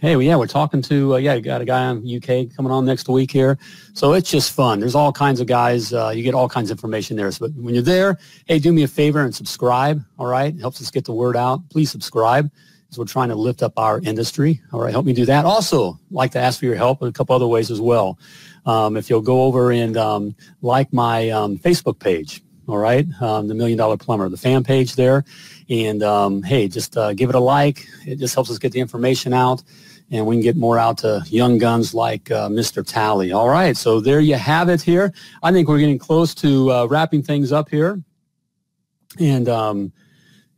hey, 0.00 0.16
well, 0.16 0.22
yeah, 0.22 0.36
we're 0.36 0.46
talking 0.46 0.80
to 0.82 1.14
uh, 1.14 1.16
yeah, 1.18 1.34
you 1.34 1.42
got 1.42 1.60
a 1.60 1.64
guy 1.64 1.84
on 1.84 1.98
UK 1.98 2.54
coming 2.56 2.72
on 2.72 2.86
next 2.86 3.08
week 3.08 3.30
here, 3.30 3.58
so 3.92 4.14
it's 4.14 4.30
just 4.30 4.52
fun. 4.52 4.80
There's 4.80 4.94
all 4.94 5.12
kinds 5.12 5.40
of 5.40 5.46
guys. 5.46 5.92
Uh, 5.92 6.08
you 6.08 6.22
get 6.22 6.34
all 6.34 6.48
kinds 6.48 6.70
of 6.70 6.78
information 6.78 7.16
there. 7.16 7.30
So, 7.30 7.48
when 7.48 7.74
you're 7.74 7.82
there, 7.82 8.18
hey, 8.46 8.58
do 8.58 8.72
me 8.72 8.82
a 8.82 8.88
favor 8.88 9.22
and 9.22 9.34
subscribe. 9.34 10.02
All 10.18 10.26
right, 10.26 10.54
it 10.54 10.60
helps 10.60 10.80
us 10.80 10.90
get 10.90 11.04
the 11.04 11.12
word 11.12 11.36
out. 11.36 11.68
Please 11.68 11.90
subscribe. 11.90 12.50
As 12.90 12.98
we're 12.98 13.04
trying 13.04 13.28
to 13.28 13.36
lift 13.36 13.62
up 13.62 13.74
our 13.76 14.00
industry. 14.00 14.60
All 14.72 14.80
right, 14.80 14.90
help 14.90 15.06
me 15.06 15.12
do 15.12 15.24
that. 15.26 15.44
Also, 15.44 16.00
like 16.10 16.32
to 16.32 16.40
ask 16.40 16.58
for 16.58 16.64
your 16.64 16.74
help 16.74 17.02
in 17.02 17.08
a 17.08 17.12
couple 17.12 17.36
other 17.36 17.46
ways 17.46 17.70
as 17.70 17.80
well. 17.80 18.18
Um, 18.66 18.96
if 18.96 19.08
you'll 19.08 19.20
go 19.20 19.42
over 19.42 19.70
and 19.70 19.96
um, 19.96 20.34
like 20.60 20.92
my 20.92 21.30
um, 21.30 21.56
Facebook 21.56 22.00
page, 22.00 22.42
all 22.66 22.78
right, 22.78 23.06
um, 23.20 23.48
the 23.48 23.54
Million 23.54 23.78
Dollar 23.78 23.96
Plumber, 23.96 24.28
the 24.28 24.36
fan 24.36 24.64
page 24.64 24.96
there, 24.96 25.24
and 25.68 26.02
um, 26.02 26.42
hey, 26.42 26.68
just 26.68 26.96
uh, 26.96 27.12
give 27.12 27.28
it 27.28 27.36
a 27.36 27.40
like. 27.40 27.86
It 28.06 28.16
just 28.16 28.34
helps 28.34 28.50
us 28.50 28.58
get 28.58 28.72
the 28.72 28.80
information 28.80 29.32
out. 29.32 29.62
And 30.12 30.26
we 30.26 30.36
can 30.36 30.42
get 30.42 30.56
more 30.56 30.76
out 30.76 30.98
to 30.98 31.22
young 31.26 31.58
guns 31.58 31.94
like 31.94 32.30
uh, 32.30 32.48
Mr. 32.48 32.84
Tally. 32.84 33.30
All 33.30 33.48
right, 33.48 33.76
so 33.76 34.00
there 34.00 34.18
you 34.20 34.34
have 34.34 34.68
it 34.68 34.82
here. 34.82 35.12
I 35.42 35.52
think 35.52 35.68
we're 35.68 35.78
getting 35.78 35.98
close 35.98 36.34
to 36.36 36.72
uh, 36.72 36.86
wrapping 36.86 37.22
things 37.22 37.52
up 37.52 37.68
here. 37.68 38.02
And 39.20 39.48
um, 39.48 39.92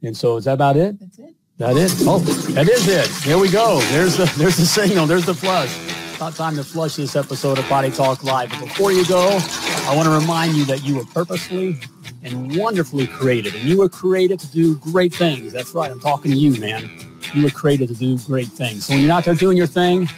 and 0.03 0.17
so 0.17 0.37
is 0.37 0.45
that 0.45 0.55
about 0.55 0.77
it? 0.77 0.99
That's 0.99 1.19
it. 1.19 1.35
That 1.59 1.77
it? 1.77 1.93
Oh, 2.01 2.19
that 2.55 2.69
is 2.69 2.89
it. 2.89 3.09
There 3.25 3.39
we 3.39 3.51
go. 3.51 3.81
There's 3.91 4.17
the 4.17 4.25
there's 4.37 4.57
the 4.57 4.67
signal. 4.67 5.07
There's 5.07 5.27
the 5.27 5.35
flush. 5.35 5.73
About 6.17 6.35
time 6.35 6.57
to 6.57 6.65
flush 6.65 6.97
this 6.97 7.15
episode 7.17 7.59
of 7.59 7.65
Potty 7.67 7.91
Talk 7.91 8.25
Live. 8.25 8.51
But 8.51 8.61
before 8.61 8.93
you 8.93 9.07
go, 9.07 9.39
I 9.87 9.95
want 9.95 10.07
to 10.07 10.15
remind 10.15 10.55
you 10.55 10.65
that 10.67 10.85
you 10.85 10.97
were 10.97 11.05
purposely 11.05 11.79
and 12.23 12.57
wonderfully 12.57 13.07
created, 13.07 13.55
and 13.55 13.65
you 13.65 13.79
were 13.79 13.89
created 13.89 14.39
to 14.41 14.47
do 14.49 14.77
great 14.79 15.15
things. 15.15 15.53
That's 15.53 15.75
right. 15.75 15.91
I'm 15.91 16.01
talking 16.01 16.31
to 16.31 16.37
you, 16.37 16.59
man. 16.61 17.12
You 17.35 17.45
were 17.45 17.51
created 17.51 17.89
to 17.89 17.95
do 17.95 18.19
great 18.19 18.49
things. 18.49 18.87
So 18.87 18.95
when 18.95 19.03
you're 19.03 19.13
out 19.13 19.25
there 19.25 19.35
doing 19.35 19.57
your 19.57 19.67
thing, 19.67 20.09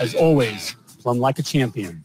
as 0.00 0.14
always, 0.14 0.74
plumb 1.00 1.18
like 1.18 1.38
a 1.38 1.42
champion. 1.42 2.02